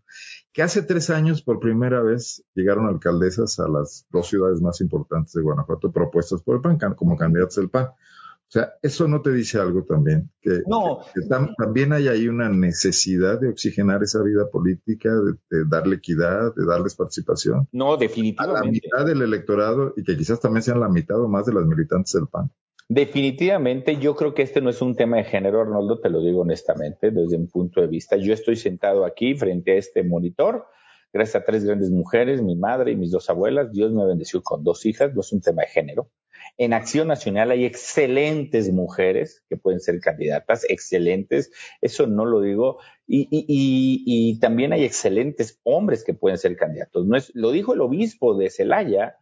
Que 0.54 0.64
hace 0.64 0.82
tres 0.84 1.10
años, 1.10 1.42
por 1.42 1.60
primera 1.60 2.02
vez, 2.02 2.44
llegaron 2.54 2.88
alcaldesas 2.88 3.60
a 3.60 3.68
las 3.68 4.08
dos 4.10 4.28
ciudades 4.28 4.62
más 4.62 4.80
importantes 4.80 5.34
de 5.34 5.42
Guanajuato 5.42 5.92
propuestas 5.92 6.42
por 6.42 6.56
el 6.56 6.62
PAN 6.62 6.96
como 6.96 7.18
candidatos 7.18 7.58
del 7.58 7.70
PAN. 7.70 7.90
O 8.48 8.50
sea, 8.50 8.74
eso 8.82 9.10
no 9.10 9.22
te 9.22 9.34
dice 9.34 9.60
algo 9.60 9.84
también, 9.84 10.32
que, 10.42 10.62
también 11.58 11.92
hay 11.92 12.08
ahí 12.08 12.30
una 12.30 12.48
necesidad 12.48 13.42
de 13.42 13.50
oxigenar 13.50 14.02
esa 14.04 14.24
vida 14.24 14.50
política, 14.50 15.10
de, 15.50 15.66
darle 15.70 15.98
equidad, 15.98 16.56
de 16.56 16.66
darles 16.66 16.96
participación. 16.96 17.68
No, 17.74 17.98
definitivamente. 17.98 18.60
A 18.60 18.64
la 18.64 18.72
mitad 18.72 19.06
del 19.06 19.22
electorado 19.22 19.94
y 19.98 20.04
que 20.04 20.16
quizás 20.16 20.40
también 20.40 20.64
sean 20.64 20.80
la 20.80 20.88
mitad 20.88 21.22
o 21.22 21.28
más 21.28 21.46
de 21.46 21.56
las 21.56 21.66
militantes 21.66 22.14
del 22.14 22.28
PAN. 22.28 22.50
Definitivamente, 22.88 23.98
yo 23.98 24.16
creo 24.16 24.34
que 24.34 24.44
este 24.44 24.62
no 24.62 24.70
es 24.70 24.82
un 24.82 24.96
tema 24.96 25.18
de 25.18 25.26
género, 25.26 25.60
Arnoldo, 25.60 26.00
te 26.00 26.10
lo 26.10 26.22
digo 26.22 26.42
honestamente, 26.42 27.12
desde 27.12 27.38
mi 27.38 27.48
punto 27.48 27.82
de 27.82 27.88
vista. 27.88 28.16
Yo 28.16 28.34
estoy 28.34 28.56
sentado 28.56 29.04
aquí 29.04 29.36
frente 29.36 29.74
a 29.74 29.76
este 29.76 30.04
monitor, 30.04 30.68
gracias 31.12 31.42
a 31.42 31.46
tres 31.46 31.66
grandes 31.66 31.92
mujeres, 31.92 32.42
mi 32.42 32.56
madre 32.56 32.94
y 32.94 32.96
mis 32.96 33.12
dos 33.12 33.30
abuelas. 33.30 33.74
Dios 33.74 33.92
me 33.92 34.06
bendeció 34.06 34.42
con 34.42 34.64
dos 34.64 34.86
hijas, 34.86 35.14
no 35.14 35.20
es 35.20 35.34
un 35.34 35.42
tema 35.42 35.64
de 35.64 35.68
género. 35.68 36.10
En 36.58 36.74
Acción 36.74 37.08
Nacional 37.08 37.52
hay 37.52 37.66
excelentes 37.66 38.72
mujeres 38.72 39.44
que 39.48 39.58
pueden 39.58 39.80
ser 39.80 40.00
candidatas, 40.00 40.66
excelentes, 40.70 41.52
eso 41.82 42.08
no 42.08 42.26
lo 42.26 42.42
digo, 42.42 42.80
y, 43.06 43.28
y, 43.32 44.04
y, 44.06 44.40
también 44.40 44.74
hay 44.74 44.84
excelentes 44.84 45.60
hombres 45.64 46.04
que 46.04 46.14
pueden 46.14 46.38
ser 46.38 46.58
candidatos. 46.58 47.06
No 47.06 47.16
es, 47.16 47.32
lo 47.36 47.52
dijo 47.52 47.74
el 47.74 47.82
obispo 47.82 48.36
de 48.36 48.50
Celaya, 48.50 49.18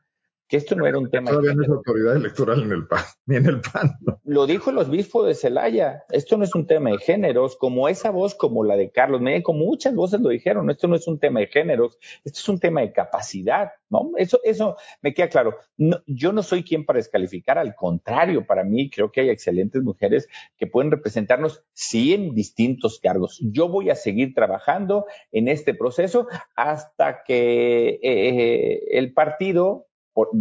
que 0.47 0.58
esto 0.58 0.75
no 0.75 0.86
era 0.86 0.97
un 0.97 1.10
tema. 1.10 1.31
Todavía 1.31 1.53
no 1.53 1.63
es 1.63 1.69
autoridad 1.69 2.15
electoral 2.15 2.63
en 2.63 2.71
el 2.71 2.88
PAN, 2.88 3.03
ni 3.25 3.36
en 3.38 3.45
el 3.47 3.62
PAN. 3.62 3.97
Lo 4.23 4.45
dijo 4.45 4.69
el 4.69 4.77
obispo 4.77 5.25
de 5.25 5.34
Celaya. 5.34 6.03
Esto 6.10 6.38
no 6.38 6.43
es 6.43 6.53
un 6.55 6.67
tema 6.67 6.91
de 6.91 6.97
géneros, 6.99 7.55
como 7.58 7.88
esa 7.89 8.12
voz, 8.12 8.36
como 8.36 8.63
la 8.63 8.75
de 8.75 8.91
Carlos 8.91 9.21
me 9.21 9.41
como 9.43 9.65
muchas 9.65 9.95
voces 9.95 10.21
lo 10.21 10.29
dijeron. 10.29 10.69
Esto 10.69 10.88
no 10.88 10.95
es 10.95 11.08
un 11.08 11.19
tema 11.19 11.39
de 11.39 11.47
géneros, 11.47 11.97
esto 12.23 12.39
es 12.39 12.49
un 12.49 12.60
tema 12.60 12.81
de 12.81 12.91
capacidad, 12.91 13.71
¿no? 13.89 14.12
Eso, 14.17 14.39
eso 14.43 14.77
me 15.01 15.13
queda 15.13 15.29
claro. 15.29 15.58
yo 16.05 16.31
no 16.31 16.43
soy 16.43 16.63
quien 16.63 16.86
para 16.86 16.97
descalificar, 16.97 17.58
al 17.58 17.75
contrario, 17.75 18.45
para 18.45 18.63
mí 18.63 18.89
creo 18.89 19.12
que 19.12 19.21
hay 19.21 19.29
excelentes 19.29 19.81
mujeres 19.81 20.27
que 20.58 20.67
pueden 20.67 20.91
representarnos, 20.91 21.63
sí, 21.73 22.13
en 22.13 22.34
distintos 22.34 22.99
cargos. 22.99 23.39
Yo 23.41 23.67
voy 23.67 23.89
a 23.89 23.95
seguir 23.95 24.34
trabajando 24.34 25.05
en 25.31 25.47
este 25.47 25.73
proceso 25.73 26.27
hasta 26.55 27.23
que 27.23 27.89
eh, 27.89 27.99
eh, 28.03 28.84
el 28.91 29.13
partido 29.13 29.88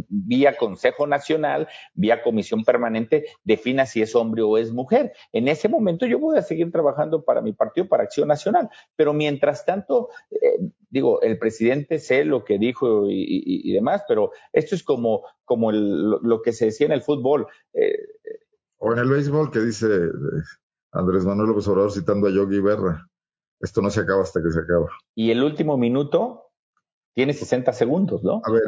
vía 0.08 0.56
Consejo 0.56 1.06
Nacional, 1.06 1.68
vía 1.94 2.22
Comisión 2.22 2.64
Permanente, 2.64 3.26
defina 3.44 3.86
si 3.86 4.02
es 4.02 4.14
hombre 4.14 4.42
o 4.42 4.58
es 4.58 4.72
mujer. 4.72 5.12
En 5.32 5.48
ese 5.48 5.68
momento 5.68 6.06
yo 6.06 6.18
voy 6.18 6.38
a 6.38 6.42
seguir 6.42 6.70
trabajando 6.70 7.24
para 7.24 7.40
mi 7.40 7.52
partido, 7.52 7.88
para 7.88 8.04
Acción 8.04 8.28
Nacional. 8.28 8.70
Pero 8.96 9.12
mientras 9.12 9.64
tanto, 9.64 10.10
eh, 10.30 10.60
digo, 10.90 11.20
el 11.22 11.38
presidente 11.38 11.98
sé 11.98 12.24
lo 12.24 12.44
que 12.44 12.58
dijo 12.58 13.06
y, 13.08 13.72
demás, 13.72 14.02
pero 14.06 14.30
esto 14.52 14.74
es 14.74 14.82
como, 14.82 15.22
como 15.44 15.72
lo, 15.72 16.42
que 16.42 16.52
se 16.52 16.66
decía 16.66 16.86
en 16.86 16.92
el 16.92 17.02
fútbol. 17.02 17.46
Eh, 17.72 17.98
o 18.78 18.92
en 18.92 18.98
el 18.98 19.08
béisbol 19.08 19.50
que 19.50 19.60
dice 19.60 19.86
eh, 19.86 20.10
Andrés 20.92 21.24
Manuel 21.24 21.48
López 21.48 21.66
Obrador 21.68 21.92
citando 21.92 22.28
a 22.28 22.30
Yogi 22.30 22.60
Berra. 22.60 23.08
Esto 23.60 23.80
no 23.80 23.90
se 23.90 24.00
acaba 24.00 24.22
hasta 24.22 24.42
que 24.42 24.50
se 24.50 24.60
acaba. 24.60 24.88
Y 25.14 25.30
el 25.30 25.42
último 25.42 25.78
minuto 25.78 26.43
tiene 27.14 27.32
60 27.32 27.72
segundos, 27.72 28.24
¿no? 28.24 28.42
A 28.44 28.50
ver, 28.50 28.62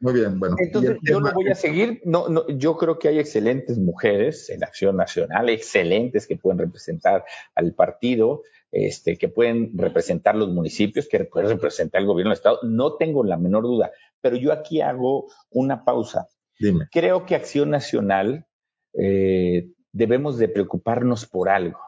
muy 0.00 0.14
bien, 0.14 0.40
bueno. 0.40 0.56
Entonces, 0.58 0.96
yo 1.02 1.20
lo 1.20 1.30
voy 1.32 1.48
a 1.50 1.54
seguir. 1.54 2.00
No, 2.04 2.28
no, 2.30 2.48
yo 2.48 2.78
creo 2.78 2.98
que 2.98 3.08
hay 3.08 3.18
excelentes 3.18 3.78
mujeres 3.78 4.48
en 4.48 4.64
Acción 4.64 4.96
Nacional, 4.96 5.50
excelentes 5.50 6.26
que 6.26 6.36
pueden 6.36 6.58
representar 6.58 7.24
al 7.54 7.74
partido, 7.74 8.42
este, 8.72 9.18
que 9.18 9.28
pueden 9.28 9.76
representar 9.76 10.34
los 10.34 10.48
municipios, 10.48 11.08
que 11.08 11.24
pueden 11.26 11.50
representar 11.50 12.00
el 12.00 12.06
gobierno 12.06 12.30
del 12.30 12.38
Estado. 12.38 12.58
No 12.62 12.96
tengo 12.96 13.22
la 13.22 13.36
menor 13.36 13.64
duda, 13.64 13.92
pero 14.22 14.36
yo 14.36 14.52
aquí 14.52 14.80
hago 14.80 15.26
una 15.50 15.84
pausa. 15.84 16.26
Dime. 16.58 16.88
Creo 16.90 17.26
que 17.26 17.34
Acción 17.34 17.68
Nacional 17.68 18.46
eh, 18.94 19.68
debemos 19.92 20.38
de 20.38 20.48
preocuparnos 20.48 21.26
por 21.26 21.50
algo. 21.50 21.80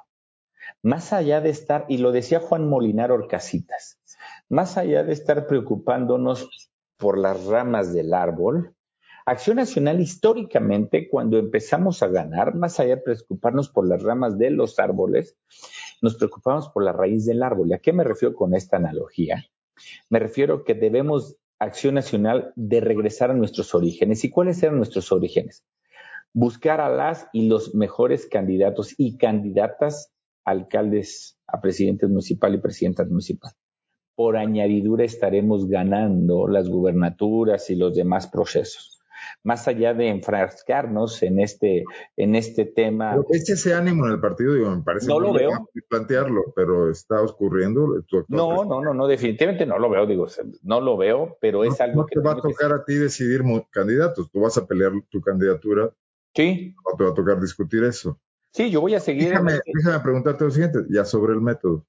Más 0.82 1.14
allá 1.14 1.40
de 1.40 1.50
estar, 1.50 1.86
y 1.88 1.98
lo 1.98 2.12
decía 2.12 2.40
Juan 2.40 2.68
Molinar 2.68 3.12
Orcasitas, 3.12 3.98
más 4.48 4.76
allá 4.76 5.02
de 5.02 5.12
estar 5.12 5.46
preocupándonos 5.46 6.48
por 6.96 7.18
las 7.18 7.44
ramas 7.46 7.92
del 7.92 8.14
árbol, 8.14 8.76
Acción 9.28 9.56
Nacional 9.56 10.00
históricamente, 10.00 11.08
cuando 11.08 11.36
empezamos 11.36 12.00
a 12.04 12.06
ganar, 12.06 12.54
más 12.54 12.78
allá 12.78 12.94
de 12.94 13.02
preocuparnos 13.02 13.68
por 13.68 13.88
las 13.88 14.00
ramas 14.00 14.38
de 14.38 14.50
los 14.50 14.78
árboles, 14.78 15.36
nos 16.00 16.14
preocupamos 16.14 16.68
por 16.68 16.84
la 16.84 16.92
raíz 16.92 17.26
del 17.26 17.42
árbol. 17.42 17.68
¿Y 17.68 17.74
a 17.74 17.80
qué 17.80 17.92
me 17.92 18.04
refiero 18.04 18.36
con 18.36 18.54
esta 18.54 18.76
analogía? 18.76 19.44
Me 20.10 20.20
refiero 20.20 20.62
que 20.62 20.74
debemos, 20.74 21.36
Acción 21.58 21.96
Nacional, 21.96 22.52
de 22.54 22.80
regresar 22.80 23.32
a 23.32 23.34
nuestros 23.34 23.74
orígenes. 23.74 24.22
¿Y 24.22 24.30
cuáles 24.30 24.62
eran 24.62 24.76
nuestros 24.76 25.10
orígenes? 25.10 25.64
Buscar 26.32 26.80
a 26.80 26.88
las 26.88 27.26
y 27.32 27.48
los 27.48 27.74
mejores 27.74 28.26
candidatos 28.26 28.94
y 28.96 29.16
candidatas 29.16 30.12
alcaldes 30.44 31.36
a 31.48 31.60
presidentes 31.60 32.08
municipal 32.08 32.54
y 32.54 32.58
presidentas 32.58 33.08
municipal 33.08 33.52
por 34.16 34.36
añadidura 34.36 35.04
estaremos 35.04 35.68
ganando 35.68 36.48
las 36.48 36.68
gubernaturas 36.68 37.70
y 37.70 37.76
los 37.76 37.94
demás 37.94 38.26
procesos. 38.26 38.94
más 39.44 39.68
allá 39.68 39.94
de 39.94 40.08
enfrascarnos 40.08 41.22
en 41.22 41.38
este, 41.40 41.84
en 42.16 42.34
este 42.34 42.64
tema. 42.64 43.12
Pero 43.12 43.26
es 43.30 43.48
ese 43.48 43.74
ánimo 43.74 44.06
en 44.06 44.12
el 44.12 44.20
partido, 44.20 44.54
digo, 44.54 44.74
me 44.74 44.82
parece 44.82 45.06
no 45.06 45.20
lo 45.20 45.32
veo. 45.32 45.50
plantearlo, 45.88 46.52
pero 46.54 46.90
está 46.90 47.20
ocurriendo. 47.22 48.02
no, 48.28 48.64
no, 48.64 48.82
no, 48.82 48.94
no, 48.94 49.06
definitivamente 49.06 49.66
no 49.66 49.78
lo 49.78 49.90
veo, 49.90 50.06
digo, 50.06 50.26
no 50.62 50.80
lo 50.80 50.96
veo, 50.96 51.36
pero 51.40 51.64
es 51.64 51.80
algo 51.80 52.02
no 52.02 52.06
que... 52.06 52.16
te 52.16 52.20
va 52.20 52.32
a 52.32 52.40
tocar 52.40 52.72
a 52.72 52.84
ti 52.84 52.94
decidir 52.94 53.42
candidatos, 53.70 54.30
tú 54.30 54.40
vas 54.40 54.56
a 54.58 54.66
pelear 54.66 54.92
tu 55.10 55.20
candidatura. 55.20 55.92
Sí. 56.34 56.74
No 56.84 56.96
te 56.96 57.04
va 57.04 57.10
a 57.10 57.14
tocar 57.14 57.40
discutir 57.40 57.84
eso. 57.84 58.18
Sí, 58.52 58.70
yo 58.70 58.80
voy 58.80 58.94
a 58.94 59.00
seguir. 59.00 59.28
Déjame, 59.28 59.60
déjame 59.66 60.00
preguntarte 60.00 60.44
lo 60.44 60.50
siguiente, 60.50 60.78
ya 60.88 61.04
sobre 61.04 61.34
el 61.34 61.40
método. 61.40 61.84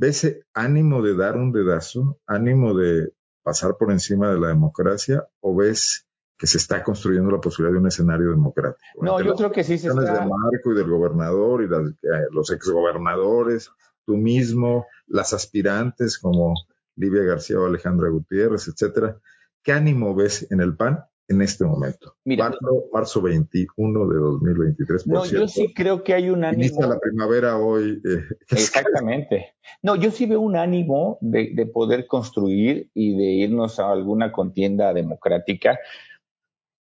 ¿Ves 0.00 0.44
ánimo 0.54 1.02
de 1.02 1.16
dar 1.16 1.36
un 1.36 1.50
dedazo, 1.50 2.20
ánimo 2.24 2.72
de 2.72 3.12
pasar 3.42 3.76
por 3.76 3.90
encima 3.90 4.30
de 4.30 4.38
la 4.38 4.46
democracia 4.46 5.26
o 5.40 5.56
ves 5.56 6.06
que 6.38 6.46
se 6.46 6.58
está 6.58 6.84
construyendo 6.84 7.32
la 7.32 7.40
posibilidad 7.40 7.72
de 7.72 7.80
un 7.80 7.88
escenario 7.88 8.30
democrático? 8.30 8.78
No, 9.02 9.20
yo 9.20 9.34
creo 9.34 9.50
que 9.50 9.64
sí 9.64 9.76
se 9.76 9.88
está... 9.88 10.00
de 10.00 10.20
Marco 10.20 10.70
y 10.70 10.74
del 10.76 10.88
gobernador 10.88 11.62
y 11.62 11.64
eh, 11.64 12.26
los 12.30 12.52
exgobernadores, 12.52 13.72
tú 14.06 14.16
mismo, 14.16 14.86
las 15.08 15.32
aspirantes 15.32 16.16
como 16.20 16.54
Livia 16.94 17.24
García 17.24 17.58
o 17.58 17.66
Alejandra 17.66 18.08
Gutiérrez, 18.08 18.68
etcétera. 18.68 19.18
¿Qué 19.64 19.72
ánimo 19.72 20.14
ves 20.14 20.46
en 20.52 20.60
el 20.60 20.76
PAN 20.76 21.04
en 21.28 21.42
este 21.42 21.64
momento. 21.64 22.16
Mira, 22.24 22.52
marzo, 22.92 23.22
21 23.22 24.08
de 24.08 24.16
2023. 24.16 25.06
no, 25.06 25.26
yo 25.26 25.46
sí 25.46 25.72
creo 25.74 26.02
que 26.02 26.14
hay 26.14 26.30
un 26.30 26.42
ánimo. 26.42 26.64
Inicia 26.64 26.86
la 26.86 26.98
primavera 26.98 27.58
hoy. 27.58 28.00
Eh, 28.04 28.24
Exactamente. 28.50 29.54
No, 29.82 29.96
yo 29.96 30.10
sí 30.10 30.26
veo 30.26 30.40
un 30.40 30.56
ánimo 30.56 31.18
de, 31.20 31.50
de, 31.54 31.66
poder 31.66 32.06
construir 32.06 32.90
y 32.94 33.16
de 33.16 33.24
irnos 33.24 33.78
a 33.78 33.92
alguna 33.92 34.32
contienda 34.32 34.92
democrática 34.94 35.78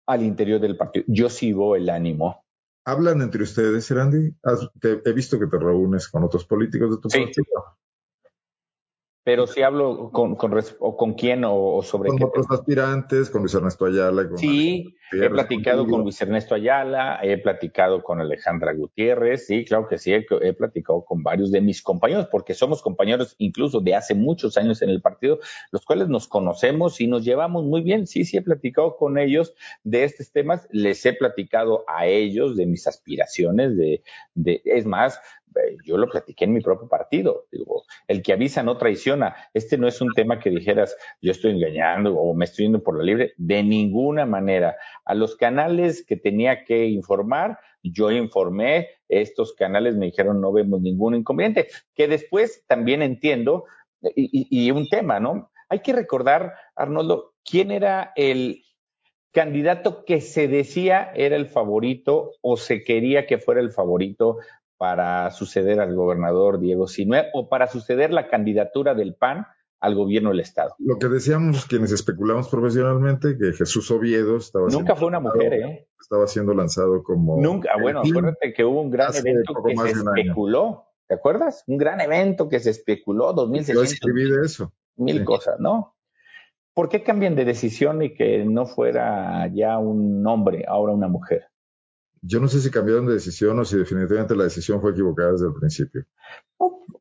al 0.06 0.22
interior 0.22 0.60
del 0.60 0.76
partido. 0.76 1.04
Yo 1.08 1.30
sí 1.30 1.52
veo 1.52 1.76
el 1.76 1.88
ánimo. 1.88 2.44
¿Hablan 2.84 3.22
entre 3.22 3.44
ustedes, 3.44 3.88
Randy? 3.90 4.34
he 4.82 5.12
visto 5.12 5.38
que 5.38 5.46
te 5.46 5.58
reúnes 5.58 6.08
con 6.08 6.24
otros 6.24 6.44
políticos 6.44 6.90
de 6.90 7.00
tu 7.00 7.08
sí. 7.08 7.20
partido. 7.20 7.78
Pero 9.24 9.46
si 9.46 9.62
hablo 9.62 10.10
con, 10.10 10.34
con, 10.34 10.52
o 10.80 10.96
con 10.96 11.14
quién 11.14 11.44
o, 11.44 11.80
sobre 11.82 12.08
con 12.08 12.18
qué. 12.18 12.24
otros 12.24 12.46
aspirantes, 12.50 13.30
con 13.30 13.42
Luis 13.42 13.54
Ernesto 13.54 13.84
Ayala. 13.84 14.28
Con 14.28 14.38
sí, 14.38 14.96
he 15.12 15.28
platicado 15.28 15.86
con 15.86 16.02
Luis 16.02 16.20
Ernesto 16.20 16.54
Ayala, 16.56 17.20
he 17.22 17.38
platicado 17.38 18.02
con 18.02 18.20
Alejandra 18.20 18.72
Gutiérrez, 18.72 19.46
sí, 19.46 19.64
claro 19.64 19.86
que 19.86 19.98
sí, 19.98 20.12
he, 20.12 20.26
he, 20.40 20.52
platicado 20.54 21.04
con 21.04 21.22
varios 21.22 21.52
de 21.52 21.60
mis 21.60 21.82
compañeros, 21.82 22.26
porque 22.30 22.54
somos 22.54 22.82
compañeros 22.82 23.36
incluso 23.38 23.80
de 23.80 23.94
hace 23.94 24.14
muchos 24.14 24.56
años 24.56 24.82
en 24.82 24.90
el 24.90 25.00
partido, 25.00 25.38
los 25.70 25.84
cuales 25.84 26.08
nos 26.08 26.26
conocemos 26.26 27.00
y 27.00 27.06
nos 27.06 27.24
llevamos 27.24 27.64
muy 27.64 27.82
bien. 27.82 28.06
Sí, 28.06 28.24
sí, 28.24 28.38
he 28.38 28.42
platicado 28.42 28.96
con 28.96 29.18
ellos 29.18 29.54
de 29.84 30.04
estos 30.04 30.32
temas, 30.32 30.66
les 30.70 31.04
he 31.06 31.12
platicado 31.12 31.84
a 31.86 32.06
ellos 32.06 32.56
de 32.56 32.66
mis 32.66 32.86
aspiraciones, 32.86 33.76
de, 33.76 34.02
de 34.34 34.62
es 34.64 34.86
más, 34.86 35.20
yo 35.84 35.96
lo 35.96 36.08
platiqué 36.08 36.44
en 36.44 36.52
mi 36.52 36.60
propio 36.60 36.88
partido. 36.88 37.46
Digo, 37.50 37.84
el 38.08 38.22
que 38.22 38.32
avisa 38.32 38.62
no 38.62 38.76
traiciona. 38.76 39.34
Este 39.54 39.78
no 39.78 39.88
es 39.88 40.00
un 40.00 40.12
tema 40.14 40.38
que 40.38 40.50
dijeras, 40.50 40.96
yo 41.20 41.32
estoy 41.32 41.52
engañando 41.52 42.14
o 42.14 42.34
me 42.34 42.44
estoy 42.44 42.66
yendo 42.66 42.82
por 42.82 42.96
la 42.96 43.04
libre. 43.04 43.34
De 43.36 43.62
ninguna 43.62 44.26
manera. 44.26 44.76
A 45.04 45.14
los 45.14 45.36
canales 45.36 46.04
que 46.06 46.16
tenía 46.16 46.64
que 46.64 46.86
informar, 46.86 47.58
yo 47.82 48.10
informé. 48.10 48.88
Estos 49.08 49.54
canales 49.54 49.96
me 49.96 50.06
dijeron, 50.06 50.40
no 50.40 50.52
vemos 50.52 50.80
ningún 50.80 51.14
inconveniente. 51.14 51.68
Que 51.94 52.08
después 52.08 52.64
también 52.66 53.02
entiendo, 53.02 53.64
y, 54.14 54.46
y 54.50 54.70
un 54.70 54.88
tema, 54.88 55.20
¿no? 55.20 55.50
Hay 55.68 55.80
que 55.80 55.92
recordar, 55.92 56.54
Arnoldo, 56.76 57.34
quién 57.44 57.70
era 57.70 58.12
el 58.16 58.62
candidato 59.32 60.04
que 60.04 60.20
se 60.20 60.46
decía 60.46 61.10
era 61.14 61.36
el 61.36 61.46
favorito 61.46 62.32
o 62.42 62.56
se 62.56 62.84
quería 62.84 63.26
que 63.26 63.38
fuera 63.38 63.60
el 63.60 63.72
favorito 63.72 64.38
para 64.82 65.30
suceder 65.30 65.78
al 65.78 65.94
gobernador 65.94 66.58
Diego 66.58 66.88
Sinue 66.88 67.26
o 67.34 67.48
para 67.48 67.68
suceder 67.68 68.12
la 68.12 68.26
candidatura 68.26 68.94
del 68.96 69.14
PAN 69.14 69.46
al 69.78 69.94
gobierno 69.94 70.30
del 70.30 70.40
Estado. 70.40 70.74
Lo 70.80 70.98
que 70.98 71.06
decíamos 71.06 71.66
quienes 71.66 71.92
especulamos 71.92 72.48
profesionalmente, 72.48 73.38
que 73.38 73.52
Jesús 73.52 73.88
Oviedo 73.92 74.38
estaba 74.38 74.66
Nunca 74.66 74.96
fue 74.96 75.06
una 75.06 75.20
mujer, 75.20 75.52
¿eh? 75.52 75.88
Estaba 76.00 76.26
siendo 76.26 76.52
lanzado 76.52 77.04
como... 77.04 77.40
Nunca, 77.40 77.70
bueno, 77.80 78.00
acuérdate 78.00 78.52
que 78.52 78.64
hubo 78.64 78.80
un 78.80 78.90
gran 78.90 79.14
evento 79.14 79.54
que 79.64 79.76
se 79.76 79.90
especuló, 80.00 80.86
¿te 81.06 81.14
acuerdas? 81.14 81.62
Un 81.68 81.78
gran 81.78 82.00
evento 82.00 82.48
que 82.48 82.58
se 82.58 82.70
especuló, 82.70 83.32
2006. 83.34 83.76
Yo 83.76 83.84
escribí 83.84 84.28
de 84.28 84.44
eso. 84.44 84.72
Mil 84.96 85.20
sí. 85.20 85.24
cosas, 85.24 85.60
¿no? 85.60 85.94
¿Por 86.74 86.88
qué 86.88 87.04
cambian 87.04 87.36
de 87.36 87.44
decisión 87.44 88.02
y 88.02 88.14
que 88.14 88.44
no 88.44 88.66
fuera 88.66 89.48
ya 89.54 89.78
un 89.78 90.26
hombre, 90.26 90.64
ahora 90.66 90.92
una 90.92 91.06
mujer? 91.06 91.51
Yo 92.22 92.38
no 92.38 92.46
sé 92.46 92.60
si 92.60 92.70
cambiaron 92.70 93.06
de 93.06 93.14
decisión 93.14 93.58
o 93.58 93.64
si 93.64 93.76
definitivamente 93.76 94.36
la 94.36 94.44
decisión 94.44 94.80
fue 94.80 94.92
equivocada 94.92 95.32
desde 95.32 95.46
el 95.46 95.54
principio. 95.54 96.04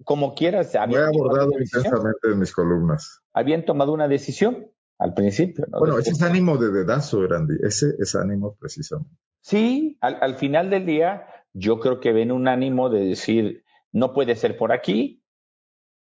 Como 0.04 0.34
quieras. 0.34 0.74
Lo 0.74 0.98
he 0.98 1.04
abordado 1.04 1.52
intensamente 1.60 2.32
en 2.32 2.40
mis 2.40 2.52
columnas. 2.52 3.22
Habían 3.34 3.64
tomado 3.64 3.94
una 3.94 4.08
decisión 4.08 4.68
al 4.98 5.14
principio. 5.14 5.66
¿no? 5.70 5.80
Bueno, 5.80 6.00
ese 6.00 6.12
es 6.12 6.22
ánimo 6.24 6.58
de 6.58 6.72
dedazo, 6.72 7.26
Randy. 7.28 7.56
Ese 7.62 7.94
es 8.00 8.16
ánimo 8.16 8.56
precisamente. 8.60 9.16
Sí, 9.42 9.98
al, 10.02 10.18
al 10.22 10.36
final 10.36 10.72
del 10.72 10.88
día, 10.88 11.28
yo 11.54 11.80
creo 11.80 12.00
que 12.00 12.14
ven 12.14 12.32
un 12.32 12.48
ánimo 12.48 12.90
de 12.90 13.06
decir, 13.06 13.64
no 13.92 14.14
puede 14.14 14.36
ser 14.36 14.58
por 14.58 14.72
aquí, 14.72 15.24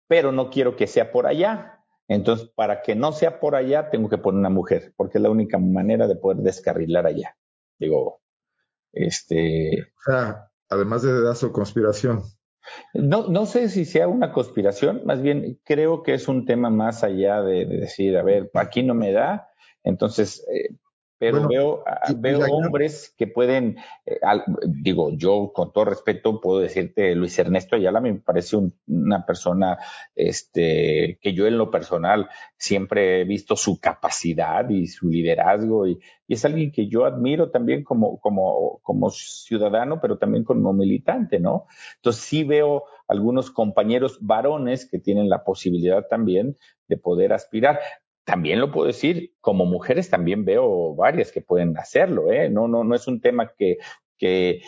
pero 0.08 0.32
no 0.32 0.50
quiero 0.50 0.76
que 0.76 0.86
sea 0.86 1.12
por 1.12 1.26
allá. 1.26 1.84
Entonces, 2.08 2.48
para 2.54 2.82
que 2.82 2.96
no 2.96 3.12
sea 3.12 3.38
por 3.38 3.54
allá, 3.54 3.90
tengo 3.90 4.08
que 4.08 4.18
poner 4.18 4.40
una 4.40 4.50
mujer, 4.50 4.92
porque 4.96 5.18
es 5.18 5.22
la 5.22 5.30
única 5.30 5.58
manera 5.58 6.08
de 6.08 6.16
poder 6.16 6.38
descarrilar 6.38 7.06
allá. 7.06 7.36
Digo, 7.78 8.19
este. 8.92 9.82
O 9.98 10.02
sea, 10.04 10.50
además 10.68 11.02
de 11.02 11.12
dedazo, 11.12 11.52
conspiración. 11.52 12.22
No, 12.94 13.26
no 13.28 13.46
sé 13.46 13.68
si 13.68 13.84
sea 13.84 14.06
una 14.06 14.32
conspiración, 14.32 15.02
más 15.04 15.22
bien 15.22 15.58
creo 15.64 16.02
que 16.02 16.14
es 16.14 16.28
un 16.28 16.44
tema 16.44 16.70
más 16.70 17.02
allá 17.02 17.42
de, 17.42 17.64
de 17.64 17.78
decir, 17.78 18.16
a 18.16 18.22
ver, 18.22 18.50
aquí 18.54 18.82
no 18.82 18.94
me 18.94 19.12
da, 19.12 19.48
entonces, 19.82 20.46
eh, 20.52 20.76
pero 21.20 21.32
bueno, 21.32 21.48
veo, 21.50 21.84
y, 22.08 22.14
veo 22.14 22.46
y 22.46 22.50
hombres 22.50 23.14
que 23.14 23.26
pueden, 23.26 23.76
eh, 24.06 24.18
al, 24.22 24.42
digo, 24.66 25.10
yo 25.12 25.52
con 25.54 25.70
todo 25.70 25.84
respeto 25.84 26.40
puedo 26.40 26.60
decirte, 26.60 27.14
Luis 27.14 27.38
Ernesto 27.38 27.76
Ayala 27.76 28.00
me 28.00 28.14
parece 28.14 28.56
un, 28.56 28.72
una 28.86 29.26
persona 29.26 29.76
este, 30.14 31.18
que 31.20 31.34
yo 31.34 31.46
en 31.46 31.58
lo 31.58 31.70
personal 31.70 32.30
siempre 32.56 33.20
he 33.20 33.24
visto 33.24 33.54
su 33.54 33.78
capacidad 33.78 34.66
y 34.70 34.86
su 34.86 35.10
liderazgo 35.10 35.86
y, 35.86 36.00
y 36.26 36.34
es 36.34 36.44
alguien 36.46 36.72
que 36.72 36.88
yo 36.88 37.04
admiro 37.04 37.50
también 37.50 37.84
como, 37.84 38.18
como, 38.18 38.78
como 38.82 39.10
ciudadano, 39.10 40.00
pero 40.00 40.16
también 40.16 40.44
como 40.44 40.72
militante, 40.72 41.38
¿no? 41.38 41.66
Entonces 41.96 42.22
sí 42.22 42.44
veo 42.44 42.84
algunos 43.08 43.50
compañeros 43.50 44.16
varones 44.22 44.88
que 44.88 45.00
tienen 45.00 45.28
la 45.28 45.44
posibilidad 45.44 46.06
también 46.08 46.56
de 46.88 46.96
poder 46.96 47.32
aspirar 47.32 47.80
también 48.24 48.60
lo 48.60 48.70
puedo 48.70 48.86
decir, 48.86 49.34
como 49.40 49.66
mujeres 49.66 50.10
también 50.10 50.44
veo 50.44 50.94
varias 50.94 51.32
que 51.32 51.40
pueden 51.40 51.76
hacerlo, 51.76 52.30
¿eh? 52.30 52.48
No, 52.50 52.68
no, 52.68 52.84
no 52.84 52.94
es 52.94 53.08
un 53.08 53.20
tema 53.20 53.52
que, 53.56 53.78
que 54.18 54.62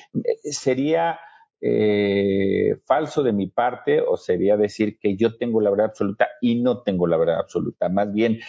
sería 0.45 1.19
eh, 1.61 2.75
falso 2.87 3.23
de 3.23 3.33
mi 3.33 3.47
parte 3.47 4.01
o 4.01 4.17
sería 4.17 4.57
decir 4.57 4.99
que 4.99 5.17
yo 5.17 5.37
tengo 5.37 5.61
la 5.61 5.71
verdad 5.71 5.87
absoluta 5.87 6.29
y 6.41 6.61
no 6.61 6.83
tengo 6.83 7.07
la 7.07 7.17
verdad 7.17 7.39
absoluta. 7.39 7.89
Más 7.89 8.13
bien, 8.13 8.41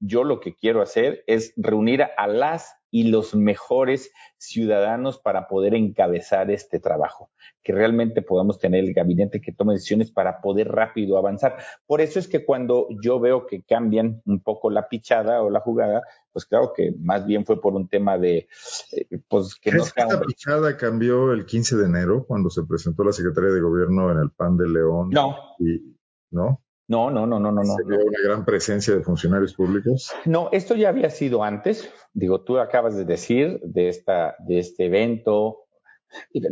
yo 0.00 0.24
lo 0.24 0.40
que 0.40 0.56
quiero 0.56 0.82
hacer 0.82 1.22
es 1.28 1.52
reunir 1.56 2.02
a 2.16 2.26
las 2.26 2.74
y 2.90 3.10
los 3.10 3.34
mejores 3.34 4.10
ciudadanos 4.36 5.18
para 5.18 5.48
poder 5.48 5.74
encabezar 5.74 6.50
este 6.50 6.78
trabajo, 6.78 7.30
que 7.62 7.72
realmente 7.72 8.22
podamos 8.22 8.58
tener 8.58 8.84
el 8.84 8.94
gabinete 8.94 9.40
que 9.40 9.52
tome 9.52 9.74
decisiones 9.74 10.10
para 10.10 10.40
poder 10.40 10.68
rápido 10.68 11.18
avanzar. 11.18 11.58
Por 11.86 12.00
eso 12.00 12.18
es 12.18 12.28
que 12.28 12.44
cuando 12.44 12.86
yo 13.02 13.20
veo 13.20 13.46
que 13.46 13.62
cambian 13.62 14.22
un 14.24 14.40
poco 14.40 14.70
la 14.70 14.88
pichada 14.88 15.42
o 15.42 15.50
la 15.50 15.60
jugada, 15.60 16.02
pues 16.32 16.46
claro 16.46 16.72
que 16.74 16.94
más 16.98 17.26
bien 17.26 17.44
fue 17.44 17.60
por 17.60 17.74
un 17.74 17.88
tema 17.88 18.16
de, 18.16 18.48
eh, 18.92 19.20
pues 19.28 19.56
que 19.56 19.72
no 19.72 19.84
sea... 19.84 20.06
La 20.06 20.20
pichada 20.20 20.76
cambió 20.76 21.32
el 21.32 21.44
15 21.44 21.76
de 21.76 21.86
enero 21.86 22.24
cuando 22.26 22.48
se 22.50 22.62
presentó 22.64 23.04
la 23.04 23.12
Secretaría 23.12 23.50
de 23.50 23.60
Gobierno 23.60 24.10
en 24.12 24.18
el 24.18 24.30
PAN 24.30 24.56
de 24.56 24.68
León. 24.68 25.10
No. 25.10 25.36
Y, 25.58 25.96
¿No? 26.30 26.62
No, 26.88 27.10
no, 27.10 27.26
no, 27.26 27.38
no, 27.38 27.52
no. 27.52 27.62
¿Se 27.64 27.82
no, 27.82 27.88
vio 27.88 27.98
una 27.98 28.18
gran 28.24 28.44
presencia 28.46 28.94
de 28.94 29.02
funcionarios 29.02 29.52
públicos? 29.54 30.10
No, 30.24 30.48
esto 30.52 30.74
ya 30.74 30.88
había 30.88 31.10
sido 31.10 31.44
antes. 31.44 31.92
Digo, 32.14 32.40
tú 32.40 32.58
acabas 32.58 32.96
de 32.96 33.04
decir 33.04 33.60
de, 33.62 33.90
esta, 33.90 34.36
de 34.38 34.58
este 34.58 34.86
evento. 34.86 35.64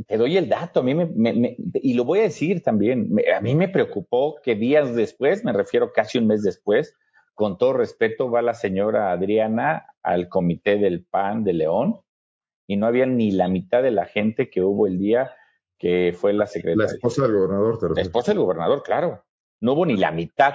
Te 0.07 0.19
doy 0.19 0.37
el 0.37 0.51
dato, 0.51 0.81
a 0.81 0.83
mí 0.83 0.95
me, 0.95 1.07
me, 1.07 1.33
me 1.33 1.57
y 1.73 1.95
lo 1.95 2.05
voy 2.05 2.19
a 2.19 2.25
decir 2.25 2.63
también, 2.63 3.11
me, 3.11 3.33
a 3.33 3.41
mí 3.41 3.55
me 3.55 3.69
preocupó 3.71 4.37
que 4.43 4.55
días 4.55 4.95
después, 4.95 5.47
me 5.47 5.55
refiero 5.55 5.93
casi 5.95 6.19
un 6.19 6.27
mes 6.27 6.43
después, 6.43 6.95
con 7.33 7.57
todo 7.57 7.73
respeto, 7.73 8.31
va 8.31 8.43
la 8.43 8.53
señora 8.53 9.13
Adriana 9.13 9.87
al 10.03 10.29
comité 10.29 10.77
del 10.77 11.07
PAN 11.07 11.43
de 11.43 11.55
León 11.55 12.01
y 12.67 12.77
no 12.77 12.87
había 12.87 13.07
ni 13.07 13.31
la 13.31 13.49
mitad 13.49 13.83
de 13.83 13.93
la 13.93 14.05
gente 14.05 14.51
que 14.51 14.61
hubo 14.61 14.87
el 14.87 14.99
día 14.99 15.35
que 15.79 16.15
fue 16.15 16.35
la 16.35 16.47
secretaria. 16.47 16.89
La 16.89 16.93
esposa 16.93 17.23
del 17.23 17.33
gobernador, 17.33 17.79
te 17.79 17.89
La 17.95 18.03
esposa 18.03 18.33
del 18.33 18.41
gobernador, 18.41 18.83
claro 18.83 19.26
no 19.61 19.73
hubo 19.73 19.87
ni 19.87 19.97
la 19.97 20.11
mitad. 20.11 20.55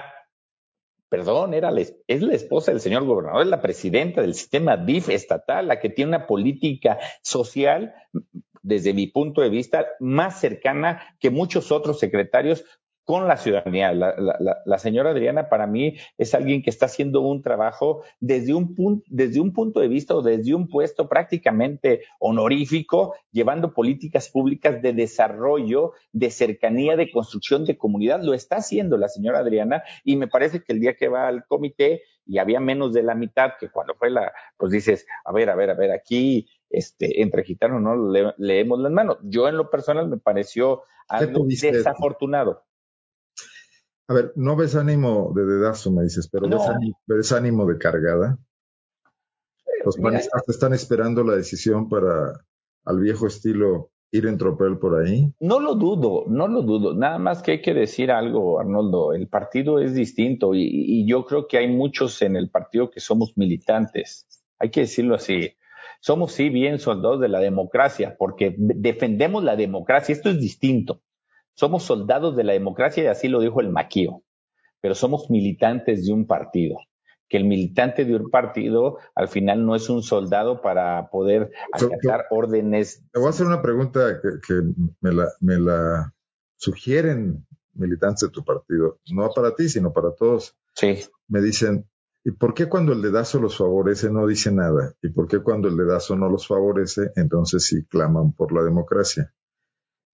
perdón, 1.08 1.54
era 1.54 1.70
la, 1.70 1.80
es 1.80 2.22
la 2.22 2.34
esposa 2.34 2.70
del 2.70 2.80
señor 2.80 3.04
gobernador, 3.04 3.42
es 3.42 3.48
la 3.48 3.60
presidenta 3.60 4.22
del 4.22 4.34
sistema 4.34 4.76
DIF 4.76 5.10
estatal, 5.10 5.68
la 5.68 5.78
que 5.78 5.90
tiene 5.90 6.16
una 6.16 6.26
política 6.26 6.98
social, 7.22 7.94
desde 8.62 8.94
mi 8.94 9.08
punto 9.08 9.42
de 9.42 9.50
vista, 9.50 9.86
más 10.00 10.40
cercana 10.40 11.16
que 11.20 11.30
muchos 11.30 11.70
otros 11.70 11.98
secretarios 11.98 12.64
con 13.04 13.26
la 13.26 13.36
ciudadanía. 13.36 13.92
La, 13.92 14.78
señora 14.78 15.10
Adriana 15.10 15.48
para 15.48 15.66
mí 15.66 15.96
es 16.18 16.34
alguien 16.34 16.62
que 16.62 16.70
está 16.70 16.86
haciendo 16.86 17.20
un 17.20 17.42
trabajo 17.42 18.02
desde 18.20 18.54
un, 18.54 19.02
desde 19.06 19.40
un 19.40 19.52
punto 19.52 19.80
de 19.80 19.88
vista 19.88 20.14
o 20.14 20.22
desde 20.22 20.54
un 20.54 20.68
puesto 20.68 21.08
prácticamente 21.08 22.02
honorífico, 22.18 23.14
llevando 23.30 23.74
políticas 23.74 24.28
públicas 24.28 24.80
de 24.82 24.92
desarrollo, 24.92 25.92
de 26.12 26.30
cercanía, 26.30 26.96
de 26.96 27.10
construcción 27.10 27.64
de 27.64 27.76
comunidad. 27.76 28.22
Lo 28.22 28.34
está 28.34 28.56
haciendo 28.56 28.96
la 28.96 29.08
señora 29.08 29.40
Adriana 29.40 29.82
y 30.04 30.16
me 30.16 30.28
parece 30.28 30.62
que 30.62 30.72
el 30.72 30.80
día 30.80 30.94
que 30.94 31.08
va 31.08 31.28
al 31.28 31.44
comité 31.46 32.02
y 32.24 32.38
había 32.38 32.60
menos 32.60 32.92
de 32.92 33.02
la 33.02 33.14
mitad 33.14 33.52
que 33.58 33.68
cuando 33.68 33.94
fue 33.94 34.10
la, 34.10 34.32
pues 34.56 34.70
dices, 34.70 35.06
a 35.24 35.32
ver, 35.32 35.50
a 35.50 35.56
ver, 35.56 35.70
a 35.70 35.74
ver, 35.74 35.90
aquí 35.90 36.48
este, 36.70 37.20
entre 37.20 37.44
gitanos 37.44 37.82
no 37.82 38.12
leemos 38.38 38.78
las 38.80 38.92
manos. 38.92 39.18
Yo 39.22 39.48
en 39.48 39.56
lo 39.56 39.70
personal 39.70 40.08
me 40.08 40.18
pareció 40.18 40.84
algo 41.08 41.44
desafortunado. 41.46 42.64
A 44.08 44.14
ver, 44.14 44.32
no 44.36 44.56
ves 44.56 44.74
ánimo 44.74 45.32
de 45.34 45.44
dedazo, 45.44 45.90
me 45.90 46.02
dices, 46.02 46.28
pero 46.28 46.48
ves, 47.06 47.32
ánimo, 47.32 47.66
de 47.66 47.78
cargada. 47.78 48.38
Los 49.84 49.96
panistas 49.96 50.48
están 50.48 50.74
esperando 50.74 51.24
la 51.24 51.34
decisión 51.34 51.88
para, 51.88 52.44
al 52.84 53.00
viejo 53.00 53.26
estilo, 53.26 53.90
ir 54.12 54.26
en 54.26 54.38
tropel 54.38 54.78
por 54.78 55.00
ahí. 55.00 55.32
No 55.40 55.58
lo 55.58 55.74
dudo, 55.74 56.24
no 56.28 56.46
lo 56.46 56.62
dudo. 56.62 56.94
Nada 56.94 57.18
más 57.18 57.42
que 57.42 57.52
hay 57.52 57.62
que 57.62 57.74
decir 57.74 58.10
algo, 58.10 58.60
Arnoldo. 58.60 59.14
El 59.14 59.28
partido 59.28 59.78
es 59.78 59.94
distinto 59.94 60.54
y, 60.54 60.68
y 60.68 61.06
yo 61.06 61.24
creo 61.24 61.48
que 61.48 61.58
hay 61.58 61.68
muchos 61.68 62.20
en 62.22 62.36
el 62.36 62.50
partido 62.50 62.90
que 62.90 63.00
somos 63.00 63.32
militantes. 63.36 64.26
Hay 64.58 64.70
que 64.70 64.80
decirlo 64.80 65.14
así. 65.14 65.56
Somos 66.00 66.32
sí 66.32 66.50
bien 66.50 66.78
soldados 66.78 67.20
de 67.20 67.28
la 67.28 67.38
democracia 67.38 68.16
porque 68.18 68.54
defendemos 68.58 69.42
la 69.42 69.56
democracia. 69.56 70.12
Esto 70.12 70.30
es 70.30 70.38
distinto. 70.38 71.00
Somos 71.54 71.84
soldados 71.84 72.36
de 72.36 72.44
la 72.44 72.52
democracia 72.52 73.04
y 73.04 73.06
así 73.06 73.28
lo 73.28 73.40
dijo 73.40 73.60
el 73.60 73.70
Maquío, 73.70 74.22
pero 74.80 74.94
somos 74.94 75.30
militantes 75.30 76.06
de 76.06 76.12
un 76.12 76.26
partido. 76.26 76.78
Que 77.28 77.38
el 77.38 77.44
militante 77.44 78.04
de 78.04 78.14
un 78.14 78.30
partido 78.30 78.98
al 79.14 79.28
final 79.28 79.64
no 79.64 79.74
es 79.74 79.88
un 79.88 80.02
soldado 80.02 80.60
para 80.60 81.08
poder 81.08 81.50
acatar 81.72 82.26
órdenes. 82.30 83.02
Te 83.10 83.18
voy 83.18 83.28
a 83.28 83.30
hacer 83.30 83.46
una 83.46 83.62
pregunta 83.62 84.20
que, 84.20 84.54
me, 85.00 85.12
la, 85.12 85.28
me 85.40 85.58
la 85.58 86.12
sugieren 86.56 87.46
militantes 87.74 88.28
de 88.28 88.32
tu 88.32 88.44
partido, 88.44 89.00
no 89.12 89.30
para 89.34 89.54
ti, 89.54 89.68
sino 89.68 89.92
para 89.94 90.14
todos. 90.14 90.58
Sí. 90.74 90.98
Me 91.28 91.40
dicen, 91.40 91.88
¿y 92.24 92.32
por 92.32 92.52
qué 92.52 92.68
cuando 92.68 92.92
el 92.92 93.00
dedazo 93.00 93.40
los 93.40 93.56
favorece 93.56 94.10
no 94.10 94.26
dice 94.26 94.52
nada? 94.52 94.94
¿Y 95.02 95.08
por 95.08 95.26
qué 95.26 95.38
cuando 95.40 95.68
el 95.68 95.76
dedazo 95.76 96.16
no 96.16 96.28
los 96.28 96.46
favorece, 96.46 97.12
entonces 97.16 97.64
sí 97.64 97.86
claman 97.86 98.32
por 98.32 98.52
la 98.52 98.62
democracia? 98.62 99.32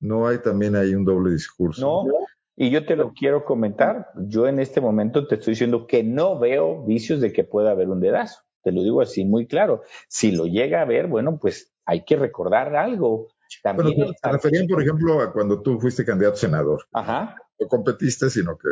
No 0.01 0.27
hay 0.27 0.39
también 0.39 0.77
ahí 0.77 0.95
un 0.95 1.05
doble 1.05 1.33
discurso. 1.33 2.05
No, 2.07 2.27
y 2.57 2.71
yo 2.71 2.85
te 2.85 2.97
lo 2.97 3.13
quiero 3.13 3.45
comentar. 3.45 4.09
Yo 4.17 4.49
en 4.49 4.59
este 4.59 4.81
momento 4.81 5.27
te 5.27 5.37
estoy 5.37 5.53
diciendo 5.53 5.87
que 5.87 6.03
no 6.03 6.39
veo 6.39 6.85
vicios 6.85 7.21
de 7.21 7.33
que 7.33 7.45
pueda 7.45 7.71
haber 7.71 7.89
un 7.89 8.01
dedazo. 8.01 8.41
Te 8.63 8.73
lo 8.73 8.83
digo 8.83 9.01
así 9.01 9.25
muy 9.25 9.47
claro. 9.47 9.83
Si 10.09 10.33
lo 10.33 10.47
llega 10.47 10.83
a 10.83 10.85
ver, 10.85 11.07
bueno, 11.07 11.39
pues 11.41 11.73
hay 11.85 12.05
que 12.05 12.17
recordar 12.17 12.75
algo. 12.75 13.29
También 13.63 13.97
bueno, 13.97 14.13
te 14.21 14.33
referían, 14.33 14.67
por 14.67 14.83
ejemplo, 14.83 15.21
a 15.21 15.33
cuando 15.33 15.63
tú 15.63 15.79
fuiste 15.81 16.05
candidato 16.05 16.35
a 16.35 16.39
senador. 16.39 16.85
Ajá. 16.93 17.37
No 17.59 17.69
competiste, 17.69 18.29
sino 18.29 18.59
que 18.59 18.69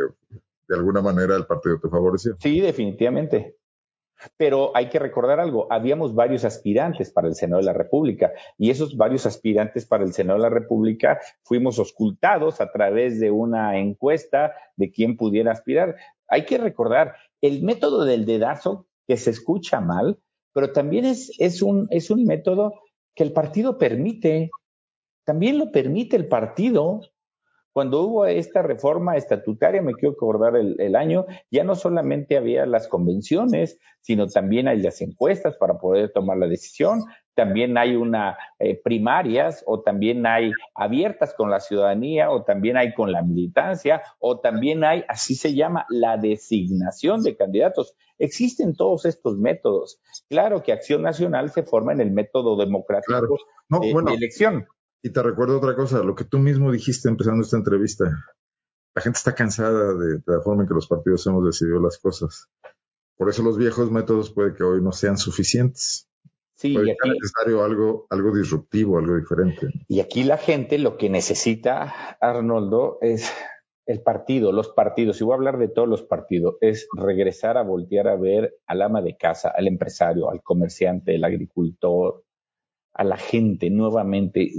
de 0.67 0.75
alguna 0.75 1.01
manera 1.01 1.35
el 1.35 1.45
partido 1.45 1.79
te 1.79 1.89
favoreció. 1.89 2.35
Sí, 2.39 2.59
definitivamente. 2.59 3.56
Pero 4.37 4.71
hay 4.75 4.89
que 4.89 4.99
recordar 4.99 5.39
algo, 5.39 5.67
habíamos 5.71 6.15
varios 6.15 6.43
aspirantes 6.43 7.11
para 7.11 7.27
el 7.27 7.35
Senado 7.35 7.59
de 7.59 7.65
la 7.65 7.73
República 7.73 8.31
y 8.57 8.71
esos 8.71 8.97
varios 8.97 9.25
aspirantes 9.25 9.85
para 9.85 10.03
el 10.03 10.13
Senado 10.13 10.39
de 10.39 10.43
la 10.43 10.49
República 10.49 11.19
fuimos 11.43 11.79
oscultados 11.79 12.59
a 12.61 12.71
través 12.71 13.19
de 13.19 13.31
una 13.31 13.77
encuesta 13.77 14.53
de 14.75 14.91
quién 14.91 15.17
pudiera 15.17 15.51
aspirar. 15.51 15.95
Hay 16.27 16.45
que 16.45 16.57
recordar, 16.57 17.15
el 17.41 17.63
método 17.63 18.05
del 18.05 18.25
dedazo, 18.25 18.87
que 19.07 19.17
se 19.17 19.29
escucha 19.29 19.79
mal, 19.79 20.19
pero 20.53 20.71
también 20.71 21.05
es, 21.05 21.31
es, 21.39 21.61
un, 21.61 21.87
es 21.91 22.09
un 22.09 22.25
método 22.25 22.73
que 23.15 23.23
el 23.23 23.31
partido 23.31 23.77
permite, 23.77 24.51
también 25.23 25.57
lo 25.57 25.71
permite 25.71 26.15
el 26.15 26.27
partido. 26.27 27.01
Cuando 27.77 28.01
hubo 28.01 28.25
esta 28.25 28.63
reforma 28.63 29.17
estatutaria, 29.17 29.83
me 29.83 29.93
quiero 29.93 30.13
acordar 30.13 30.55
el, 30.55 30.95
año, 30.95 31.27
ya 31.51 31.63
no 31.63 31.75
solamente 31.75 32.35
había 32.35 32.65
las 32.65 32.87
convenciones, 32.87 33.77
sino 34.01 34.25
también 34.25 34.67
hay 34.67 34.81
las 34.81 34.99
encuestas 34.99 35.57
para 35.57 35.77
poder 35.77 36.11
tomar 36.11 36.39
la 36.39 36.47
decisión, 36.47 37.03
también 37.35 37.77
hay 37.77 37.95
una 37.95 38.35
eh, 38.57 38.81
primarias 38.83 39.63
o 39.67 39.83
también 39.83 40.25
hay 40.25 40.53
abiertas 40.73 41.35
con 41.35 41.51
la 41.51 41.59
ciudadanía 41.59 42.31
o 42.31 42.43
también 42.43 42.77
hay 42.77 42.95
con 42.95 43.11
la 43.11 43.21
militancia 43.21 44.01
o 44.17 44.39
también 44.39 44.83
hay, 44.83 45.03
así 45.07 45.35
se 45.35 45.53
llama, 45.53 45.85
la 45.87 46.17
designación 46.17 47.21
de 47.21 47.37
candidatos. 47.37 47.95
Existen 48.17 48.75
todos 48.75 49.05
estos 49.05 49.37
métodos. 49.37 50.01
Claro 50.29 50.63
que 50.63 50.71
Acción 50.71 51.03
Nacional 51.03 51.51
se 51.51 51.61
forma 51.61 51.93
en 51.93 52.01
el 52.01 52.09
método 52.09 52.57
democrático 52.57 53.37
de 53.69 54.13
elección. 54.15 54.65
Y 55.03 55.11
te 55.11 55.23
recuerdo 55.23 55.57
otra 55.57 55.75
cosa, 55.75 56.03
lo 56.03 56.15
que 56.15 56.25
tú 56.25 56.39
mismo 56.39 56.71
dijiste 56.71 57.09
empezando 57.09 57.43
esta 57.43 57.57
entrevista. 57.57 58.05
La 58.95 59.01
gente 59.01 59.17
está 59.17 59.35
cansada 59.35 59.93
de, 59.93 60.21
la 60.25 60.41
forma 60.41 60.63
en 60.63 60.67
que 60.67 60.73
los 60.73 60.87
partidos 60.87 61.25
hemos 61.27 61.45
decidido 61.45 61.79
las 61.79 61.99
cosas. 61.99 62.49
Por 63.15 63.29
eso 63.29 63.43
los 63.43 63.57
viejos 63.57 63.91
métodos 63.91 64.31
puede 64.31 64.53
que 64.55 64.63
hoy 64.63 64.81
no 64.81 64.91
sean 64.91 65.17
suficientes. 65.17 66.09
Sí, 66.55 66.73
puede 66.73 66.95
y 67.03 67.09
necesario 67.09 67.63
algo, 67.63 68.07
algo 68.09 68.35
disruptivo, 68.35 68.97
algo 68.97 69.15
diferente. 69.15 69.67
Y 69.87 69.99
aquí 69.99 70.23
la 70.23 70.37
gente 70.37 70.79
lo 70.79 70.97
que 70.97 71.09
necesita, 71.09 72.17
Arnoldo, 72.19 72.97
es 73.01 73.31
el 73.87 74.01
partido, 74.01 74.51
los 74.51 74.69
partidos, 74.69 75.21
y 75.21 75.23
voy 75.23 75.33
a 75.33 75.35
hablar 75.35 75.57
de 75.57 75.69
todos 75.69 75.87
los 75.87 76.03
partidos, 76.03 76.57
es 76.59 76.87
regresar 76.93 77.57
a 77.57 77.63
voltear 77.63 78.07
a 78.07 78.17
ver 78.17 78.57
al 78.65 78.81
ama 78.81 79.01
de 79.01 79.15
casa, 79.15 79.49
al 79.55 79.67
empresario, 79.67 80.29
al 80.29 80.41
comerciante, 80.41 81.15
al 81.15 81.23
agricultor, 81.23 82.23
a 82.97 83.03
la 83.03 83.17
gente 83.17 83.69
nuevamente. 83.69 84.51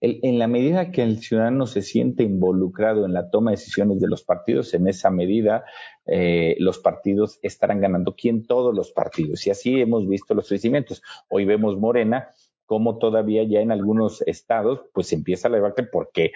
en 0.00 0.38
la 0.38 0.48
medida 0.48 0.90
que 0.90 1.02
el 1.02 1.20
ciudadano 1.20 1.66
se 1.66 1.80
siente 1.80 2.24
involucrado 2.24 3.06
en 3.06 3.12
la 3.12 3.30
toma 3.30 3.52
de 3.52 3.56
decisiones 3.56 4.00
de 4.00 4.08
los 4.08 4.24
partidos, 4.24 4.74
en 4.74 4.88
esa 4.88 5.10
medida 5.10 5.64
eh, 6.06 6.56
los 6.58 6.80
partidos 6.80 7.38
estarán 7.42 7.80
ganando. 7.80 8.16
¿Quién? 8.16 8.46
Todos 8.46 8.74
los 8.74 8.90
partidos. 8.90 9.46
Y 9.46 9.50
así 9.50 9.80
hemos 9.80 10.08
visto 10.08 10.34
los 10.34 10.48
crecimientos. 10.48 11.02
Hoy 11.28 11.44
vemos 11.44 11.78
Morena 11.78 12.30
como 12.66 12.98
todavía 12.98 13.44
ya 13.44 13.60
en 13.60 13.70
algunos 13.70 14.22
estados 14.22 14.80
pues 14.92 15.12
empieza 15.12 15.48
la 15.48 15.56
debate 15.56 15.84
porque 15.84 16.32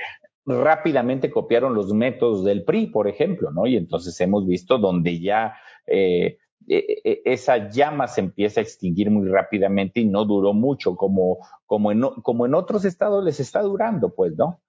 rápidamente 0.47 1.31
copiaron 1.31 1.75
los 1.75 1.93
métodos 1.93 2.45
del 2.45 2.65
PRI, 2.65 2.87
por 2.87 3.09
ejemplo, 3.09 3.51
¿no? 3.51 3.67
Y 3.67 3.77
entonces 3.77 4.19
hemos 4.21 4.47
visto 4.47 4.79
donde 4.79 5.21
ya 5.21 5.55
eh, 5.87 6.39
esa 6.69 7.71
llama 7.71 8.07
se 8.09 8.21
empieza 8.21 8.61
a 8.61 8.63
extinguir 8.63 9.11
muy 9.11 9.29
rápidamente 9.29 10.01
y 10.01 10.07
no 10.07 10.25
duró 10.25 10.53
mucho, 10.53 10.97
como, 10.97 11.39
como, 11.67 11.93
en, 11.93 12.03
como 12.23 12.47
en 12.47 12.55
otros 12.55 12.85
estados 12.85 13.25
les 13.25 13.41
está 13.41 13.63
durando, 13.63 14.15
pues, 14.15 14.37
¿no? 14.37 14.61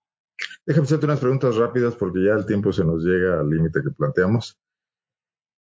Déjame 0.65 0.85
hacerte 0.85 1.05
unas 1.05 1.19
preguntas 1.19 1.55
rápidas 1.57 1.95
porque 1.95 2.23
ya 2.23 2.33
el 2.33 2.45
tiempo 2.45 2.71
se 2.71 2.85
nos 2.85 3.03
llega 3.03 3.39
al 3.39 3.49
límite 3.49 3.81
que 3.83 3.91
planteamos. 3.91 4.57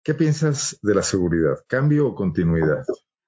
¿Qué 0.04 0.14
piensas 0.14 0.80
de 0.82 0.96
la 0.96 1.02
seguridad? 1.02 1.56
¿Cambio 1.68 2.08
o 2.08 2.16
continuidad? 2.16 2.86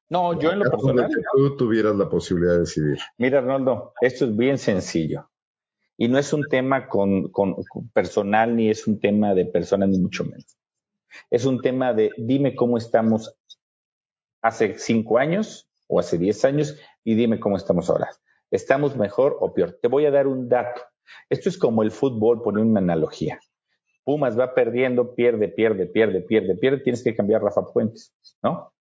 No, 0.10 0.40
yo 0.40 0.52
en 0.52 0.60
lo 0.60 0.66
personal. 0.70 1.08
Que 1.08 1.22
tú 1.36 1.58
tuvieras 1.58 1.96
la 1.96 2.10
posibilidad 2.10 2.54
de 2.54 2.60
decidir. 2.60 2.98
Mira, 3.18 3.40
Arnoldo, 3.40 3.94
esto 4.02 4.26
es 4.26 4.36
bien 4.36 4.58
sencillo. 4.58 5.30
Y 5.98 6.08
no 6.08 6.18
es 6.18 6.32
un 6.32 6.46
tema 6.50 6.88
con, 6.88 7.30
con 7.30 7.56
personal 7.94 8.56
ni 8.56 8.70
es 8.70 8.88
un 8.88 9.00
tema 9.00 9.34
de 9.34 9.46
personas, 9.46 9.90
ni 9.90 10.00
mucho 10.00 10.24
menos. 10.24 10.59
Es 11.30 11.46
un 11.46 11.62
tema 11.62 11.94
de 11.94 12.12
dime 12.18 12.56
cómo 12.56 12.78
estamos 12.78 13.36
hace 14.42 14.78
cinco 14.78 15.18
años 15.18 15.70
o 15.88 16.00
hace 16.00 16.18
diez 16.18 16.46
años 16.46 16.78
y 17.04 17.16
dime 17.16 17.40
cómo 17.40 17.58
estamos 17.58 17.90
ahora. 17.90 18.10
¿Estamos 18.52 18.96
mejor 18.96 19.38
o 19.40 19.54
peor? 19.54 19.78
Te 19.82 19.88
voy 19.88 20.06
a 20.06 20.12
dar 20.12 20.28
un 20.28 20.50
dato. 20.50 20.82
Esto 21.30 21.50
es 21.50 21.58
como 21.58 21.84
el 21.84 21.92
fútbol, 21.92 22.42
poner 22.42 22.64
una 22.64 22.80
analogía. 22.80 23.40
Pumas 24.04 24.40
va 24.40 24.54
perdiendo, 24.54 25.14
pierde, 25.14 25.50
pierde, 25.50 25.86
pierde, 25.86 26.22
pierde, 26.22 26.56
pierde, 26.56 26.80
tienes 26.80 27.04
que 27.04 27.16
cambiar 27.16 27.44
Rafa 27.44 27.64
Fuentes, 27.64 28.14
¿no? 28.42 28.74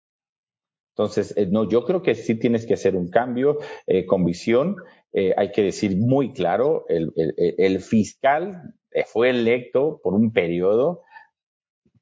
Entonces, 0.97 1.37
eh, 1.37 1.47
no, 1.47 1.69
yo 1.69 1.85
creo 1.85 2.03
que 2.03 2.15
sí 2.15 2.37
tienes 2.37 2.65
que 2.65 2.75
hacer 2.75 2.97
un 2.97 3.09
cambio 3.09 3.59
eh, 3.87 4.07
con 4.07 4.25
visión. 4.25 4.77
Eh, 5.13 5.35
hay 5.37 5.53
que 5.53 5.63
decir 5.63 5.97
muy 5.97 6.33
claro, 6.33 6.87
el, 6.89 7.13
el 7.37 7.81
fiscal 7.81 8.75
fue 9.07 9.31
electo 9.31 10.01
por 10.03 10.15
un 10.15 10.33
periodo 10.33 11.03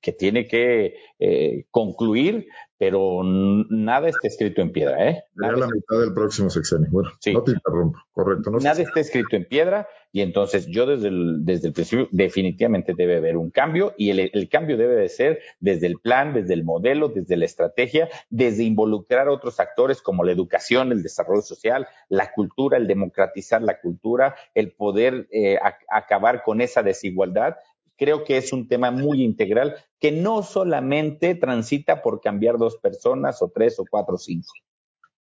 que 0.05 0.13
tiene 0.13 0.47
que 0.47 0.97
eh, 1.19 1.65
concluir, 1.71 2.47
pero 2.77 3.23
nada 3.25 4.11
está 4.11 4.29
escrito 4.29 4.61
en 4.61 4.71
piedra, 4.71 5.09
¿eh? 5.09 5.25
Nada 5.35 5.57
la 5.57 5.67
mitad 5.67 5.99
del 5.99 6.13
próximo 6.13 6.51
sexenio. 6.51 6.89
Bueno, 6.91 7.09
no 7.33 7.43
te 7.43 7.53
interrumpo, 7.53 7.99
correcto. 8.13 8.51
nada 8.51 8.83
está 8.83 9.01
escrito 9.01 9.35
en 9.37 9.47
piedra 9.47 9.89
y 10.13 10.21
entonces 10.21 10.67
yo 10.67 10.85
desde 10.85 11.09
el, 11.09 11.47
desde 11.47 11.69
el 11.69 11.73
principio 11.73 12.09
definitivamente 12.11 12.93
debe 12.95 13.17
haber 13.17 13.39
un 13.39 13.51
cambio 13.51 13.95
y 13.97 14.11
el, 14.11 14.31
el 14.35 14.49
cambio 14.51 14.77
debe 14.77 14.97
de 14.97 15.09
ser 15.09 15.41
desde 15.61 15.87
el 15.87 15.99
plan, 15.99 16.35
desde 16.35 16.53
el 16.53 16.65
modelo, 16.65 17.09
desde 17.09 17.39
la 17.39 17.47
estrategia, 17.47 18.11
desde 18.29 18.65
involucrar 18.65 19.29
a 19.29 19.33
otros 19.33 19.59
actores 19.59 20.03
como 20.03 20.23
la 20.23 20.33
educación, 20.33 20.93
el 20.93 21.03
desarrollo 21.03 21.41
social, 21.41 21.87
la 22.11 22.31
cultura, 22.33 22.77
el 22.77 22.87
democratizar 22.87 23.63
la 23.63 23.81
cultura, 23.81 24.35
el 24.55 24.73
poder 24.73 25.27
eh, 25.33 25.59
acabar 25.89 26.43
con 26.43 26.61
esa 26.61 26.83
desigualdad 26.83 27.57
creo 27.97 28.25
que 28.25 28.37
es 28.37 28.53
un 28.53 28.69
tema 28.69 28.91
muy 28.91 29.23
integral 29.23 29.77
que 30.01 30.13
no 30.13 30.43
solamente 30.43 31.35
transita 31.35 32.03
por 32.03 32.21
cambiar 32.21 32.59
dos 32.59 32.77
personas 32.77 33.41
o 33.43 33.51
tres 33.55 33.79
o 33.79 33.85
cuatro 33.89 34.17
o 34.17 34.19
cinco. 34.19 34.49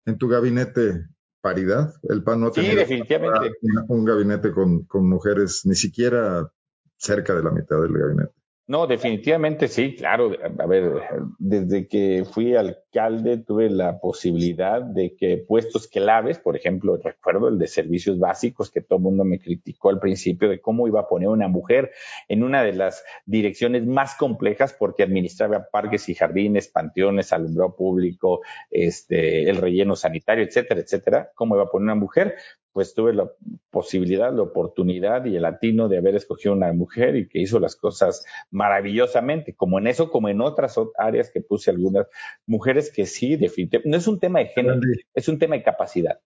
En 0.05 0.19
tu 0.19 0.29
gabinete, 0.29 1.07
paridad, 1.41 1.95
el 2.09 2.23
PAN 2.23 2.41
no 2.41 2.51
tiene 2.51 2.71
sí, 2.71 2.77
definitivamente. 2.77 3.53
un 3.89 4.05
gabinete 4.05 4.53
con, 4.53 4.85
con 4.85 5.09
mujeres 5.09 5.63
ni 5.65 5.75
siquiera 5.75 6.51
cerca 6.97 7.35
de 7.35 7.43
la 7.43 7.51
mitad 7.51 7.81
del 7.81 7.93
gabinete. 7.93 8.42
No, 8.73 8.87
definitivamente 8.87 9.69
sí, 9.69 9.95
claro. 9.95 10.33
A 10.59 10.67
ver, 10.67 11.03
desde 11.39 11.87
que 11.87 12.25
fui 12.25 12.57
alcalde 12.57 13.37
tuve 13.37 13.69
la 13.69 14.01
posibilidad 14.01 14.81
de 14.81 15.15
que 15.15 15.37
puestos 15.37 15.89
claves, 15.89 16.39
por 16.39 16.57
ejemplo, 16.57 16.97
recuerdo 16.97 17.49
el 17.49 17.59
de 17.59 17.67
servicios 17.67 18.19
básicos 18.19 18.71
que 18.71 18.81
todo 18.81 18.97
el 18.97 19.03
mundo 19.03 19.25
me 19.25 19.39
criticó 19.39 19.91
al 19.91 20.01
principio 20.01 20.49
de 20.49 20.63
cómo 20.63 20.89
iba 20.89 21.01
a 21.01 21.07
poner 21.07 21.29
una 21.29 21.49
mujer 21.49 21.91
en 22.29 22.43
una 22.43 22.65
de 22.65 22.73
las 22.73 23.05
direcciones 23.27 23.85
más 23.85 24.15
complejas 24.15 24.73
porque 24.73 25.03
administraba 25.03 25.69
parques 25.71 26.09
y 26.09 26.15
jardines, 26.15 26.69
panteones, 26.69 27.31
alumbrado 27.35 27.77
público, 27.77 28.41
este, 28.71 29.51
el 29.51 29.57
relleno 29.59 29.97
sanitario, 29.97 30.45
etcétera, 30.45 30.81
etcétera. 30.81 31.31
¿Cómo 31.35 31.57
iba 31.57 31.65
a 31.65 31.71
poner 31.71 31.85
una 31.85 31.95
mujer? 31.95 32.37
Pues 32.73 32.95
tuve 32.95 33.13
la 33.13 33.31
posibilidad, 33.71 34.33
la 34.33 34.43
oportunidad 34.43 35.25
y 35.27 35.37
el 35.37 35.43
latino 35.43 35.89
de 35.89 35.99
haber 35.99 36.17
escogido 36.17 36.55
una 36.55 36.73
mujer 36.73 37.17
y 37.17 37.29
que 37.29 37.41
hizo 37.41 37.61
las 37.61 37.77
cosas 37.77 38.25
maravillosamente, 38.51 39.55
como 39.55 39.79
en 39.79 39.87
eso, 39.87 40.11
como 40.11 40.29
en 40.29 40.41
otras 40.41 40.77
áreas 40.97 41.31
que 41.31 41.41
puse 41.41 41.71
algunas 41.71 42.07
mujeres 42.47 42.91
que 42.91 43.07
sí, 43.07 43.37
definitivamente, 43.37 43.91
no 43.91 43.97
es 43.97 44.07
un 44.07 44.19
tema 44.19 44.41
de 44.41 44.47
género, 44.47 44.81
es 45.15 45.29
un 45.29 45.39
tema 45.39 45.57
de 45.57 45.63
capacidad. 45.63 46.21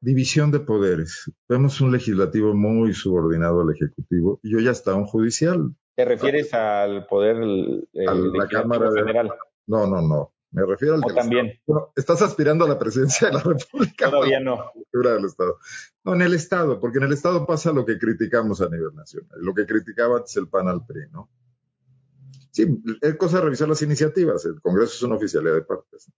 División 0.00 0.50
de 0.50 0.60
poderes. 0.60 1.32
Vemos 1.48 1.80
un 1.80 1.92
legislativo 1.92 2.54
muy 2.54 2.92
subordinado 2.92 3.62
al 3.62 3.70
ejecutivo 3.74 4.38
y 4.42 4.54
hoy 4.54 4.64
ya 4.64 4.72
está 4.72 4.94
un 4.94 5.06
judicial. 5.06 5.74
¿Te 5.96 6.04
refieres 6.04 6.52
al 6.52 7.06
poder 7.06 7.36
a 7.36 8.14
la 8.14 8.46
Cámara 8.48 8.90
Federal? 8.90 9.30
No, 9.66 9.86
no, 9.86 10.02
no. 10.02 10.33
Me 10.54 10.64
refiero 10.64 10.94
al 10.94 11.00
o 11.04 11.12
también. 11.12 11.60
estás 11.96 12.22
aspirando 12.22 12.64
a 12.64 12.68
la 12.68 12.78
presidencia 12.78 13.26
de 13.26 13.34
la 13.34 13.40
República. 13.40 14.08
Todavía 14.08 14.38
no. 14.38 14.70
Del 14.92 15.24
Estado. 15.24 15.58
No, 16.04 16.14
en 16.14 16.22
el 16.22 16.34
Estado, 16.34 16.78
porque 16.78 16.98
en 16.98 17.04
el 17.04 17.12
Estado 17.12 17.44
pasa 17.44 17.72
lo 17.72 17.84
que 17.84 17.98
criticamos 17.98 18.60
a 18.60 18.68
nivel 18.68 18.94
nacional, 18.94 19.36
lo 19.40 19.52
que 19.52 19.66
criticaba 19.66 20.18
antes 20.18 20.36
el 20.36 20.48
PAN 20.48 20.68
al 20.68 20.86
PRI, 20.86 21.08
¿no? 21.10 21.28
Sí, 22.52 22.68
es 23.02 23.16
cosa 23.16 23.38
de 23.38 23.44
revisar 23.46 23.68
las 23.68 23.82
iniciativas. 23.82 24.44
El 24.44 24.60
Congreso 24.60 24.92
es 24.94 25.02
una 25.02 25.16
oficialidad 25.16 25.54
de 25.54 25.62
partes. 25.62 26.08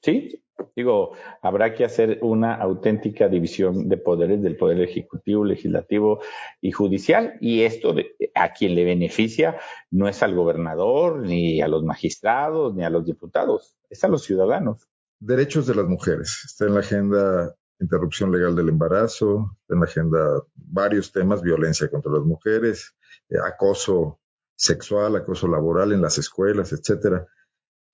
Sí, 0.00 0.42
digo, 0.76 1.12
habrá 1.42 1.74
que 1.74 1.84
hacer 1.84 2.18
una 2.22 2.54
auténtica 2.54 3.28
división 3.28 3.88
de 3.88 3.96
poderes 3.96 4.42
del 4.42 4.56
poder 4.56 4.80
ejecutivo, 4.80 5.44
legislativo 5.44 6.20
y 6.60 6.72
judicial, 6.72 7.34
y 7.40 7.62
esto 7.62 7.94
a 8.34 8.52
quien 8.52 8.74
le 8.74 8.84
beneficia 8.84 9.58
no 9.90 10.08
es 10.08 10.22
al 10.22 10.34
gobernador, 10.34 11.20
ni 11.20 11.60
a 11.60 11.68
los 11.68 11.84
magistrados, 11.84 12.74
ni 12.74 12.84
a 12.84 12.90
los 12.90 13.04
diputados, 13.04 13.76
es 13.90 14.04
a 14.04 14.08
los 14.08 14.22
ciudadanos. 14.22 14.88
Derechos 15.20 15.66
de 15.66 15.74
las 15.74 15.86
mujeres. 15.86 16.42
Está 16.46 16.66
en 16.66 16.74
la 16.74 16.80
agenda 16.80 17.54
interrupción 17.80 18.32
legal 18.32 18.56
del 18.56 18.68
embarazo, 18.68 19.56
está 19.62 19.74
en 19.74 19.80
la 19.80 19.86
agenda 19.86 20.42
varios 20.54 21.12
temas, 21.12 21.42
violencia 21.42 21.88
contra 21.88 22.12
las 22.12 22.22
mujeres, 22.22 22.94
eh, 23.28 23.36
acoso 23.44 24.20
sexual, 24.56 25.16
acoso 25.16 25.46
laboral 25.46 25.92
en 25.92 26.02
las 26.02 26.18
escuelas, 26.18 26.72
etcétera. 26.72 27.26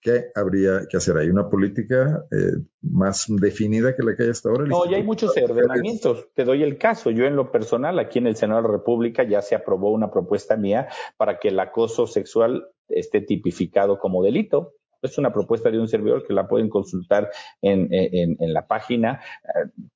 ¿Qué 0.04 0.26
habría 0.34 0.82
que 0.86 0.98
hacer? 0.98 1.16
¿Hay 1.16 1.30
una 1.30 1.48
política 1.48 2.26
eh, 2.30 2.62
más 2.82 3.24
definida 3.26 3.96
que 3.96 4.02
la 4.02 4.14
que 4.14 4.24
hay 4.24 4.28
hasta 4.28 4.50
ahora? 4.50 4.66
No, 4.66 4.84
ya 4.84 4.98
hay 4.98 5.02
muchos 5.02 5.34
ordenamientos. 5.34 6.28
Te 6.34 6.44
doy 6.44 6.62
el 6.62 6.76
caso. 6.76 7.10
Yo 7.10 7.24
en 7.24 7.36
lo 7.36 7.50
personal, 7.50 7.98
aquí 7.98 8.18
en 8.18 8.26
el 8.26 8.36
Senado 8.36 8.60
de 8.60 8.68
la 8.68 8.74
República 8.74 9.22
ya 9.22 9.40
se 9.40 9.54
aprobó 9.54 9.92
una 9.92 10.10
propuesta 10.10 10.58
mía 10.58 10.88
para 11.16 11.38
que 11.38 11.48
el 11.48 11.58
acoso 11.58 12.06
sexual 12.06 12.68
esté 12.86 13.22
tipificado 13.22 13.98
como 13.98 14.22
delito. 14.22 14.74
Es 15.04 15.18
una 15.18 15.32
propuesta 15.32 15.70
de 15.70 15.78
un 15.78 15.88
servidor 15.88 16.26
que 16.26 16.32
la 16.32 16.48
pueden 16.48 16.68
consultar 16.68 17.30
en, 17.62 17.88
la 18.40 18.66
página. 18.66 19.20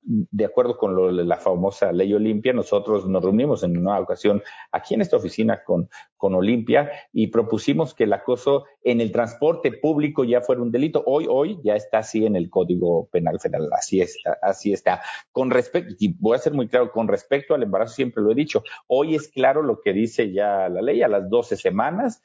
De 0.03 0.45
acuerdo 0.45 0.77
con 0.77 1.27
la 1.27 1.37
famosa 1.37 1.91
ley 1.91 2.13
Olimpia, 2.13 2.53
nosotros 2.53 3.07
nos 3.07 3.23
reunimos 3.23 3.63
en 3.63 3.77
una 3.77 3.99
ocasión 3.99 4.41
aquí 4.71 4.93
en 4.93 5.01
esta 5.01 5.17
oficina 5.17 5.63
con, 5.63 5.89
con 6.17 6.35
Olimpia 6.35 6.91
y 7.13 7.27
propusimos 7.27 7.93
que 7.93 8.03
el 8.03 8.13
acoso 8.13 8.65
en 8.83 9.01
el 9.01 9.11
transporte 9.11 9.71
público 9.71 10.23
ya 10.23 10.41
fuera 10.41 10.61
un 10.61 10.71
delito. 10.71 11.03
Hoy, 11.05 11.25
hoy 11.29 11.59
ya 11.63 11.75
está 11.75 11.99
así 11.99 12.25
en 12.25 12.35
el 12.35 12.49
Código 12.49 13.07
Penal 13.11 13.39
Federal. 13.39 13.69
Así 13.71 14.01
está, 14.01 14.37
así 14.41 14.73
está. 14.73 15.01
Con 15.31 15.49
respecto, 15.49 15.95
y 15.97 16.13
voy 16.19 16.35
a 16.35 16.39
ser 16.39 16.53
muy 16.53 16.67
claro, 16.67 16.91
con 16.91 17.07
respecto 17.07 17.53
al 17.55 17.63
embarazo 17.63 17.95
siempre 17.95 18.21
lo 18.21 18.31
he 18.31 18.35
dicho. 18.35 18.63
Hoy 18.87 19.15
es 19.15 19.29
claro 19.29 19.61
lo 19.63 19.81
que 19.81 19.93
dice 19.93 20.31
ya 20.31 20.69
la 20.69 20.81
ley 20.81 21.01
a 21.01 21.07
las 21.07 21.29
12 21.29 21.55
semanas. 21.55 22.21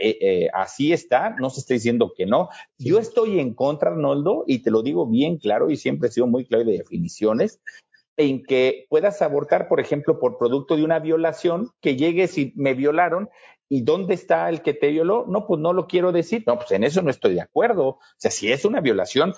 Eh, 0.00 0.16
eh, 0.20 0.48
así 0.52 0.92
está. 0.92 1.30
No 1.38 1.50
se 1.50 1.60
está 1.60 1.74
diciendo 1.74 2.14
que 2.16 2.26
no. 2.26 2.48
Yo 2.78 2.98
estoy 2.98 3.38
en 3.38 3.54
contra, 3.54 3.90
Arnoldo, 3.90 4.44
y 4.46 4.60
te 4.60 4.70
lo 4.70 4.82
digo 4.82 5.06
bien 5.06 5.38
claro 5.38 5.70
y 5.70 5.76
siempre 5.76 6.08
he 6.08 6.12
sido 6.12 6.26
muy 6.26 6.46
claro 6.46 6.64
de 6.64 6.78
definiciones, 6.78 7.60
en 8.16 8.42
que 8.42 8.86
puedas 8.88 9.20
abortar, 9.20 9.68
por 9.68 9.78
ejemplo, 9.78 10.18
por 10.18 10.38
producto 10.38 10.76
de 10.76 10.84
una 10.84 10.98
violación, 10.98 11.70
que 11.80 11.96
llegues 11.96 12.38
y 12.38 12.52
me 12.56 12.74
violaron 12.74 13.28
¿Y 13.68 13.82
dónde 13.82 14.14
está 14.14 14.48
el 14.48 14.62
que 14.62 14.74
te 14.74 14.90
violó? 14.90 15.24
No, 15.26 15.46
pues 15.46 15.60
no 15.60 15.72
lo 15.72 15.86
quiero 15.86 16.12
decir. 16.12 16.44
No, 16.46 16.56
pues 16.56 16.70
en 16.70 16.84
eso 16.84 17.02
no 17.02 17.10
estoy 17.10 17.34
de 17.34 17.40
acuerdo. 17.40 17.86
O 17.88 18.00
sea, 18.16 18.30
si 18.30 18.52
es 18.52 18.64
una 18.64 18.80
violación, 18.80 19.34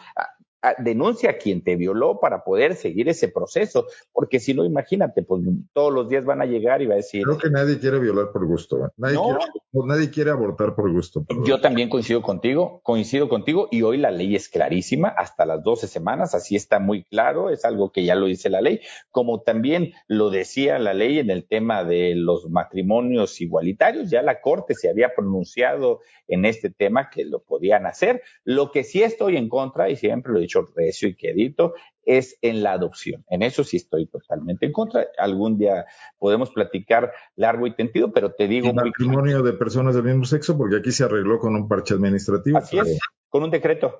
denuncia 0.79 1.31
a 1.31 1.33
quien 1.35 1.63
te 1.63 1.77
violó 1.77 2.19
para 2.21 2.43
poder 2.43 2.75
seguir 2.75 3.09
ese 3.09 3.29
proceso, 3.29 3.87
porque 4.13 4.41
si 4.41 4.55
no, 4.55 4.65
imagínate, 4.65 5.23
pues 5.23 5.43
todos 5.73 5.93
los 5.93 6.09
días 6.09 6.25
van 6.25 6.43
a 6.43 6.47
llegar 6.47 6.83
y 6.83 6.87
va 6.87 6.95
a 6.95 6.97
decir... 6.97 7.23
Creo 7.23 7.39
que 7.39 7.51
nadie 7.51 7.79
quiere 7.79 7.99
violar 8.01 8.33
por 8.33 8.47
gusto, 8.47 8.87
¿eh? 8.87 8.89
nadie, 8.97 9.19
quiere, 9.19 9.87
nadie 9.87 10.11
quiere 10.11 10.31
abortar 10.31 10.75
por 10.75 10.93
gusto. 10.93 11.25
Yo 11.45 11.61
también 11.61 11.89
coincido 11.89 12.23
contigo, 12.23 12.81
coincido 12.83 13.29
contigo, 13.29 13.69
y 13.71 13.83
hoy 13.83 13.99
la 13.99 14.11
ley 14.11 14.35
es 14.35 14.49
clarísima, 14.49 15.09
hasta 15.09 15.47
las 15.47 15.63
12 15.63 15.87
semanas, 15.87 16.35
así 16.35 16.57
está 16.57 16.81
muy 16.81 17.05
claro, 17.05 17.51
es 17.51 17.65
algo 17.65 17.93
que 17.93 18.05
ya 18.05 18.17
lo 18.17 18.27
dice 18.27 18.51
la 18.51 18.61
ley, 18.61 18.81
como 19.11 19.43
también 19.43 19.93
lo 20.09 20.31
decía 20.31 20.79
la 20.79 20.95
ley 20.95 21.19
en 21.21 21.31
el 21.31 21.47
tema 21.47 21.85
de 21.85 22.15
los 22.17 22.51
matrimonios 22.51 23.41
igualitarios, 23.41 24.11
ya 24.11 24.23
la 24.23 24.41
Corte 24.41 24.75
se 24.75 24.89
había 24.91 25.15
pronunciado 25.15 26.01
en 26.27 26.45
este 26.45 26.71
tema 26.71 27.11
que 27.11 27.25
lo 27.25 27.43
podían 27.43 27.87
hacer, 27.87 28.23
lo 28.45 28.71
que 28.73 28.85
sí 28.85 29.03
estoy 29.03 29.37
en 29.37 29.49
contra, 29.49 29.89
y 29.89 29.97
siempre 29.97 30.33
lo 30.33 30.41
he 30.41 30.48
dicho 30.49 30.67
recio 30.75 31.09
y 31.09 31.15
querido, 31.15 31.75
es 32.05 32.39
en 32.41 32.63
la 32.63 32.73
adopción. 32.73 33.25
En 33.29 33.43
eso 33.43 33.63
sí 33.65 33.77
estoy 33.77 34.07
totalmente 34.07 34.67
en 34.67 34.73
contra. 34.73 35.07
Algún 35.19 35.59
día 35.59 35.85
podemos 36.19 36.51
platicar 36.51 37.13
largo 37.37 37.67
y 37.67 37.75
tendido, 37.75 38.13
pero 38.13 38.33
te 38.33 38.49
digo... 38.49 38.69
El 38.69 38.75
matrimonio 38.75 39.43
de 39.43 39.53
personas 39.53 39.95
del 39.95 40.05
mismo 40.05 40.25
sexo, 40.25 40.57
porque 40.57 40.77
aquí 40.77 40.91
se 40.91 41.05
arregló 41.05 41.39
con 41.39 41.55
un 41.55 41.69
parche 41.69 41.95
administrativo. 41.95 42.59
Así 42.59 42.79
es, 42.79 42.99
con 43.29 43.43
un 43.43 43.51
decreto. 43.51 43.95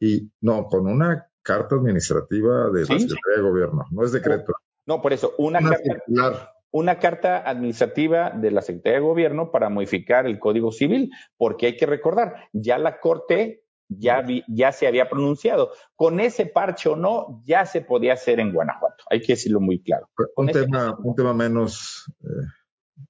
Y 0.00 0.30
no, 0.40 0.66
con 0.66 0.86
una 0.86 1.28
carta 1.42 1.76
administrativa 1.76 2.70
de 2.70 2.80
la 2.80 2.86
Secretaría 2.86 3.36
de 3.36 3.42
Gobierno, 3.42 3.84
no 3.90 4.04
es 4.04 4.12
decreto. 4.12 4.54
No, 4.86 5.00
por 5.00 5.12
eso, 5.12 5.34
una, 5.38 5.60
carta 5.60 6.52
una 6.72 6.98
carta 6.98 7.48
administrativa 7.48 8.30
de 8.30 8.50
la 8.50 8.62
Secretaría 8.62 8.98
de 8.98 9.04
Gobierno 9.04 9.50
para 9.52 9.68
modificar 9.68 10.26
el 10.26 10.38
Código 10.38 10.72
Civil, 10.72 11.10
porque 11.36 11.66
hay 11.66 11.76
que 11.76 11.86
recordar, 11.86 12.48
ya 12.52 12.78
la 12.78 12.98
Corte 12.98 13.61
ya, 13.98 14.24
ya 14.48 14.72
se 14.72 14.86
había 14.86 15.08
pronunciado. 15.08 15.72
Con 15.94 16.20
ese 16.20 16.46
parche 16.46 16.88
o 16.88 16.96
no, 16.96 17.42
ya 17.44 17.66
se 17.66 17.80
podía 17.80 18.14
hacer 18.14 18.40
en 18.40 18.52
Guanajuato. 18.52 19.04
Hay 19.10 19.20
que 19.20 19.32
decirlo 19.32 19.60
muy 19.60 19.82
claro. 19.82 20.08
Un, 20.36 20.48
tema, 20.48 20.96
un 21.02 21.14
tema 21.14 21.34
menos 21.34 22.10
eh, 22.22 22.46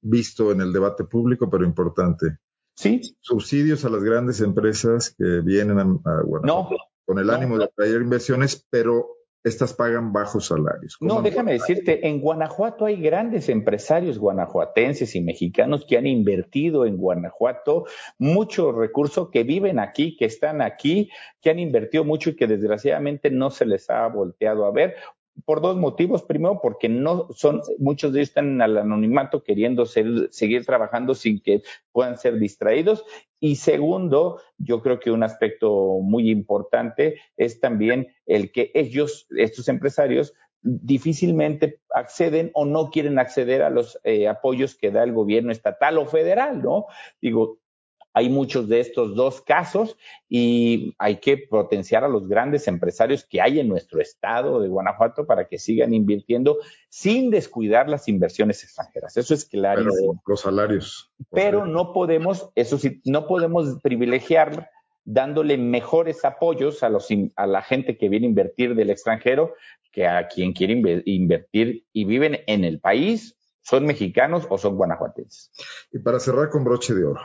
visto 0.00 0.52
en 0.52 0.60
el 0.60 0.72
debate 0.72 1.04
público, 1.04 1.48
pero 1.50 1.64
importante. 1.64 2.38
Sí. 2.74 3.00
Subsidios 3.20 3.84
a 3.84 3.90
las 3.90 4.02
grandes 4.02 4.40
empresas 4.40 5.14
que 5.16 5.40
vienen 5.40 5.78
a, 5.78 6.22
Guanajuato 6.22 6.92
con 7.04 7.18
el 7.18 7.30
ánimo 7.30 7.58
de 7.58 7.64
atraer 7.64 8.00
inversiones, 8.00 8.66
pero 8.70 9.16
estas 9.44 9.74
pagan 9.74 10.12
bajos 10.12 10.46
salarios. 10.46 10.96
No, 11.00 11.20
déjame 11.20 11.52
decirte, 11.52 12.06
en 12.06 12.20
Guanajuato 12.20 12.84
hay 12.84 12.96
grandes 13.00 13.48
empresarios 13.48 14.18
guanajuatenses 14.18 15.14
y 15.16 15.20
mexicanos 15.20 15.84
que 15.84 15.98
han 15.98 16.06
invertido 16.06 16.86
en 16.86 16.96
Guanajuato 16.96 17.86
mucho 18.18 18.72
recurso, 18.72 19.30
que 19.30 19.42
viven 19.42 19.78
aquí, 19.78 20.16
que 20.16 20.26
están 20.26 20.62
aquí, 20.62 21.10
que 21.40 21.50
han 21.50 21.58
invertido 21.58 22.04
mucho 22.04 22.30
y 22.30 22.36
que 22.36 22.46
desgraciadamente 22.46 23.30
no 23.30 23.50
se 23.50 23.66
les 23.66 23.90
ha 23.90 24.06
volteado 24.06 24.64
a 24.64 24.70
ver 24.70 24.94
por 25.44 25.60
dos 25.60 25.76
motivos. 25.76 26.22
Primero, 26.22 26.60
porque 26.62 26.88
no 26.88 27.28
son, 27.32 27.62
muchos 27.78 28.12
de 28.12 28.20
ellos 28.20 28.28
están 28.30 28.46
en 28.52 28.62
el 28.62 28.78
anonimato 28.78 29.42
queriendo 29.42 29.86
seguir 29.86 30.64
trabajando 30.66 31.14
sin 31.14 31.40
que 31.40 31.62
puedan 31.92 32.18
ser 32.18 32.38
distraídos. 32.38 33.04
Y 33.40 33.56
segundo, 33.56 34.40
yo 34.58 34.82
creo 34.82 35.00
que 35.00 35.10
un 35.10 35.22
aspecto 35.22 35.98
muy 36.00 36.30
importante 36.30 37.20
es 37.36 37.60
también 37.60 38.08
el 38.26 38.52
que 38.52 38.70
ellos, 38.74 39.26
estos 39.36 39.68
empresarios, 39.68 40.34
difícilmente 40.62 41.80
acceden 41.92 42.52
o 42.54 42.64
no 42.64 42.90
quieren 42.90 43.18
acceder 43.18 43.62
a 43.62 43.70
los 43.70 43.98
eh, 44.04 44.28
apoyos 44.28 44.76
que 44.76 44.92
da 44.92 45.02
el 45.02 45.12
gobierno 45.12 45.50
estatal 45.50 45.98
o 45.98 46.06
federal, 46.06 46.62
¿no? 46.62 46.86
Digo, 47.20 47.58
hay 48.14 48.28
muchos 48.28 48.68
de 48.68 48.80
estos 48.80 49.14
dos 49.14 49.40
casos 49.40 49.96
y 50.28 50.94
hay 50.98 51.16
que 51.16 51.38
potenciar 51.38 52.04
a 52.04 52.08
los 52.08 52.28
grandes 52.28 52.68
empresarios 52.68 53.24
que 53.24 53.40
hay 53.40 53.60
en 53.60 53.68
nuestro 53.68 54.00
estado 54.00 54.60
de 54.60 54.68
Guanajuato 54.68 55.26
para 55.26 55.46
que 55.46 55.58
sigan 55.58 55.94
invirtiendo 55.94 56.58
sin 56.88 57.30
descuidar 57.30 57.88
las 57.88 58.08
inversiones 58.08 58.62
extranjeras. 58.62 59.16
Eso 59.16 59.34
es 59.34 59.44
claro. 59.44 59.84
los 60.26 60.40
salarios. 60.40 61.10
Pero 61.30 61.66
no 61.66 61.92
podemos, 61.92 62.50
eso 62.54 62.78
sí, 62.78 63.00
no 63.04 63.26
podemos 63.26 63.80
privilegiar 63.82 64.70
dándole 65.04 65.58
mejores 65.58 66.24
apoyos 66.24 66.82
a, 66.82 66.88
los, 66.88 67.08
a 67.36 67.46
la 67.46 67.62
gente 67.62 67.96
que 67.96 68.08
viene 68.08 68.26
a 68.26 68.30
invertir 68.30 68.74
del 68.74 68.90
extranjero 68.90 69.54
que 69.90 70.06
a 70.06 70.28
quien 70.28 70.52
quiere 70.52 71.02
invertir 71.04 71.86
y 71.92 72.04
viven 72.04 72.40
en 72.46 72.64
el 72.64 72.80
país, 72.80 73.36
son 73.62 73.86
mexicanos 73.86 74.46
o 74.48 74.58
son 74.58 74.76
guanajuatenses. 74.76 75.52
Y 75.92 75.98
para 75.98 76.18
cerrar 76.18 76.48
con 76.50 76.64
broche 76.64 76.94
de 76.94 77.04
oro, 77.04 77.20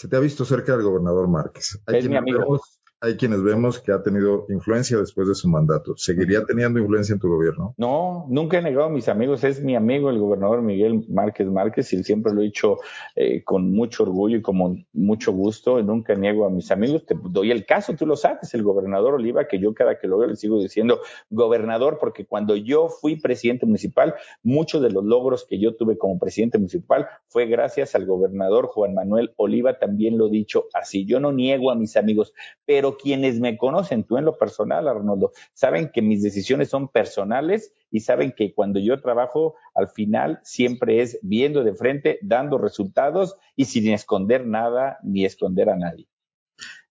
se 0.00 0.08
te 0.08 0.16
ha 0.16 0.20
visto 0.20 0.46
cerca 0.46 0.72
del 0.72 0.82
gobernador 0.82 1.28
Márquez. 1.28 1.78
es 1.86 2.08
mi 2.08 2.16
amigo 2.16 2.58
hay 3.02 3.16
quienes 3.16 3.42
vemos 3.42 3.80
que 3.80 3.92
ha 3.92 4.02
tenido 4.02 4.44
influencia 4.50 4.98
después 4.98 5.26
de 5.26 5.34
su 5.34 5.48
mandato. 5.48 5.96
¿Seguiría 5.96 6.44
teniendo 6.44 6.78
influencia 6.78 7.14
en 7.14 7.18
tu 7.18 7.28
gobierno? 7.28 7.74
No, 7.78 8.26
nunca 8.28 8.58
he 8.58 8.62
negado 8.62 8.84
a 8.84 8.90
mis 8.90 9.08
amigos. 9.08 9.42
Es 9.42 9.62
mi 9.62 9.74
amigo 9.74 10.10
el 10.10 10.18
gobernador 10.18 10.60
Miguel 10.60 11.06
Márquez 11.08 11.46
Márquez 11.46 11.90
y 11.94 12.04
siempre 12.04 12.34
lo 12.34 12.42
he 12.42 12.44
dicho 12.44 12.76
eh, 13.16 13.42
con 13.42 13.72
mucho 13.72 14.02
orgullo 14.02 14.36
y 14.36 14.42
con 14.42 14.86
mucho 14.92 15.32
gusto. 15.32 15.82
Nunca 15.82 16.14
niego 16.14 16.44
a 16.44 16.50
mis 16.50 16.70
amigos. 16.70 17.06
Te 17.06 17.16
doy 17.18 17.50
el 17.50 17.64
caso, 17.64 17.94
tú 17.96 18.04
lo 18.04 18.16
sabes, 18.16 18.52
el 18.52 18.62
gobernador 18.62 19.14
Oliva, 19.14 19.48
que 19.48 19.58
yo 19.58 19.72
cada 19.72 19.98
que 19.98 20.06
lo 20.06 20.18
veo 20.18 20.28
le 20.28 20.36
sigo 20.36 20.60
diciendo 20.60 21.00
gobernador, 21.30 21.96
porque 21.98 22.26
cuando 22.26 22.54
yo 22.54 22.90
fui 22.90 23.16
presidente 23.16 23.64
municipal, 23.64 24.14
muchos 24.42 24.82
de 24.82 24.90
los 24.90 25.04
logros 25.04 25.46
que 25.48 25.58
yo 25.58 25.74
tuve 25.74 25.96
como 25.96 26.18
presidente 26.18 26.58
municipal 26.58 27.08
fue 27.28 27.46
gracias 27.46 27.94
al 27.94 28.04
gobernador 28.04 28.66
Juan 28.66 28.92
Manuel 28.92 29.32
Oliva. 29.36 29.78
También 29.78 30.18
lo 30.18 30.26
he 30.26 30.30
dicho 30.30 30.66
así. 30.74 31.06
Yo 31.06 31.18
no 31.18 31.32
niego 31.32 31.70
a 31.70 31.74
mis 31.74 31.96
amigos, 31.96 32.34
pero 32.66 32.89
quienes 32.96 33.40
me 33.40 33.56
conocen, 33.56 34.04
tú 34.04 34.18
en 34.18 34.24
lo 34.24 34.38
personal, 34.38 34.88
Arnoldo, 34.88 35.32
saben 35.52 35.90
que 35.92 36.02
mis 36.02 36.22
decisiones 36.22 36.68
son 36.68 36.88
personales 36.88 37.72
y 37.90 38.00
saben 38.00 38.32
que 38.36 38.54
cuando 38.54 38.78
yo 38.78 39.00
trabajo, 39.00 39.54
al 39.74 39.88
final 39.88 40.40
siempre 40.42 41.02
es 41.02 41.18
viendo 41.22 41.64
de 41.64 41.74
frente, 41.74 42.18
dando 42.22 42.58
resultados 42.58 43.36
y 43.56 43.66
sin 43.66 43.88
esconder 43.92 44.46
nada 44.46 44.98
ni 45.02 45.24
esconder 45.24 45.70
a 45.70 45.76
nadie. 45.76 46.08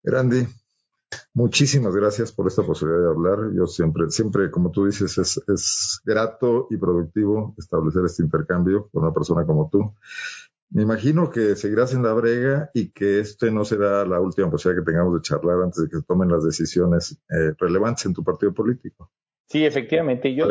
Grandi, 0.03 0.45
muchísimas 1.33 1.95
gracias 1.95 2.31
por 2.31 2.47
esta 2.47 2.63
posibilidad 2.63 3.01
de 3.01 3.09
hablar. 3.09 3.37
Yo 3.55 3.67
siempre, 3.67 4.09
siempre, 4.09 4.49
como 4.51 4.71
tú 4.71 4.85
dices, 4.85 5.17
es, 5.17 5.41
es 5.47 6.01
grato 6.05 6.67
y 6.69 6.77
productivo 6.77 7.55
establecer 7.57 8.03
este 8.05 8.23
intercambio 8.23 8.89
con 8.91 9.03
una 9.03 9.13
persona 9.13 9.45
como 9.45 9.69
tú. 9.69 9.93
Me 10.71 10.83
imagino 10.83 11.31
que 11.31 11.55
seguirás 11.55 11.93
en 11.93 12.03
la 12.03 12.13
brega 12.13 12.69
y 12.73 12.91
que 12.91 13.19
este 13.19 13.49
no 13.49 13.65
será 13.65 14.05
la 14.05 14.19
última 14.19 14.51
posibilidad 14.51 14.83
que 14.83 14.91
tengamos 14.91 15.15
de 15.15 15.21
charlar 15.21 15.63
antes 15.63 15.83
de 15.83 15.89
que 15.89 15.97
se 15.97 16.03
tomen 16.03 16.29
las 16.29 16.45
decisiones 16.45 17.19
eh, 17.29 17.53
relevantes 17.57 18.05
en 18.05 18.13
tu 18.13 18.23
partido 18.23 18.53
político. 18.53 19.09
Sí, 19.47 19.65
efectivamente. 19.65 20.35
Yo, 20.35 20.47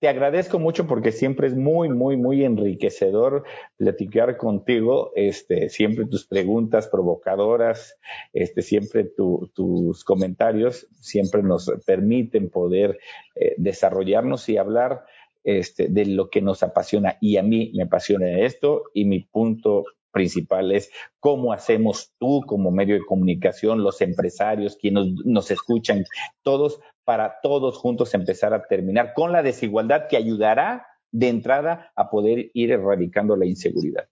te 0.00 0.08
agradezco 0.08 0.60
mucho 0.60 0.86
porque 0.86 1.10
siempre 1.10 1.48
es 1.48 1.56
muy, 1.56 1.88
muy, 1.88 2.16
muy 2.16 2.44
enriquecedor 2.44 3.44
platicar 3.76 4.36
contigo. 4.36 5.10
Este, 5.16 5.68
siempre 5.70 6.06
tus 6.06 6.24
preguntas 6.24 6.86
provocadoras, 6.86 7.98
este, 8.32 8.62
siempre 8.62 9.04
tus 9.04 10.04
comentarios, 10.04 10.86
siempre 11.00 11.42
nos 11.42 11.72
permiten 11.84 12.48
poder 12.48 13.00
eh, 13.34 13.54
desarrollarnos 13.56 14.48
y 14.48 14.56
hablar 14.56 15.04
este, 15.44 15.88
de 15.88 16.06
lo 16.06 16.30
que 16.30 16.40
nos 16.40 16.62
apasiona. 16.62 17.16
Y 17.20 17.36
a 17.36 17.42
mí 17.42 17.72
me 17.74 17.84
apasiona 17.84 18.40
esto 18.40 18.84
y 18.94 19.04
mi 19.04 19.20
punto 19.20 19.84
principal 20.10 20.72
es 20.72 20.90
cómo 21.20 21.52
hacemos 21.52 22.12
tú 22.18 22.42
como 22.46 22.70
medio 22.70 22.94
de 22.94 23.06
comunicación, 23.06 23.82
los 23.82 24.00
empresarios, 24.00 24.76
quienes 24.80 25.06
nos, 25.24 25.50
escuchan, 25.50 26.04
todos, 26.42 26.80
para 27.04 27.36
todos 27.42 27.76
juntos 27.76 28.14
empezar 28.14 28.54
a 28.54 28.62
terminar 28.62 29.12
con 29.14 29.32
la 29.32 29.42
desigualdad 29.42 30.08
que 30.08 30.16
ayudará 30.16 30.86
de 31.10 31.28
entrada 31.28 31.92
a 31.96 32.10
poder 32.10 32.50
ir 32.54 32.72
erradicando 32.72 33.36
la 33.36 33.46
inseguridad. 33.46 34.08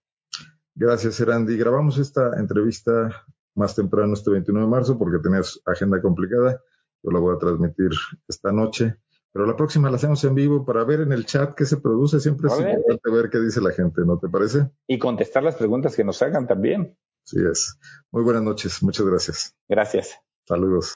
Gracias, 0.75 1.19
Erandi. 1.19 1.57
Grabamos 1.57 1.97
esta 1.97 2.39
entrevista 2.39 3.25
más 3.55 3.75
temprano, 3.75 4.13
este 4.13 4.31
29 4.31 4.65
de 4.65 4.71
marzo, 4.71 4.97
porque 4.97 5.17
tenías 5.21 5.59
agenda 5.65 6.01
complicada. 6.01 6.61
Yo 7.03 7.11
la 7.11 7.19
voy 7.19 7.35
a 7.35 7.39
transmitir 7.39 7.89
esta 8.27 8.51
noche. 8.51 8.95
Pero 9.33 9.45
la 9.45 9.55
próxima 9.55 9.89
la 9.89 9.97
hacemos 9.97 10.23
en 10.23 10.35
vivo 10.35 10.65
para 10.65 10.83
ver 10.83 11.01
en 11.01 11.11
el 11.11 11.25
chat 11.25 11.53
qué 11.55 11.65
se 11.65 11.77
produce. 11.77 12.19
Siempre 12.19 12.47
es 12.47 12.59
importante 12.59 13.11
ver 13.11 13.29
qué 13.29 13.39
dice 13.39 13.61
la 13.61 13.71
gente, 13.71 14.01
¿no 14.05 14.17
te 14.17 14.29
parece? 14.29 14.69
Y 14.87 14.97
contestar 14.97 15.43
las 15.43 15.55
preguntas 15.55 15.95
que 15.95 16.03
nos 16.03 16.21
hagan 16.21 16.47
también. 16.47 16.97
Sí 17.23 17.37
es. 17.51 17.77
Muy 18.11 18.23
buenas 18.23 18.43
noches. 18.43 18.81
Muchas 18.81 19.05
gracias. 19.05 19.55
Gracias. 19.67 20.19
Saludos. 20.47 20.95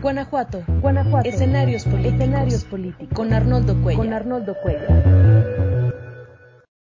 Guanajuato, 0.00 0.64
Guanajuato. 0.80 1.28
Escenarios, 1.28 1.84
políticos. 1.84 2.14
Escenarios 2.14 2.64
políticos. 2.64 3.14
Con 3.14 3.32
Arnoldo 3.32 3.80
Cuello. 3.82 3.98
Con 3.98 4.12
Arnoldo 4.12 4.56
Cuello. 4.60 5.51